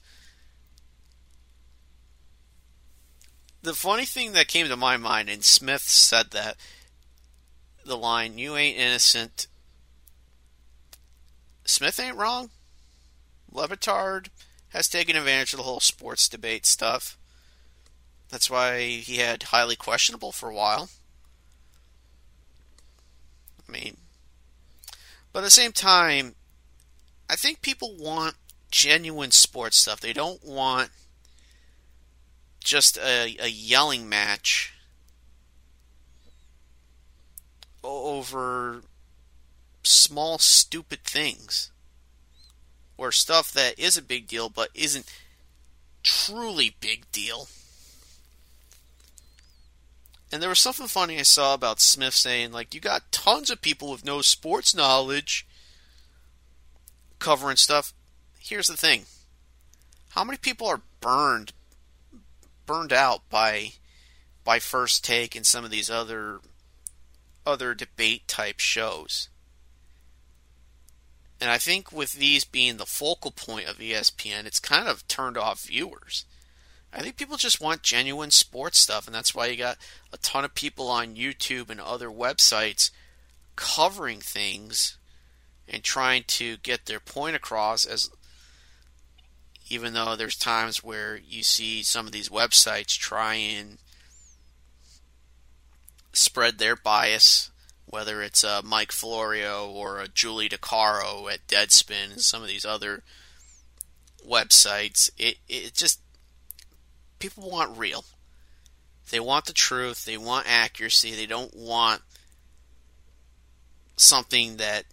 The 3.62 3.75
funny 3.75 4.05
thing 4.05 4.33
that 4.33 4.49
came 4.49 4.69
to 4.69 4.77
my 4.77 4.97
mind, 4.97 5.29
and 5.29 5.43
Smith 5.43 5.83
said 5.83 6.31
that 6.31 6.57
the 7.85 7.97
line, 7.97 8.39
You 8.39 8.57
ain't 8.57 8.79
innocent. 8.79 9.49
Smith 11.64 11.99
ain't 11.99 12.16
wrong. 12.16 12.51
Le 13.51 13.69
Batard 13.69 14.29
has 14.71 14.89
taken 14.89 15.16
advantage 15.16 15.53
of 15.53 15.59
the 15.59 15.64
whole 15.64 15.81
sports 15.81 16.29
debate 16.29 16.64
stuff. 16.64 17.18
That's 18.31 18.51
why 18.51 18.81
he 18.81 19.16
had 19.16 19.45
highly 19.45 19.76
questionable 19.76 20.33
for 20.33 20.51
a 20.51 20.55
while. 20.55 20.91
I 23.66 23.72
mean, 23.72 23.97
but 25.33 25.41
at 25.41 25.45
the 25.45 25.51
same 25.51 25.72
time, 25.72 26.35
I 27.29 27.37
think 27.37 27.62
people 27.62 27.95
want 27.99 28.35
genuine 28.70 29.31
sports 29.31 29.76
stuff. 29.76 30.01
They 30.01 30.12
don't 30.12 30.45
want 30.45 30.91
just 32.62 32.99
a, 32.99 33.37
a 33.41 33.49
yelling 33.49 34.09
match 34.09 34.74
over 37.83 38.83
small, 39.83 40.39
stupid 40.39 41.03
things 41.05 41.70
or 42.97 43.12
stuff 43.12 43.53
that 43.53 43.79
is 43.79 43.97
a 43.97 44.03
big 44.03 44.26
deal 44.26 44.49
but 44.49 44.68
isn't 44.74 45.07
truly 46.03 46.76
big 46.81 47.11
deal. 47.12 47.49
And 50.31 50.43
there 50.43 50.51
was 50.51 50.59
something 50.59 50.89
funny 50.89 51.18
I 51.18 51.22
saw 51.22 51.55
about 51.55 51.81
Smith 51.81 52.14
saying, 52.14 52.53
like, 52.53 52.74
you 52.74 52.81
got 52.81 53.11
tons 53.12 53.51
of 53.51 53.62
people 53.62 53.91
with 53.91 54.05
no 54.05 54.20
sports 54.20 54.74
knowledge 54.74 55.47
covering 57.18 57.57
stuff. 57.57 57.95
Here's 58.39 58.66
the 58.66 58.76
thing. 58.76 59.05
How 60.11 60.24
many 60.24 60.39
people 60.39 60.66
are 60.66 60.83
burned 61.01 61.53
burned 62.66 62.93
out 62.93 63.22
by 63.31 63.72
by 64.45 64.59
first 64.59 65.03
take 65.05 65.35
and 65.35 65.47
some 65.47 65.64
of 65.64 65.70
these 65.70 65.89
other 65.89 66.41
other 67.47 67.74
debate 67.74 68.29
type 68.29 68.61
shows? 68.61 69.29
And 71.41 71.51
i 71.51 71.59
think 71.59 71.93
with 71.93 72.14
these 72.14 72.45
being 72.45 72.79
the 72.79 72.85
focal 72.85 73.31
point 73.31 73.68
of 73.68 73.79
espn 73.79 74.45
it's 74.45 74.59
kind 74.59 74.89
of 74.89 75.07
turned 75.07 75.39
off 75.39 75.66
viewers 75.66 76.24
I 76.93 77.01
think 77.01 77.16
people 77.16 77.36
just 77.36 77.61
want 77.61 77.82
genuine 77.82 78.30
sports 78.30 78.78
stuff, 78.78 79.07
and 79.07 79.14
that's 79.14 79.34
why 79.34 79.47
you 79.47 79.57
got 79.57 79.76
a 80.12 80.18
ton 80.18 80.45
of 80.45 80.55
people 80.55 80.89
on 80.89 81.16
YouTube 81.16 81.68
and 81.68 81.80
other 81.80 82.09
websites 82.09 82.91
covering 83.57 84.20
things 84.20 84.97
and 85.68 85.82
trying 85.82 86.24
to 86.26 86.57
get 86.59 86.86
their 86.86 87.01
point 87.01 87.36
across 87.36 87.84
as 87.84 88.11
even 89.68 89.93
though 89.93 90.16
there's 90.16 90.36
times 90.36 90.82
where 90.82 91.16
you 91.16 91.43
see 91.43 91.82
some 91.82 92.07
of 92.07 92.12
these 92.12 92.30
websites 92.30 92.99
try 92.99 93.34
and 93.34 93.78
spread 96.12 96.59
their 96.59 96.74
bias, 96.74 97.51
whether 97.84 98.22
it's 98.22 98.43
a 98.43 98.62
Mike 98.64 98.93
Florio 98.93 99.70
or 99.70 100.01
a 100.01 100.09
Julie 100.09 100.49
DiCaro 100.49 101.30
at 101.30 101.47
Deadspin 101.47 102.12
and 102.12 102.20
some 102.20 102.41
of 102.41 102.49
these 102.49 102.64
other 102.64 103.03
websites, 104.26 105.11
it 105.18 105.36
it 105.49 105.74
just 105.74 106.01
people 107.19 107.51
want 107.51 107.79
real. 107.79 108.05
They 109.11 109.21
want 109.21 109.47
the 109.47 109.53
truth. 109.53 110.05
They 110.05 110.16
want 110.19 110.47
accuracy. 110.49 111.14
They 111.14 111.27
don't 111.27 111.55
want 111.57 112.03
something 113.97 114.59
that 114.59 114.85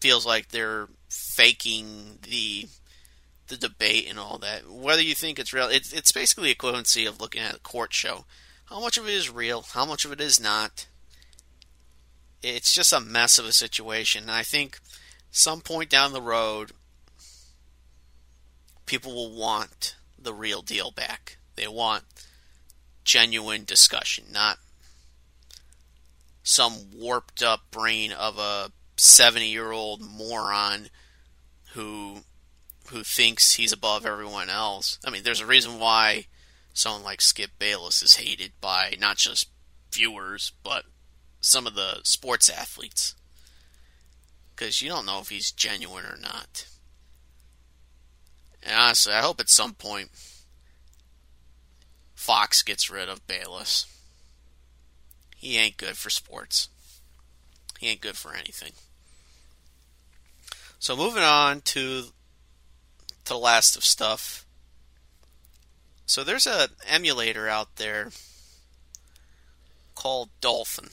feels 0.00 0.26
like 0.26 0.48
they're 0.48 0.88
faking 1.08 2.18
the 2.22 2.66
the 3.48 3.56
debate 3.56 4.08
and 4.08 4.18
all 4.18 4.38
that. 4.38 4.70
Whether 4.70 5.02
you 5.02 5.14
think 5.14 5.38
it's 5.38 5.52
real, 5.52 5.68
it's 5.68 5.92
it's 5.92 6.12
basically 6.12 6.54
equivalency 6.54 7.08
of 7.08 7.20
looking 7.20 7.42
at 7.42 7.56
a 7.56 7.60
court 7.60 7.92
show. 7.92 8.24
How 8.66 8.80
much 8.80 8.96
of 8.96 9.08
it 9.08 9.14
is 9.14 9.28
real? 9.28 9.62
How 9.62 9.84
much 9.84 10.04
of 10.04 10.12
it 10.12 10.20
is 10.20 10.40
not? 10.40 10.86
It's 12.42 12.72
just 12.72 12.92
a 12.92 13.00
mess 13.00 13.38
of 13.38 13.44
a 13.44 13.52
situation. 13.52 14.22
And 14.22 14.30
I 14.30 14.42
think 14.42 14.78
some 15.30 15.60
point 15.60 15.90
down 15.90 16.12
the 16.12 16.22
road, 16.22 16.70
people 18.86 19.12
will 19.12 19.32
want 19.32 19.96
the 20.20 20.34
real 20.34 20.62
deal 20.62 20.90
back. 20.90 21.38
They 21.56 21.68
want 21.68 22.04
genuine 23.04 23.64
discussion, 23.64 24.24
not 24.32 24.58
some 26.42 26.90
warped 26.94 27.42
up 27.42 27.70
brain 27.70 28.12
of 28.12 28.38
a 28.38 28.72
70 28.96 29.46
year 29.46 29.70
old 29.72 30.02
moron 30.02 30.88
who 31.72 32.18
who 32.88 33.02
thinks 33.04 33.54
he's 33.54 33.72
above 33.72 34.04
everyone 34.04 34.50
else. 34.50 34.98
I 35.04 35.10
mean, 35.10 35.22
there's 35.22 35.40
a 35.40 35.46
reason 35.46 35.78
why 35.78 36.26
someone 36.72 37.04
like 37.04 37.20
Skip 37.20 37.50
Bayless 37.58 38.02
is 38.02 38.16
hated 38.16 38.52
by 38.60 38.96
not 38.98 39.16
just 39.16 39.48
viewers, 39.92 40.52
but 40.64 40.84
some 41.40 41.66
of 41.66 41.74
the 41.74 42.00
sports 42.02 42.50
athletes. 42.50 43.14
Because 44.54 44.82
you 44.82 44.88
don't 44.88 45.06
know 45.06 45.20
if 45.20 45.28
he's 45.28 45.52
genuine 45.52 46.04
or 46.04 46.18
not. 46.20 46.66
And 48.62 48.74
honestly, 48.76 49.12
I 49.12 49.20
hope 49.20 49.40
at 49.40 49.48
some 49.48 49.74
point 49.74 50.10
Fox 52.14 52.62
gets 52.62 52.90
rid 52.90 53.08
of 53.08 53.26
Bayless. 53.26 53.86
He 55.36 55.56
ain't 55.56 55.78
good 55.78 55.96
for 55.96 56.10
sports. 56.10 56.68
He 57.78 57.88
ain't 57.88 58.02
good 58.02 58.16
for 58.16 58.34
anything. 58.34 58.72
So 60.78 60.96
moving 60.96 61.22
on 61.22 61.62
to 61.62 62.02
to 63.24 63.32
the 63.32 63.38
last 63.38 63.76
of 63.76 63.84
stuff. 63.84 64.44
So 66.06 66.24
there's 66.24 66.46
an 66.46 66.68
emulator 66.86 67.48
out 67.48 67.76
there 67.76 68.10
called 69.94 70.28
Dolphin. 70.40 70.88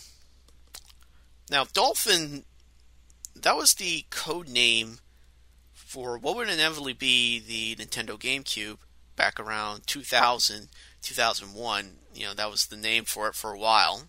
Now 1.50 1.66
Dolphin 1.74 2.44
that 3.36 3.56
was 3.56 3.74
the 3.76 4.06
code 4.10 4.48
name 4.48 5.00
for 5.88 6.18
what 6.18 6.36
would 6.36 6.50
inevitably 6.50 6.94
be 6.94 7.40
the 7.40 7.76
Nintendo 7.82 8.20
GameCube 8.20 8.78
back 9.16 9.40
around 9.40 9.88
2000 9.88 10.68
2001. 11.02 11.92
You 12.14 12.26
know, 12.26 12.34
that 12.34 12.52
was 12.52 12.68
the 12.68 12.76
name 12.76 13.06
for 13.06 13.28
it 13.28 13.36
for 13.36 13.54
a 13.54 13.60
while. 13.60 14.04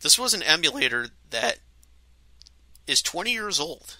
This 0.00 0.18
was 0.18 0.32
an 0.34 0.42
emulator 0.42 1.08
that 1.30 1.58
is 2.86 3.02
20 3.02 3.30
years 3.30 3.60
old. 3.60 3.98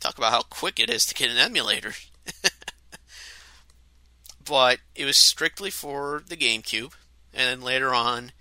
Talk 0.00 0.16
about 0.16 0.32
how 0.32 0.42
quick 0.42 0.80
it 0.80 0.88
is 0.88 1.04
to 1.06 1.14
get 1.14 1.30
an 1.30 1.36
emulator. 1.36 1.92
but 4.44 4.78
it 4.94 5.04
was 5.04 5.16
strictly 5.16 5.70
for 5.70 6.22
the 6.26 6.36
GameCube, 6.36 6.92
and 7.34 7.48
then 7.48 7.60
later 7.60 7.94
on 7.94 8.32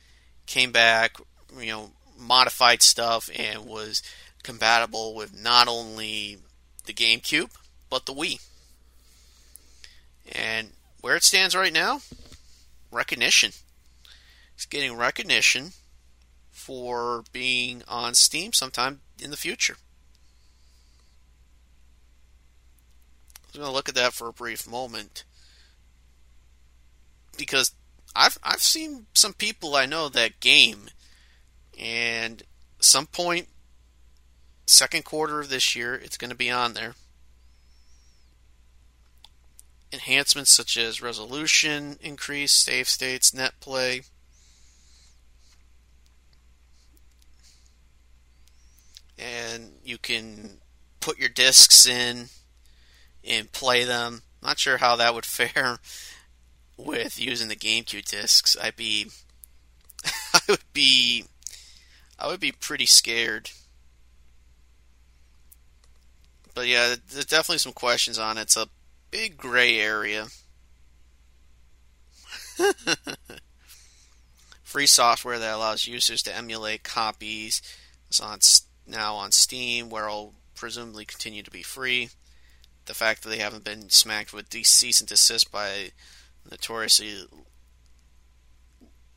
came 0.45 0.71
back, 0.71 1.17
you 1.59 1.67
know, 1.67 1.91
modified 2.17 2.81
stuff 2.81 3.29
and 3.35 3.65
was 3.65 4.01
compatible 4.43 5.15
with 5.15 5.41
not 5.41 5.67
only 5.67 6.37
the 6.85 6.93
GameCube 6.93 7.51
but 7.89 8.05
the 8.05 8.13
Wii. 8.13 8.39
And 10.31 10.71
where 11.01 11.15
it 11.15 11.23
stands 11.23 11.55
right 11.55 11.73
now, 11.73 12.01
recognition. 12.91 13.51
It's 14.55 14.65
getting 14.65 14.95
recognition 14.95 15.71
for 16.51 17.23
being 17.31 17.83
on 17.87 18.13
Steam 18.13 18.53
sometime 18.53 19.01
in 19.19 19.31
the 19.31 19.37
future. 19.37 19.77
I'm 23.53 23.61
going 23.61 23.71
to 23.71 23.75
look 23.75 23.89
at 23.89 23.95
that 23.95 24.13
for 24.13 24.27
a 24.27 24.33
brief 24.33 24.69
moment 24.69 25.23
because 27.37 27.73
I've 28.15 28.37
I've 28.43 28.61
seen 28.61 29.07
some 29.13 29.33
people 29.33 29.75
I 29.75 29.85
know 29.85 30.09
that 30.09 30.39
game 30.39 30.89
and 31.79 32.43
some 32.79 33.07
point, 33.07 33.47
second 34.69 35.03
quarter 35.03 35.39
of 35.39 35.49
this 35.49 35.75
year, 35.75 35.95
it's 35.95 36.17
going 36.17 36.29
to 36.29 36.35
be 36.35 36.51
on 36.51 36.73
there. 36.73 36.93
Enhancements 39.91 40.51
such 40.51 40.77
as 40.77 41.01
resolution 41.01 41.97
increase, 42.01 42.51
save 42.51 42.87
states, 42.87 43.33
net 43.33 43.53
play. 43.59 44.01
And 49.17 49.73
you 49.83 49.97
can 49.97 50.59
put 50.99 51.17
your 51.17 51.29
discs 51.29 51.87
in 51.87 52.27
and 53.23 53.51
play 53.51 53.83
them. 53.83 54.21
Not 54.41 54.59
sure 54.59 54.77
how 54.77 54.95
that 54.95 55.15
would 55.15 55.25
fare 55.25 55.79
with 56.77 57.19
using 57.19 57.47
the 57.47 57.55
GameCube 57.55 58.05
discs. 58.05 58.55
I'd 58.61 58.75
be 58.75 59.07
I 60.05 60.39
would 60.47 60.73
be 60.73 61.25
I 62.19 62.27
would 62.27 62.39
be 62.39 62.51
pretty 62.51 62.85
scared. 62.85 63.49
But 66.53 66.67
yeah, 66.67 66.95
there's 67.11 67.25
definitely 67.25 67.59
some 67.59 67.73
questions 67.73 68.19
on 68.19 68.37
it. 68.37 68.41
It's 68.41 68.57
a 68.57 68.67
big 69.11 69.37
gray 69.37 69.79
area. 69.79 70.27
Free 74.63 74.87
software 74.87 75.39
that 75.39 75.55
allows 75.55 75.87
users 75.87 76.21
to 76.23 76.35
emulate 76.35 76.83
copies 76.83 77.61
is 78.09 78.19
on 78.19 78.39
now 78.85 79.15
on 79.15 79.31
Steam, 79.31 79.89
where 79.89 80.05
it'll 80.05 80.33
presumably 80.55 81.05
continue 81.05 81.43
to 81.43 81.51
be 81.51 81.63
free. 81.63 82.09
The 82.85 82.93
fact 82.93 83.23
that 83.23 83.29
they 83.29 83.37
haven't 83.37 83.63
been 83.63 83.89
smacked 83.89 84.33
with 84.33 84.53
cease 84.65 84.99
and 84.99 85.07
desist 85.07 85.51
by 85.51 85.91
notoriously 86.49 87.27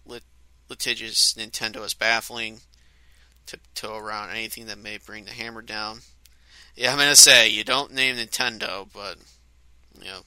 lit- 0.05 0.23
litigious 0.69 1.35
Nintendo 1.35 1.85
is 1.85 1.95
baffling. 1.95 2.61
Tiptoe 3.47 3.97
around 3.97 4.31
anything 4.31 4.67
that 4.67 4.79
may 4.79 4.99
bring 4.99 5.25
the 5.25 5.33
hammer 5.33 5.63
down. 5.63 6.01
Yeah, 6.75 6.93
I'm 6.93 6.99
gonna 6.99 7.17
say 7.17 7.49
you 7.49 7.65
don't 7.65 7.93
name 7.93 8.17
Nintendo, 8.17 8.89
but 8.93 9.17
you 9.99 10.05
know, 10.05 10.21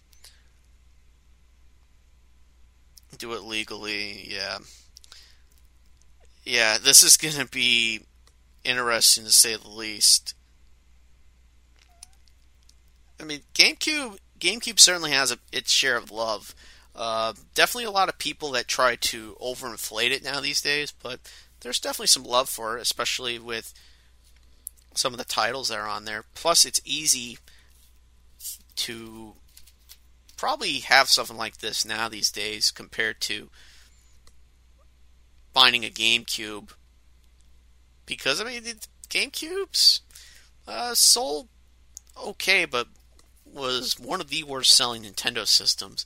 do 3.18 3.34
it 3.34 3.44
legally. 3.44 4.28
Yeah, 4.32 4.60
yeah. 6.44 6.78
This 6.78 7.02
is 7.02 7.18
gonna 7.18 7.48
be 7.48 8.02
interesting 8.64 9.24
to 9.24 9.32
say 9.32 9.56
the 9.56 9.70
least. 9.70 10.36
I 13.20 13.24
mean, 13.24 13.42
GameCube 13.54 14.20
GameCube 14.40 14.80
certainly 14.80 15.12
has 15.12 15.32
a, 15.32 15.38
its 15.52 15.72
share 15.72 15.98
of 15.98 16.12
love. 16.12 16.54
Uh, 16.96 17.34
definitely 17.56 17.86
a 17.86 17.92
lot 17.92 18.08
of 18.10 18.18
people 18.18 18.52
that 18.52 18.68
try 18.68 18.96
to 18.96 19.36
overinflate 19.42 20.12
it 20.12 20.24
now 20.24 20.40
these 20.40 20.62
days, 20.62 20.92
but 20.92 21.20
there's 21.62 21.80
definitely 21.80 22.08
some 22.08 22.24
love 22.24 22.48
for 22.48 22.78
it, 22.78 22.82
especially 22.82 23.40
with 23.40 23.74
some 24.96 25.14
of 25.14 25.18
the 25.18 25.26
titles 25.26 25.70
that 25.70 25.78
are 25.78 25.88
on 25.88 26.06
there. 26.06 26.24
Plus, 26.34 26.66
it's 26.66 26.82
easy 26.86 27.38
to 28.78 29.34
probably 30.38 30.80
have 30.80 31.08
something 31.10 31.38
like 31.38 31.58
this 31.58 31.86
now 31.86 32.10
these 32.10 32.32
days 32.32 32.72
compared 32.72 33.22
to 33.22 33.50
finding 35.54 35.84
a 35.86 35.90
GameCube. 35.90 36.72
Because, 38.06 38.42
I 38.42 38.44
mean, 38.44 38.64
GameCubes 39.10 40.02
uh, 40.68 40.94
sold 40.94 41.48
okay, 42.26 42.66
but 42.66 42.88
was 43.46 44.00
one 44.00 44.22
of 44.22 44.30
the 44.30 44.44
worst 44.44 44.76
selling 44.76 45.04
Nintendo 45.04 45.48
systems 45.48 46.06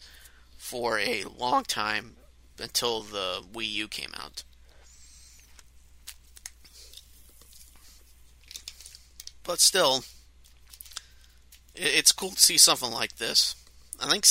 for 0.57 0.99
a 0.99 1.23
long 1.23 1.63
time 1.63 2.15
until 2.59 3.01
the 3.01 3.41
Wii 3.53 3.69
U 3.71 3.87
came 3.87 4.11
out. 4.15 4.43
But 9.49 9.59
still, 9.59 10.03
it's 11.73 12.11
cool 12.11 12.29
to 12.29 12.39
see 12.39 12.59
something 12.59 12.91
like 12.91 13.15
this. 13.15 13.55
I 13.99 14.07
think 14.07 14.23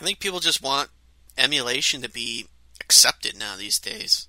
I 0.00 0.04
think 0.04 0.18
people 0.18 0.40
just 0.40 0.60
want 0.60 0.90
emulation 1.38 2.02
to 2.02 2.10
be 2.10 2.46
accepted 2.80 3.38
now 3.38 3.54
these 3.54 3.78
days. 3.78 4.26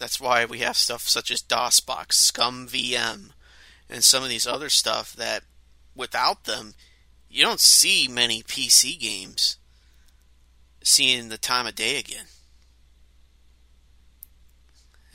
That's 0.00 0.20
why 0.20 0.46
we 0.46 0.58
have 0.58 0.76
stuff 0.76 1.02
such 1.02 1.30
as 1.30 1.42
DOSBox, 1.42 2.32
ScummVM, 2.32 3.30
and 3.88 4.02
some 4.02 4.24
of 4.24 4.28
these 4.28 4.44
other 4.44 4.68
stuff 4.68 5.14
that 5.14 5.44
without 5.94 6.42
them 6.42 6.74
you 7.30 7.44
don't 7.44 7.60
see 7.60 8.08
many 8.10 8.42
PC 8.42 8.98
games 8.98 9.58
seeing 10.82 11.28
the 11.28 11.38
time 11.38 11.68
of 11.68 11.76
day 11.76 12.00
again. 12.00 12.26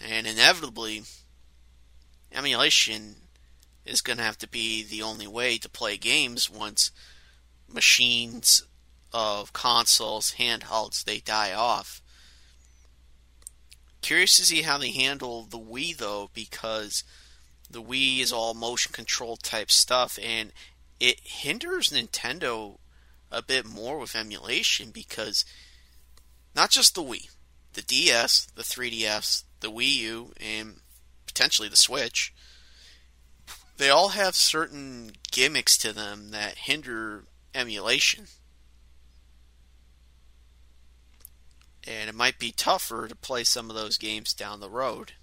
And 0.02 0.26
inevitably, 0.26 1.04
emulation 2.34 3.16
is 3.86 4.02
going 4.02 4.18
to 4.18 4.24
have 4.24 4.38
to 4.40 4.48
be 4.48 4.84
the 4.84 5.02
only 5.02 5.28
way 5.28 5.58
to 5.58 5.70
play 5.70 5.98
games 5.98 6.50
once 6.50 6.92
machines 7.72 8.64
of 9.14 9.54
consoles, 9.54 10.36
handhelds, 10.38 11.04
they 11.04 11.20
die 11.20 11.54
off. 11.54 12.02
Curious 14.02 14.38
to 14.38 14.46
see 14.46 14.64
how 14.64 14.78
they 14.78 14.92
handle 14.92 15.44
the 15.44 15.60
Wii 15.60 15.96
though, 15.98 16.30
because 16.34 17.04
the 17.70 17.82
Wii 17.82 18.20
is 18.20 18.34
all 18.34 18.54
motion 18.54 18.92
control 18.92 19.38
type 19.38 19.72
stuff, 19.72 20.20
and 20.22 20.52
it 21.00 21.20
hinders 21.24 21.90
Nintendo 21.90 22.78
a 23.32 23.42
bit 23.42 23.66
more 23.66 23.98
with 23.98 24.16
emulation 24.16 24.92
because 24.92 25.46
not 26.56 26.70
just 26.70 26.96
the 26.96 27.04
Wii, 27.04 27.30
the 27.74 27.82
DS, 27.82 28.48
the 28.56 28.62
3DS, 28.62 29.44
the 29.60 29.72
Wii 29.72 29.96
U, 29.96 30.34
and 30.40 30.76
potentially 31.34 31.68
the 31.68 31.76
Switch, 31.76 32.34
they 33.78 33.90
all 33.90 34.10
have 34.10 34.36
certain 34.36 35.14
gimmicks 35.32 35.78
to 35.80 35.92
them 35.92 36.30
that 36.32 36.58
hinder 36.60 37.24
emulation. 37.56 38.28
And 41.86 42.10
it 42.10 42.16
might 42.16 42.40
be 42.40 42.52
tougher 42.52 43.08
to 43.08 43.16
play 43.16 43.44
some 43.44 43.70
of 43.70 43.76
those 43.76 43.98
games 43.98 44.34
down 44.34 44.60
the 44.60 44.70
road. 44.70 45.14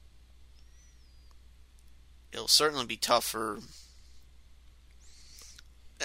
It'll 2.32 2.48
certainly 2.48 2.86
be 2.86 2.96
tougher 2.96 3.60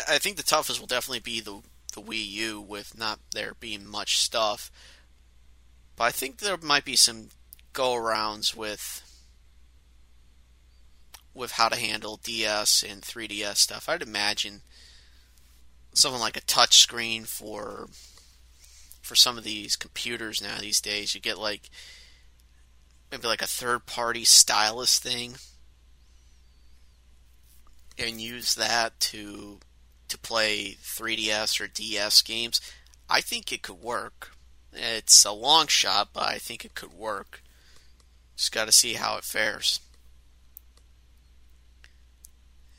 I 0.10 0.18
think 0.18 0.36
the 0.36 0.44
toughest 0.44 0.80
will 0.80 0.88
definitely 0.88 1.20
be 1.20 1.40
the 1.40 1.62
the 1.94 2.02
Wii 2.02 2.28
U 2.28 2.62
with 2.62 2.98
not 2.98 3.20
there 3.32 3.54
being 3.60 3.88
much 3.88 4.18
stuff. 4.18 4.70
But 5.96 6.04
I 6.06 6.12
think 6.12 6.40
there 6.40 6.58
might 6.58 6.84
be 6.84 6.98
some 6.98 7.30
go 7.72 7.94
arounds 7.94 8.54
with 8.54 9.05
with 11.36 11.52
how 11.52 11.70
to 11.70 11.76
handle 11.76 12.20
DS 12.24 12.84
and 12.84 13.02
3DS 13.02 13.58
stuff. 13.58 13.88
I'd 13.88 14.02
imagine 14.02 14.62
something 15.94 16.22
like 16.22 16.38
a 16.38 16.42
touch 16.42 16.80
screen 16.80 17.26
for 17.26 17.88
for 19.02 19.16
some 19.16 19.38
of 19.38 19.44
these 19.44 19.76
computers 19.76 20.42
now 20.42 20.58
these 20.60 20.82
days. 20.82 21.14
You 21.14 21.22
get 21.22 21.38
like 21.38 21.70
maybe 23.12 23.28
like 23.28 23.44
a 23.44 23.48
third 23.48 23.86
party 23.86 24.24
stylus 24.24 24.98
thing 24.98 25.36
and 27.98 28.20
use 28.20 28.56
that 28.56 29.00
to 29.00 29.60
to 30.08 30.18
play 30.18 30.78
3DS 30.82 31.60
or 31.60 31.68
DS 31.68 32.22
games, 32.22 32.62
I 33.10 33.22
think 33.22 33.52
it 33.52 33.62
could 33.62 33.82
work. 33.82 34.32
It's 34.72 35.26
a 35.26 35.32
long 35.32 35.68
shot, 35.68 36.10
but 36.14 36.24
I 36.24 36.38
think 36.38 36.64
it 36.64 36.76
could 36.76 36.94
work. 36.94 37.42
Just 38.36 38.52
got 38.52 38.66
to 38.66 38.72
see 38.72 38.94
how 38.94 39.18
it 39.18 39.24
fares. 39.24 39.80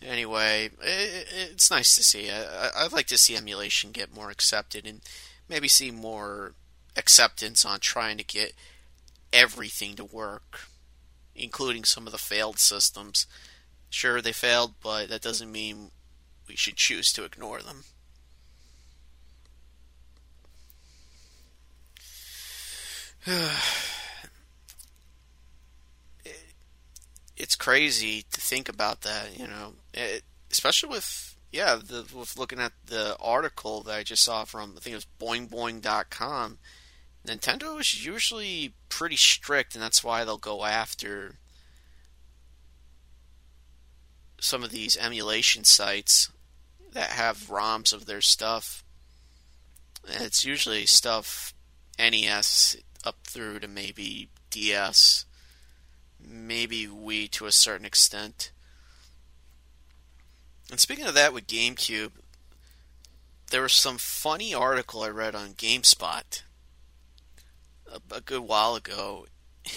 Anyway, 0.03 0.70
it, 0.82 1.26
it's 1.32 1.70
nice 1.70 1.97
to 1.97 2.05
see. 2.05 2.30
I, 2.30 2.70
I'd 2.76 2.92
like 2.92 3.07
to 3.09 3.18
see 3.18 3.36
emulation 3.36 3.92
get 3.92 4.14
more 4.14 4.30
accepted 4.30 4.86
and 4.86 5.01
maybe 5.49 5.68
see 5.68 5.90
more 5.90 6.53
acceptance 6.97 7.64
on 7.64 7.80
trying 7.80 8.18
to 8.18 8.24
get 8.24 8.53
everything 9.32 9.97
to 9.97 10.05
work, 10.05 10.61
including 11.34 11.84
some 11.84 12.07
of 12.07 12.12
the 12.12 12.18
failed 12.18 12.59
systems. 12.59 13.26
Sure, 13.90 14.20
they 14.20 14.32
failed, 14.32 14.74
but 14.82 15.09
that 15.09 15.22
doesn't 15.22 15.51
mean 15.51 15.90
we 16.49 16.57
should 16.57 16.76
choose 16.76 17.12
to 17.12 17.24
ignore 17.24 17.61
them. 17.61 17.84
it's 27.37 27.57
crazy 27.57 28.24
to 28.32 28.41
think 28.41 28.68
about 28.68 29.03
that, 29.03 29.39
you 29.39 29.47
know, 29.47 29.74
it, 29.93 30.22
especially 30.51 30.89
with 30.89 31.37
yeah, 31.53 31.76
the, 31.76 32.05
with 32.14 32.37
looking 32.37 32.59
at 32.59 32.72
the 32.84 33.16
article 33.20 33.82
that 33.82 33.97
I 33.97 34.03
just 34.03 34.24
saw 34.24 34.45
from 34.45 34.74
I 34.76 34.80
think 34.80 34.95
it 34.95 34.97
was 34.97 35.07
BoingBoing.com. 35.20 36.59
Nintendo 37.26 37.80
is 37.80 38.05
usually 38.05 38.74
pretty 38.89 39.16
strict, 39.16 39.74
and 39.74 39.82
that's 39.82 40.05
why 40.05 40.24
they'll 40.24 40.39
go 40.39 40.64
after 40.64 41.37
some 44.41 44.62
of 44.62 44.70
these 44.70 44.97
emulation 44.97 45.64
sites 45.64 46.30
that 46.93 47.11
have 47.11 47.49
ROMs 47.49 47.93
of 47.93 48.07
their 48.07 48.20
stuff. 48.20 48.84
And 50.11 50.22
It's 50.22 50.45
usually 50.45 50.87
stuff 50.87 51.53
NES 51.99 52.76
up 53.05 53.16
through 53.24 53.61
to 53.61 53.68
maybe 53.68 54.28
DS, 54.51 55.26
maybe 56.27 56.87
Wii 56.87 57.31
to 57.33 57.47
a 57.47 57.53
certain 57.53 57.87
extent. 57.87 58.51
And 60.70 60.81
speaking 60.81 61.07
of 61.07 61.14
that 61.14 61.33
with 61.33 61.47
GameCube, 61.47 62.12
there 63.51 63.62
was 63.62 63.72
some 63.72 63.99
funny 63.99 64.53
article 64.53 65.03
I 65.03 65.09
read 65.09 65.35
on 65.35 65.51
GameSpot 65.51 66.43
a, 67.91 68.01
a 68.14 68.20
good 68.20 68.41
while 68.41 68.74
ago, 68.74 69.27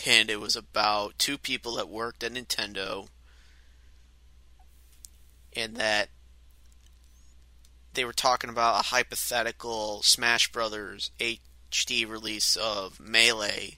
and 0.08 0.30
it 0.30 0.39
was 0.39 0.56
about 0.56 1.20
two 1.20 1.38
people 1.38 1.76
that 1.76 1.89
worked 1.89 2.24
at 2.24 2.34
Nintendo, 2.34 3.08
and 5.56 5.76
that 5.76 6.10
they 7.93 8.06
were 8.06 8.14
talking 8.14 8.50
about 8.50 8.80
a 8.80 8.88
hypothetical 8.88 10.02
Smash 10.04 10.52
Brothers 10.52 11.12
HD 11.20 12.10
release 12.10 12.56
of 12.56 13.00
Melee 13.00 13.78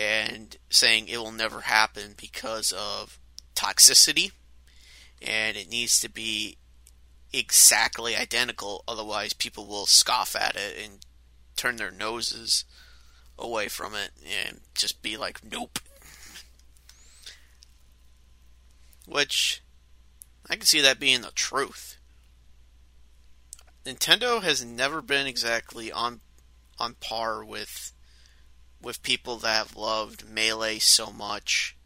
and 0.00 0.56
saying 0.70 1.08
it 1.08 1.18
will 1.18 1.32
never 1.32 1.62
happen 1.62 2.14
because 2.16 2.72
of 2.72 3.18
toxicity 3.54 4.32
and 5.20 5.56
it 5.56 5.68
needs 5.68 6.00
to 6.00 6.08
be 6.08 6.56
exactly 7.32 8.16
identical 8.16 8.82
otherwise 8.88 9.32
people 9.32 9.66
will 9.66 9.86
scoff 9.86 10.34
at 10.34 10.56
it 10.56 10.76
and 10.82 11.00
turn 11.56 11.76
their 11.76 11.90
noses 11.90 12.64
away 13.38 13.68
from 13.68 13.94
it 13.94 14.10
and 14.46 14.60
just 14.74 15.02
be 15.02 15.16
like 15.16 15.40
nope 15.44 15.78
which 19.06 19.62
I 20.48 20.56
can 20.56 20.66
see 20.66 20.80
that 20.80 21.00
being 21.00 21.22
the 21.22 21.30
truth. 21.32 21.96
Nintendo 23.84 24.42
has 24.42 24.64
never 24.64 25.02
been 25.02 25.26
exactly 25.26 25.90
on 25.90 26.20
on 26.78 26.94
par 26.94 27.44
with 27.44 27.92
with 28.82 29.02
people 29.02 29.36
that 29.38 29.56
have 29.56 29.76
loved 29.76 30.28
Melee 30.28 30.78
so 30.78 31.12
much. 31.12 31.76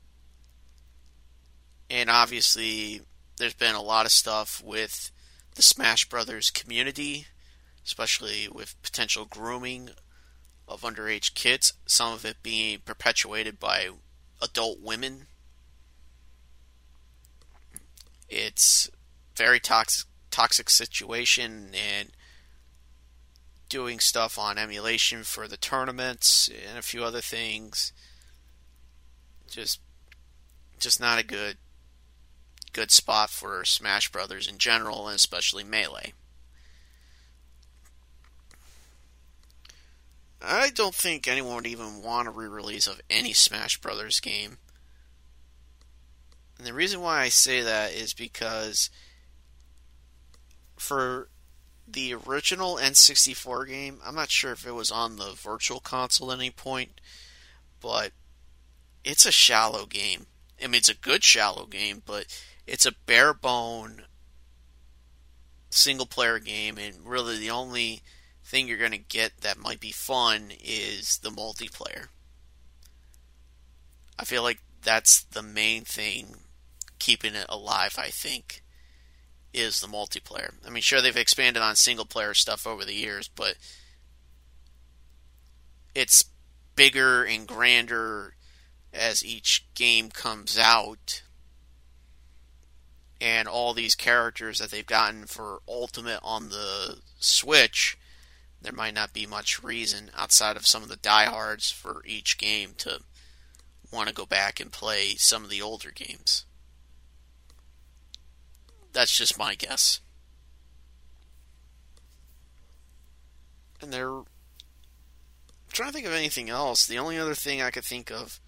And 1.90 2.08
obviously 2.08 3.02
there's 3.36 3.54
been 3.54 3.74
a 3.74 3.82
lot 3.82 4.06
of 4.06 4.12
stuff 4.12 4.62
with 4.64 5.10
the 5.54 5.62
Smash 5.62 6.08
Brothers 6.08 6.50
community, 6.50 7.26
especially 7.84 8.48
with 8.48 8.80
potential 8.82 9.24
grooming 9.24 9.90
of 10.66 10.82
underage 10.82 11.34
kids, 11.34 11.74
some 11.86 12.12
of 12.12 12.24
it 12.24 12.42
being 12.42 12.78
perpetuated 12.84 13.60
by 13.60 13.90
adult 14.40 14.80
women 14.80 15.26
it's 18.28 18.90
very 19.36 19.60
toxic 19.60 20.06
toxic 20.30 20.68
situation 20.68 21.70
and 21.72 22.10
doing 23.74 23.98
stuff 23.98 24.38
on 24.38 24.56
emulation 24.56 25.24
for 25.24 25.48
the 25.48 25.56
tournaments 25.56 26.48
and 26.68 26.78
a 26.78 26.82
few 26.82 27.02
other 27.02 27.20
things. 27.20 27.92
Just 29.50 29.80
just 30.78 31.00
not 31.00 31.18
a 31.18 31.26
good 31.26 31.56
good 32.72 32.92
spot 32.92 33.30
for 33.30 33.64
Smash 33.64 34.12
Brothers 34.12 34.46
in 34.46 34.58
general 34.58 35.08
and 35.08 35.16
especially 35.16 35.64
Melee. 35.64 36.12
I 40.40 40.70
don't 40.70 40.94
think 40.94 41.26
anyone 41.26 41.56
would 41.56 41.66
even 41.66 42.00
want 42.00 42.28
a 42.28 42.30
re-release 42.30 42.86
of 42.86 43.00
any 43.10 43.32
Smash 43.32 43.80
Brothers 43.80 44.20
game. 44.20 44.58
And 46.58 46.64
the 46.64 46.74
reason 46.74 47.00
why 47.00 47.22
I 47.22 47.28
say 47.28 47.60
that 47.62 47.92
is 47.92 48.14
because 48.14 48.88
for 50.76 51.28
the 51.86 52.14
original 52.14 52.76
N64 52.76 53.68
game, 53.68 53.98
I'm 54.04 54.14
not 54.14 54.30
sure 54.30 54.52
if 54.52 54.66
it 54.66 54.72
was 54.72 54.90
on 54.90 55.16
the 55.16 55.32
virtual 55.36 55.80
console 55.80 56.32
at 56.32 56.38
any 56.38 56.50
point, 56.50 57.00
but 57.80 58.12
it's 59.04 59.26
a 59.26 59.32
shallow 59.32 59.86
game. 59.86 60.26
I 60.62 60.66
mean, 60.66 60.76
it's 60.76 60.88
a 60.88 60.94
good 60.94 61.22
shallow 61.22 61.66
game, 61.66 62.02
but 62.04 62.26
it's 62.66 62.86
a 62.86 62.94
bare 63.06 63.34
bone 63.34 64.04
single 65.70 66.06
player 66.06 66.38
game, 66.38 66.78
and 66.78 67.06
really 67.06 67.38
the 67.38 67.50
only 67.50 68.02
thing 68.44 68.68
you're 68.68 68.78
going 68.78 68.92
to 68.92 68.98
get 68.98 69.40
that 69.40 69.58
might 69.58 69.80
be 69.80 69.92
fun 69.92 70.50
is 70.62 71.18
the 71.18 71.30
multiplayer. 71.30 72.06
I 74.18 74.24
feel 74.24 74.42
like 74.42 74.60
that's 74.82 75.22
the 75.22 75.42
main 75.42 75.84
thing 75.84 76.36
keeping 76.98 77.34
it 77.34 77.46
alive, 77.48 77.96
I 77.98 78.08
think, 78.08 78.62
is 79.54 79.80
the 79.80 79.86
multiplayer. 79.86 80.52
I 80.66 80.70
mean, 80.70 80.82
sure, 80.82 81.00
they've 81.00 81.16
expanded 81.16 81.62
on 81.62 81.76
single 81.76 82.04
player 82.04 82.34
stuff 82.34 82.66
over 82.66 82.84
the 82.84 82.94
years, 82.94 83.28
but 83.28 83.56
it's 85.94 86.24
bigger 86.74 87.24
and 87.24 87.46
grander 87.46 88.34
as 88.92 89.24
each 89.24 89.66
game 89.74 90.10
comes 90.10 90.58
out. 90.58 91.22
And 93.20 93.48
all 93.48 93.72
these 93.72 93.94
characters 93.94 94.58
that 94.58 94.70
they've 94.70 94.84
gotten 94.84 95.26
for 95.26 95.60
Ultimate 95.68 96.20
on 96.22 96.50
the 96.50 96.98
Switch, 97.18 97.96
there 98.60 98.72
might 98.72 98.94
not 98.94 99.12
be 99.12 99.26
much 99.26 99.62
reason 99.62 100.10
outside 100.16 100.56
of 100.56 100.66
some 100.66 100.82
of 100.82 100.88
the 100.88 100.96
diehards 100.96 101.70
for 101.70 102.02
each 102.04 102.36
game 102.38 102.74
to 102.78 103.00
want 103.90 104.08
to 104.08 104.14
go 104.14 104.26
back 104.26 104.58
and 104.60 104.72
play 104.72 105.14
some 105.14 105.44
of 105.44 105.50
the 105.50 105.62
older 105.62 105.90
games. 105.90 106.44
That's 108.94 109.16
just 109.16 109.38
my 109.38 109.54
guess. 109.56 110.00
And 113.82 113.92
they're 113.92 114.08
I'm 114.08 114.24
trying 115.72 115.90
to 115.90 115.92
think 115.92 116.06
of 116.06 116.12
anything 116.12 116.48
else. 116.48 116.86
The 116.86 116.98
only 116.98 117.18
other 117.18 117.34
thing 117.34 117.60
I 117.60 117.70
could 117.70 117.84
think 117.84 118.10
of 118.10 118.40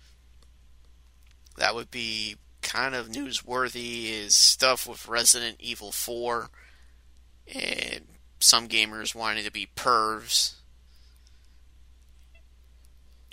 that 1.59 1.75
would 1.75 1.91
be 1.91 2.37
kind 2.63 2.95
of 2.95 3.09
newsworthy 3.09 4.11
is 4.11 4.35
stuff 4.35 4.87
with 4.87 5.09
Resident 5.09 5.57
Evil 5.61 5.93
4 5.93 6.49
and 7.53 8.07
some 8.39 8.69
gamers 8.69 9.15
wanting 9.15 9.45
to 9.45 9.53
be 9.53 9.69
pervs 9.77 10.55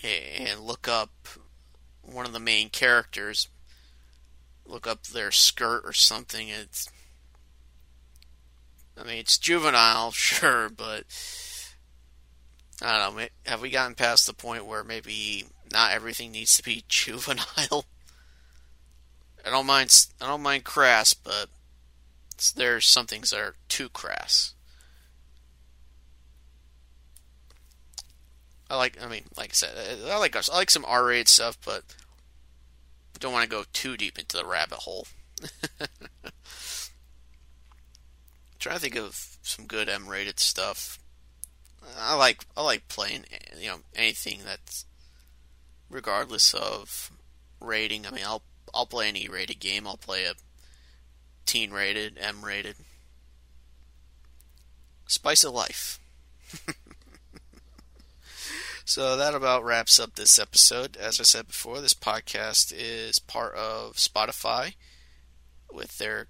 and 0.04 0.60
look 0.60 0.88
up 0.88 1.12
one 2.02 2.26
of 2.26 2.34
the 2.34 2.40
main 2.40 2.70
characters 2.70 3.48
look 4.66 4.86
up 4.86 5.04
their 5.08 5.32
skirt 5.32 5.82
or 5.86 5.94
something 5.94 6.48
it's 6.50 6.90
I 9.00 9.04
mean, 9.04 9.18
it's 9.18 9.38
juvenile, 9.38 10.12
sure, 10.14 10.70
but 10.70 11.04
I 12.82 13.00
don't 13.00 13.18
know. 13.18 13.28
Have 13.46 13.62
we 13.62 13.70
gotten 13.70 13.96
past 13.96 14.28
the 14.28 14.34
point 14.34 14.66
where 14.66 14.84
maybe 14.84 15.46
not 15.72 15.94
everything 15.94 16.32
needs 16.32 16.56
to 16.58 16.64
be 16.64 16.84
juvenile? 16.88 17.86
I 19.46 19.50
don't 19.50 19.66
mind. 19.66 20.08
I 20.22 20.28
don't 20.28 20.42
mind 20.42 20.64
crass, 20.64 21.14
but 21.14 21.48
there's 22.56 22.88
some 22.88 23.08
things 23.08 23.32
that 23.32 23.40
are 23.40 23.56
too 23.68 23.90
crass. 23.90 24.54
I 28.70 28.78
like. 28.78 28.98
I 29.04 29.08
mean, 29.08 29.24
like 29.38 29.50
I 29.50 29.54
said, 29.54 29.72
I 30.08 30.18
like 30.18 30.36
I 30.36 30.42
like 30.54 30.70
some 30.70 30.86
R-rated 30.86 31.28
stuff, 31.28 31.58
but 31.64 31.84
don't 33.24 33.32
want 33.32 33.50
to 33.50 33.56
go 33.56 33.64
too 33.72 33.96
deep 33.96 34.20
into 34.20 34.36
the 34.36 34.46
rabbit 34.46 34.80
hole. 34.80 35.08
trying 38.64 38.76
to 38.76 38.82
think 38.82 38.96
of 38.96 39.38
some 39.42 39.66
good 39.66 39.90
M-rated 39.90 40.40
stuff. 40.40 40.98
I 42.00 42.16
like 42.16 42.46
I 42.56 42.64
like 42.64 42.88
playing 42.88 43.26
you 43.60 43.68
know 43.68 43.80
anything 43.94 44.40
that's 44.46 44.86
regardless 45.90 46.54
of 46.54 47.12
rating. 47.60 48.08
I 48.08 48.12
mean, 48.12 48.24
I'll 48.26 48.44
I'll 48.74 48.86
play 48.86 49.10
any 49.10 49.28
rated 49.28 49.60
game. 49.60 49.86
I'll 49.86 49.98
play 49.98 50.24
a 50.24 50.36
teen 51.46 51.72
rated, 51.72 52.18
M 52.18 52.46
rated. 52.46 52.78
Spice 55.08 55.44
of 55.44 55.54
life. 55.54 56.00
so 58.86 59.18
that 59.18 59.36
about 59.36 59.66
wraps 59.66 60.00
up 60.00 60.16
this 60.16 60.40
episode. 60.40 60.96
As 60.96 61.20
I 61.20 61.24
said 61.24 61.48
before, 61.48 61.82
this 61.82 61.94
podcast 61.94 62.74
is 62.74 63.20
part 63.20 63.56
of 63.56 63.98
Spotify 63.98 64.76
with 65.70 65.98
their 65.98 66.28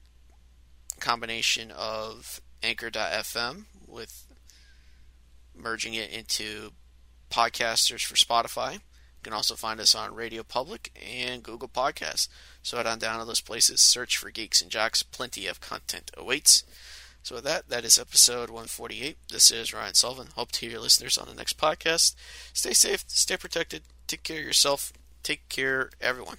combination 1.04 1.70
of 1.72 2.42
Anchor.fm 2.64 3.66
with 3.88 4.26
merging 5.54 5.94
it 5.94 6.10
into 6.10 6.72
podcasters 7.30 8.06
for 8.06 8.16
Spotify. 8.16 8.74
You 8.74 8.80
can 9.22 9.34
also 9.34 9.56
find 9.56 9.80
us 9.80 9.94
on 9.94 10.16
Radio 10.16 10.44
Public 10.44 10.92
and 11.06 11.44
Google 11.44 11.68
Podcasts. 11.68 12.30
So 12.62 12.78
head 12.78 12.88
on 12.88 13.00
down 13.00 13.20
to 13.20 13.26
those 13.26 13.42
places, 13.42 13.82
search 13.82 14.18
for 14.18 14.32
Geeks 14.32 14.62
and 14.62 14.72
Jocks. 14.72 15.04
Plenty 15.04 15.46
of 15.48 15.60
content 15.60 16.10
awaits. 16.16 16.64
So 17.22 17.36
with 17.36 17.44
that, 17.44 17.70
that 17.70 17.86
is 17.86 18.00
episode 18.00 18.50
148. 18.50 19.18
This 19.30 19.52
is 19.52 19.74
Ryan 19.74 19.94
Sullivan. 19.94 20.28
Hope 20.36 20.52
to 20.54 20.62
hear 20.62 20.72
your 20.72 20.82
listeners 20.82 21.18
on 21.18 21.28
the 21.28 21.36
next 21.36 21.58
podcast. 21.58 22.16
Stay 22.54 22.74
safe, 22.74 23.04
stay 23.08 23.38
protected, 23.38 23.84
take 24.08 24.24
care 24.24 24.40
of 24.40 24.46
yourself, 24.46 24.94
take 25.22 25.48
care 25.50 25.90
everyone. 26.02 26.38